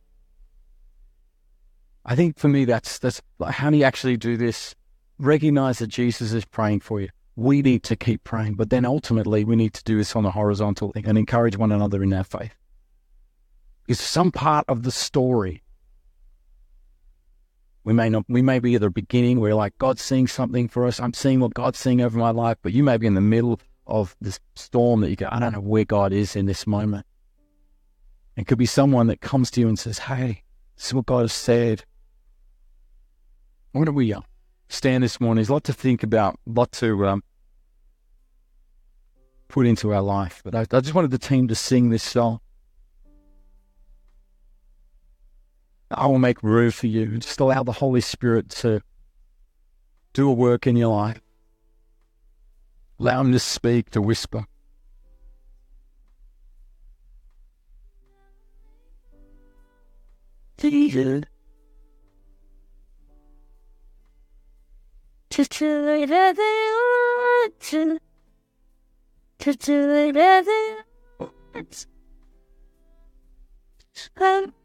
I 2.06 2.16
think 2.16 2.40
for 2.40 2.48
me, 2.48 2.66
that's, 2.66 3.00
that's 3.00 3.22
like, 3.40 3.54
how 3.54 3.70
do 3.70 3.78
you 3.78 3.84
actually 3.84 4.18
do 4.18 4.38
this? 4.38 4.74
Recognize 5.20 5.80
that 5.80 5.88
Jesus 5.88 6.32
is 6.32 6.46
praying 6.46 6.80
for 6.80 7.02
you 7.02 7.10
we 7.38 7.62
need 7.62 7.84
to 7.84 7.96
keep 7.96 8.24
praying. 8.26 8.56
But 8.56 8.72
then 8.72 8.84
ultimately, 8.84 9.46
we 9.46 9.56
need 9.56 9.74
to 9.76 9.84
do 9.84 9.98
this 9.98 10.16
on 10.16 10.26
a 10.26 10.32
horizontal 10.32 10.92
and 10.96 11.18
encourage 11.18 11.56
one 11.56 11.72
another 11.72 12.04
in 12.04 12.12
our 12.12 12.26
faith. 12.26 12.54
Is 13.88 14.02
some 14.02 14.32
part 14.32 14.66
of 14.68 14.84
the 14.84 14.92
story 14.92 15.62
We 17.88 17.94
may 17.94 18.10
not, 18.10 18.26
we 18.28 18.42
may 18.42 18.60
be 18.60 18.76
at 18.76 18.82
the 18.82 18.90
beginning 18.90 19.40
where 19.40 19.56
like 19.56 19.78
God's 19.78 20.02
seeing 20.02 20.28
something 20.28 20.68
for 20.68 20.86
us. 20.86 21.00
I'm 21.00 21.14
seeing 21.14 21.40
what 21.40 21.54
God's 21.54 21.80
seeing 21.80 22.02
over 22.02 22.20
my 22.20 22.32
life, 22.32 22.58
but 22.62 22.74
you 22.74 22.84
may 22.84 22.98
be 22.98 23.08
in 23.08 23.14
the 23.14 23.22
middle 23.22 23.62
of 23.86 24.14
this 24.20 24.42
storm 24.56 25.00
that 25.00 25.10
you 25.10 25.16
go, 25.16 25.30
I 25.32 25.40
don't 25.40 25.54
know 25.54 25.62
where 25.62 25.86
God 25.86 26.12
is 26.12 26.36
in 26.36 26.48
this 26.48 26.68
moment. 26.68 27.06
It 28.36 28.46
could 28.46 28.58
be 28.58 28.66
someone 28.66 29.08
that 29.08 29.22
comes 29.22 29.50
to 29.52 29.62
you 29.62 29.70
and 29.70 29.80
says, 29.80 30.00
Hey, 30.00 30.44
this 30.76 30.88
is 30.88 30.94
what 30.96 31.06
God 31.06 31.22
has 31.22 31.32
said. 31.32 31.86
What 33.72 33.86
do 33.86 33.94
we 33.94 34.14
uh, 34.14 34.20
stand 34.68 35.06
this 35.06 35.22
morning? 35.22 35.38
There's 35.38 35.48
a 35.48 35.54
lot 35.54 35.64
to 35.64 35.74
think 35.74 36.04
about, 36.04 36.38
a 36.46 36.60
lot 36.60 36.74
to 36.74 37.08
um, 37.08 37.24
put 39.48 39.66
into 39.66 39.94
our 39.94 40.02
life. 40.02 40.42
But 40.44 40.56
I, 40.56 40.66
I 40.76 40.82
just 40.82 40.94
wanted 40.94 41.12
the 41.12 41.18
team 41.18 41.48
to 41.48 41.56
sing 41.56 41.90
this 41.90 42.04
song. 42.04 42.42
I 45.90 46.08
will 46.08 46.20
make 46.20 46.44
room 46.44 46.72
for 46.72 46.88
you. 46.88 47.18
Just 47.18 47.40
allow 47.40 47.64
the 47.64 47.72
Holy 47.72 48.02
Spirit 48.02 48.50
to 48.50 48.82
do 50.14 50.30
a 50.30 50.34
work 50.34 50.68
in 50.68 50.76
your 50.76 50.94
life. 50.94 51.22
Allow 53.00 53.22
Him 53.22 53.32
to 53.32 53.40
speak, 53.40 53.92
to 53.92 54.02
whisper. 54.02 54.46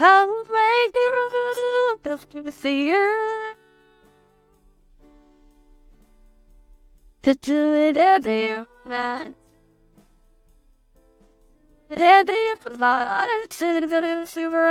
and. 0.00 0.06
I'll 0.06 0.44
make 0.44 0.94
to 2.30 2.42
the 2.42 2.90
earth. 2.90 3.56
To 7.22 7.34
do 7.34 7.74
it 7.74 7.96
every 7.98 8.64
man. 8.86 9.34
Every 11.90 12.54
light 12.78 13.46
to 13.50 13.86
the 13.86 14.24
silver 14.24 14.66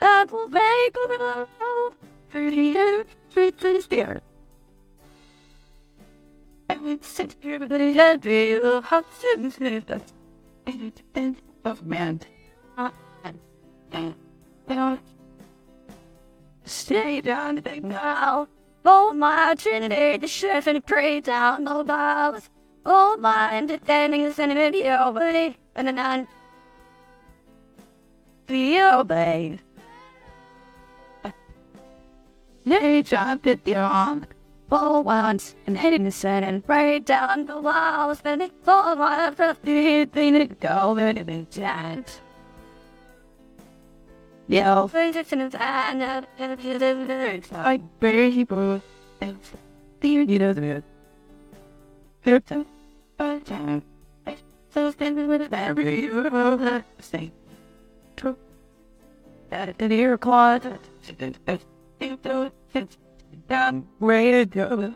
I 0.00 0.24
will 0.24 0.48
make 0.48 0.92
the 0.92 1.46
road 1.60 1.94
for 2.28 2.50
the 2.50 2.76
earth 2.76 3.16
to 3.30 3.82
the 3.88 4.02
earth. 4.02 4.22
And 6.68 7.02
sit 7.02 7.36
here 7.40 7.58
with 7.58 7.70
of 8.60 8.84
hearts 8.84 9.24
and 9.34 9.82
and 11.14 11.36
of 11.64 11.86
man. 11.86 12.20
Stay 16.64 17.20
down 17.20 17.62
now. 17.82 18.48
Oh 18.84 19.12
my 19.12 19.54
trinity, 19.56 20.16
the 20.18 20.26
chef 20.26 20.66
and 20.66 20.84
pray 20.84 21.20
down 21.20 21.64
the 21.64 21.82
valves. 21.82 22.50
Oh 22.84 23.16
my 23.18 23.56
understanding 23.56 24.24
and 24.24 24.34
video, 24.34 25.12
buddy, 25.12 25.56
and 25.74 25.88
an 25.88 25.98
un. 25.98 26.28
Feel, 28.46 29.04
babe. 29.04 29.58
Nay, 32.66 33.02
jump 33.02 33.46
it 33.46 33.64
beyond 33.64 34.26
all 34.70 35.02
once 35.04 35.54
and 35.66 35.78
hitting 35.78 36.04
the 36.04 36.10
sun 36.10 36.44
and 36.44 36.62
right 36.66 37.04
down 37.04 37.46
the 37.46 37.60
walls, 37.60 38.20
and 38.24 38.42
it's 38.42 38.68
all 38.68 38.96
the 38.96 39.56
thing 40.12 40.32
to 40.34 40.46
go 40.46 40.96
in 40.96 41.16
the 41.26 41.46
dance. 41.50 41.50
Yo, 41.50 41.52
in 41.56 41.56
the 41.56 41.64
hand, 41.66 42.23
and 44.48 46.02
it's 46.60 47.52
like 47.52 47.80
baby, 48.00 48.44
boo. 48.44 48.80
You 50.02 50.38
know 50.38 50.52
the 50.52 50.82
It's 52.24 52.50
a 52.50 52.66
time. 53.40 53.82
So 54.70 54.90
standing 54.90 55.28
with 55.28 55.42
a 55.42 55.48
battery, 55.48 56.10
say, 56.98 57.30
true. 58.16 58.36
At 59.52 59.78
the 59.78 59.92
ear 59.92 60.18
closet, 60.18 60.80
down 63.48 63.86
way 64.00 64.32
to 64.32 64.44
go. 64.46 64.94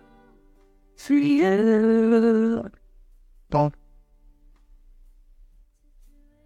Three. 0.96 1.40
Don't. 3.50 3.74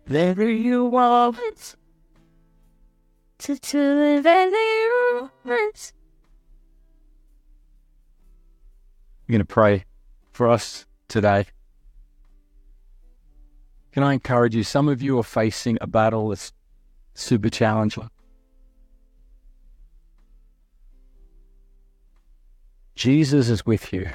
There 0.07 0.51
you 0.51 0.95
are. 0.97 1.33
To 3.43 3.57
to 3.59 4.23
the 4.23 5.31
roots. 5.43 5.93
I'm 9.27 9.33
going 9.33 9.41
to 9.41 9.45
pray 9.45 9.85
for 10.31 10.49
us 10.49 10.87
today. 11.09 11.47
Can 13.91 14.05
I 14.05 14.13
encourage 14.13 14.55
you? 14.55 14.63
Some 14.63 14.87
of 14.87 15.03
you 15.03 15.19
are 15.19 15.25
facing 15.25 15.77
a 15.81 15.89
battle 15.89 16.29
that's 16.29 16.53
super 17.15 17.49
challenging. 17.49 18.09
Jesus 22.95 23.49
is 23.49 23.67
with 23.67 23.93
you. 23.93 24.09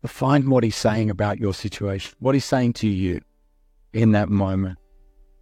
But 0.00 0.10
find 0.10 0.48
what 0.48 0.64
he's 0.64 0.74
saying 0.74 1.10
about 1.10 1.38
your 1.38 1.52
situation, 1.52 2.14
what 2.18 2.34
he's 2.34 2.46
saying 2.46 2.72
to 2.74 2.88
you 2.88 3.20
in 3.92 4.12
that 4.12 4.30
moment 4.30 4.78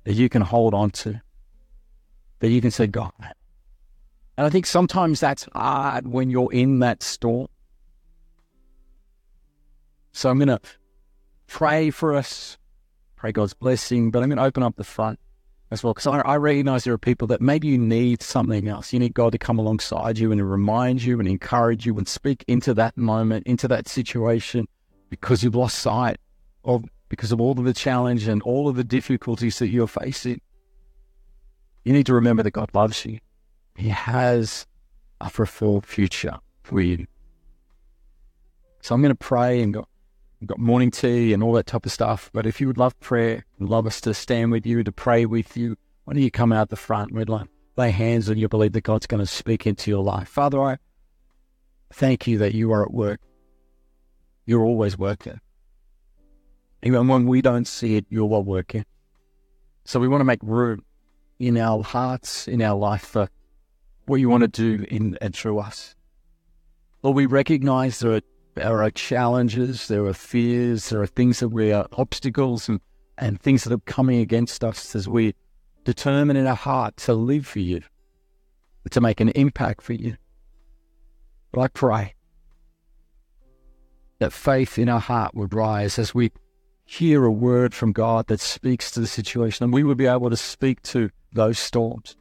that 0.03 0.15
you 0.15 0.29
can 0.29 0.43
hold 0.43 0.75
on 0.75 0.91
to, 0.91 1.23
that 2.45 2.51
you 2.51 2.61
can 2.61 2.71
say, 2.71 2.87
God. 2.87 3.11
And 4.37 4.47
I 4.47 4.51
think 4.51 4.67
sometimes 4.67 5.19
that's 5.19 5.49
hard 5.55 6.07
when 6.07 6.29
you're 6.29 6.53
in 6.53 6.81
that 6.81 7.03
storm. 7.03 7.49
So 10.13 10.29
I'm 10.29 10.37
going 10.37 10.49
to 10.49 10.61
pray 11.47 11.89
for 11.89 12.15
us, 12.15 12.59
pray 13.17 13.33
God's 13.33 13.55
blessing, 13.55 14.11
but 14.11 14.23
I'm 14.23 14.29
going 14.29 14.37
to 14.37 14.45
open 14.45 14.63
up 14.63 14.77
the 14.77 14.85
front 14.85 15.19
as 15.71 15.83
well 15.83 15.95
because 15.95 16.07
I, 16.07 16.19
I, 16.21 16.37
recognize 16.37 16.85
there 16.85 16.93
are 16.93 16.99
people 16.99 17.27
that 17.29 17.41
maybe 17.41 17.69
you 17.69 17.79
need 17.79 18.23
something 18.23 18.69
else. 18.69 18.93
You 18.93 18.99
need 18.99 19.15
God 19.15 19.33
to 19.33 19.39
come 19.39 19.59
alongside 19.59 20.19
you 20.19 20.31
and 20.31 20.51
remind 20.51 21.03
you 21.03 21.19
and 21.19 21.27
encourage 21.27 21.87
you 21.87 21.97
and 21.97 22.07
speak 22.07 22.45
into 22.47 22.75
that 22.75 22.99
moment, 22.99 23.47
into 23.47 23.67
that 23.69 23.89
situation 23.89 24.69
because 25.09 25.43
you've 25.43 25.55
lost 25.55 25.79
sight 25.79 26.19
of 26.63 26.85
because 27.09 27.33
of 27.33 27.41
all 27.41 27.59
of 27.59 27.65
the 27.65 27.73
challenge 27.73 28.29
and 28.29 28.43
all 28.43 28.69
of 28.69 28.77
the 28.77 28.85
difficulties 28.85 29.59
that 29.61 29.69
you're 29.69 29.87
facing. 29.87 30.43
You 31.85 31.93
need 31.93 32.07
to 32.07 32.15
remember 32.15 32.43
that 32.43 32.53
God 32.53 32.71
loves 32.75 33.05
you. 33.05 33.21
He 33.77 33.89
has 33.89 34.67
a 35.21 35.31
fulfilled 35.31 35.87
future 35.87 36.39
for 36.63 36.81
you. 36.81 37.07
So 38.81 38.95
I'm 38.95 39.03
going 39.03 39.11
to 39.11 39.15
pray 39.15 39.63
and 39.63 39.75
go, 39.75 39.87
We've 40.41 40.49
got 40.49 40.59
morning 40.59 40.91
tea 40.91 41.33
and 41.33 41.43
all 41.43 41.55
that 41.55 41.67
type 41.67 41.87
of 41.87 41.93
stuff. 41.93 42.29
But 42.35 42.45
if 42.45 42.61
you 42.61 42.67
would 42.67 42.77
love 42.77 42.99
prayer, 43.01 43.47
love 43.59 43.87
us 43.87 43.99
to 44.03 44.13
stand 44.13 44.53
with 44.53 44.67
you, 44.67 44.85
to 44.85 44.93
pray 44.93 45.25
with 45.25 45.57
you, 45.57 45.77
why 46.05 46.13
don't 46.13 46.23
you 46.23 46.31
come 46.31 46.53
out 46.53 46.69
the 46.69 46.77
front? 46.77 47.13
We'd 47.13 47.31
like 47.31 47.49
lay 47.79 47.91
hands 47.91 48.29
on 48.29 48.37
you, 48.37 48.47
believe 48.47 48.73
that 48.73 48.83
God's 48.83 49.07
going 49.07 49.23
to 49.23 49.27
speak 49.27 49.67
into 49.67 49.91
your 49.91 50.05
life. 50.05 50.29
Father, 50.29 50.61
I 50.61 50.77
thank 51.95 52.27
you 52.27 52.37
that 52.39 52.55
you 52.55 52.73
are 52.73 52.83
at 52.83 52.93
work. 52.93 53.21
You're 54.45 54.65
always 54.65 54.99
working. 54.99 55.41
Even 56.83 57.09
when 57.09 57.27
we 57.27 57.41
don't 57.41 57.67
see 57.67 57.97
it, 57.97 58.05
you're 58.11 58.27
what 58.27 58.45
working. 58.45 58.85
So 59.87 59.99
we 59.99 60.09
want 60.09 60.21
to 60.21 60.27
make 60.27 60.41
room 60.43 60.84
in 61.39 61.57
our 61.57 61.83
hearts, 61.83 62.49
in 62.49 62.63
our 62.63 62.77
life 62.77 63.03
for 63.03 63.29
what 64.07 64.17
you 64.17 64.29
want 64.29 64.43
to 64.43 64.49
do 64.49 64.85
in 64.89 65.19
and 65.21 65.35
through 65.35 65.59
us. 65.59 65.95
Lord, 67.03 67.17
we 67.17 67.27
recognize 67.27 67.99
there 67.99 68.15
are 68.15 68.21
there 68.55 68.83
are 68.83 68.91
challenges, 68.91 69.89
there 69.89 70.05
are 70.05 70.15
fears, 70.15 70.89
there 70.89 71.03
are 71.03 71.07
things 71.07 71.41
that 71.41 71.49
we 71.49 71.73
are 71.73 71.89
obstacles 71.93 72.69
and, 72.69 72.81
and 73.19 73.41
things 73.41 73.65
that 73.65 73.73
are 73.73 73.79
coming 73.79 74.21
against 74.21 74.63
us 74.63 74.95
as 74.95 75.09
we 75.09 75.35
determine 75.83 76.37
in 76.37 76.47
our 76.47 76.55
heart 76.55 76.97
to 76.99 77.15
live 77.15 77.47
for 77.47 77.59
you, 77.59 77.83
to 78.91 79.01
make 79.01 79.21
an 79.21 79.31
impact 79.31 79.83
for 79.83 79.93
you. 79.93 80.17
But 81.51 81.63
I 81.63 81.69
pray 81.69 82.15
that 84.21 84.33
faith 84.33 84.79
in 84.79 84.89
our 84.89 85.01
heart 85.01 85.35
would 85.35 85.53
rise 85.53 85.99
as 85.99 86.15
we 86.15 86.31
hear 86.85 87.25
a 87.25 87.33
word 87.33 87.75
from 87.75 87.93
God 87.93 88.29
that 88.29 88.41
speaks 88.41 88.91
to 88.93 89.01
the 89.01 89.07
situation 89.07 89.65
and 89.65 89.73
we 89.73 89.83
would 89.83 89.99
be 89.99 90.07
able 90.07 90.31
to 90.31 90.37
speak 90.37 90.83
to 90.83 91.11
those 91.35 91.59
storms. 91.59 92.17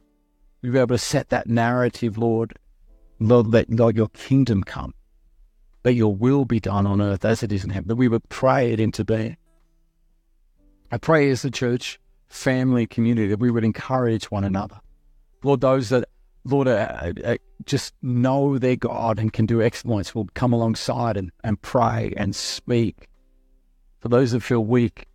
We'd 0.62 0.72
be 0.72 0.78
able 0.78 0.88
to 0.88 0.98
set 0.98 1.30
that 1.30 1.46
narrative, 1.46 2.18
Lord. 2.18 2.58
Lord, 3.20 3.48
let 3.48 3.70
Lord, 3.70 3.96
your 3.96 4.08
kingdom 4.08 4.64
come. 4.64 4.94
Let 5.84 5.94
your 5.94 6.14
will 6.14 6.44
be 6.44 6.60
done 6.60 6.86
on 6.86 7.00
earth 7.00 7.24
as 7.24 7.42
it 7.42 7.52
is 7.52 7.64
in 7.64 7.70
heaven. 7.70 7.88
That 7.88 7.96
we 7.96 8.08
would 8.08 8.28
pray 8.28 8.72
it 8.72 8.80
into 8.80 9.04
being. 9.04 9.36
I 10.90 10.98
pray 10.98 11.30
as 11.30 11.44
a 11.44 11.50
church, 11.50 12.00
family, 12.28 12.86
community, 12.86 13.28
that 13.28 13.40
we 13.40 13.50
would 13.50 13.64
encourage 13.64 14.30
one 14.30 14.44
another. 14.44 14.80
Lord, 15.42 15.60
those 15.60 15.90
that, 15.90 16.08
Lord, 16.44 16.68
uh, 16.68 17.12
uh, 17.24 17.36
just 17.66 17.94
know 18.00 18.58
their 18.58 18.76
God 18.76 19.18
and 19.18 19.32
can 19.32 19.44
do 19.44 19.60
exploits 19.60 20.14
will 20.14 20.28
come 20.34 20.52
alongside 20.52 21.16
and, 21.16 21.30
and 21.42 21.60
pray 21.60 22.14
and 22.16 22.34
speak. 22.34 23.08
For 24.00 24.08
those 24.08 24.32
that 24.32 24.40
feel 24.40 24.64
weak 24.64 25.06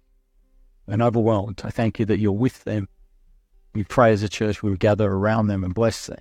and 0.88 1.02
overwhelmed, 1.02 1.62
I 1.64 1.70
thank 1.70 2.00
you 2.00 2.06
that 2.06 2.20
you're 2.20 2.32
with 2.32 2.64
them. 2.64 2.88
We 3.74 3.84
pray 3.84 4.12
as 4.12 4.24
a 4.24 4.30
church, 4.30 4.64
we 4.64 4.76
gather 4.78 5.10
around 5.12 5.48
them 5.48 5.64
and 5.64 5.74
bless 5.74 6.08
them. 6.08 6.20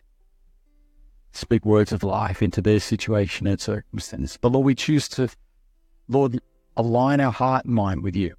Speak 1.32 1.64
words 1.64 1.92
of 1.92 2.02
life 2.02 2.42
into 2.42 2.60
their 2.60 2.80
situation 2.80 3.46
and 3.46 3.60
circumstances. 3.60 4.38
But 4.40 4.52
Lord, 4.52 4.66
we 4.66 4.74
choose 4.74 5.08
to, 5.10 5.28
Lord, 6.08 6.40
align 6.76 7.20
our 7.20 7.32
heart 7.32 7.64
and 7.64 7.74
mind 7.74 8.02
with 8.02 8.16
you. 8.16 8.34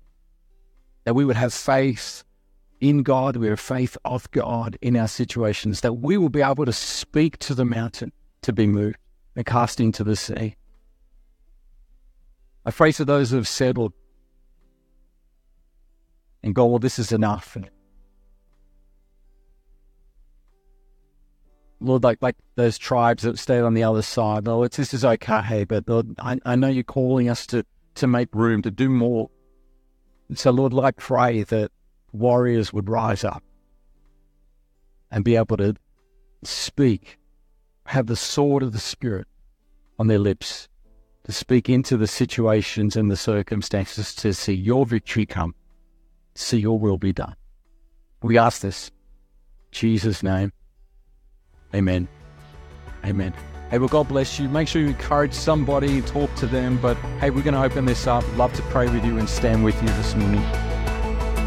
That 1.05 1.13
we 1.13 1.25
would 1.25 1.37
have 1.37 1.53
faith 1.53 2.23
in 2.81 3.03
God, 3.03 3.35
we 3.35 3.47
have 3.47 3.59
faith 3.59 3.97
of 4.05 4.29
God 4.31 4.77
in 4.81 4.95
our 4.95 5.07
situations, 5.07 5.81
that 5.81 5.93
we 5.93 6.17
will 6.17 6.29
be 6.29 6.41
able 6.41 6.65
to 6.65 6.73
speak 6.73 7.37
to 7.39 7.53
the 7.53 7.65
mountain 7.65 8.11
to 8.43 8.53
be 8.53 8.67
moved 8.67 8.97
and 9.35 9.45
cast 9.45 9.79
into 9.79 10.03
the 10.03 10.15
sea. 10.15 10.55
I 12.65 12.71
pray 12.71 12.91
for 12.91 13.05
those 13.05 13.31
who 13.31 13.37
have 13.37 13.47
settled 13.47 13.93
and 16.43 16.53
go, 16.53 16.65
well, 16.65 16.79
this 16.79 16.99
is 16.99 17.11
enough. 17.11 17.55
And 17.55 17.69
Lord, 21.81 22.03
like 22.03 22.17
like 22.21 22.35
those 22.55 22.77
tribes 22.77 23.23
that 23.23 23.39
stayed 23.39 23.61
on 23.61 23.73
the 23.73 23.83
other 23.83 24.01
side, 24.01 24.47
Lord, 24.47 24.71
this 24.71 24.93
is 24.93 25.05
okay, 25.05 25.63
but 25.63 25.87
Lord, 25.87 26.15
I, 26.19 26.39
I 26.45 26.55
know 26.55 26.67
you're 26.67 26.83
calling 26.83 27.29
us 27.29 27.45
to 27.47 27.65
to 27.95 28.07
make 28.07 28.33
room, 28.33 28.61
to 28.61 28.71
do 28.71 28.89
more. 28.89 29.29
So, 30.35 30.51
Lord, 30.51 30.73
I 30.73 30.91
pray 30.91 31.43
that 31.43 31.71
warriors 32.11 32.71
would 32.71 32.89
rise 32.89 33.23
up 33.23 33.43
and 35.11 35.23
be 35.23 35.35
able 35.35 35.57
to 35.57 35.75
speak, 36.43 37.17
have 37.87 38.07
the 38.07 38.15
sword 38.15 38.63
of 38.63 38.73
the 38.73 38.79
Spirit 38.79 39.27
on 39.97 40.07
their 40.07 40.19
lips, 40.19 40.67
to 41.23 41.31
speak 41.31 41.69
into 41.69 41.97
the 41.97 42.07
situations 42.07 42.95
and 42.95 43.11
the 43.11 43.17
circumstances 43.17 44.15
to 44.15 44.33
see 44.33 44.53
your 44.53 44.85
victory 44.85 45.25
come, 45.25 45.55
see 46.35 46.59
your 46.59 46.79
will 46.79 46.97
be 46.97 47.13
done. 47.13 47.35
We 48.21 48.37
ask 48.37 48.61
this, 48.61 48.91
Jesus' 49.71 50.23
name. 50.23 50.51
Amen. 51.73 52.07
Amen. 53.05 53.33
Hey, 53.69 53.77
well, 53.77 53.87
God 53.87 54.07
bless 54.07 54.39
you. 54.39 54.49
Make 54.49 54.67
sure 54.67 54.81
you 54.81 54.87
encourage 54.87 55.33
somebody, 55.33 56.01
talk 56.01 56.33
to 56.35 56.47
them. 56.47 56.79
But 56.81 56.97
hey, 57.19 57.29
we're 57.29 57.43
going 57.43 57.53
to 57.53 57.63
open 57.63 57.85
this 57.85 58.07
up. 58.07 58.25
Love 58.35 58.51
to 58.53 58.63
pray 58.63 58.89
with 58.89 59.05
you 59.05 59.19
and 59.19 59.29
stand 59.29 59.63
with 59.63 59.79
you 59.81 59.87
this 59.89 60.15
morning. 60.15 60.41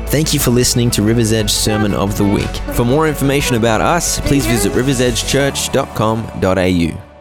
Thank 0.07 0.33
you 0.35 0.39
for 0.39 0.51
listening 0.51 0.91
to 0.93 1.03
River's 1.03 1.33
Edge 1.33 1.51
Sermon 1.51 1.93
of 1.95 2.17
the 2.19 2.25
Week. 2.25 2.55
For 2.77 2.85
more 2.85 3.09
information 3.09 3.57
about 3.57 3.81
us, 3.81 4.21
please 4.21 4.47
visit 4.47 4.71
riversedgechurch.com.au. 4.73 7.12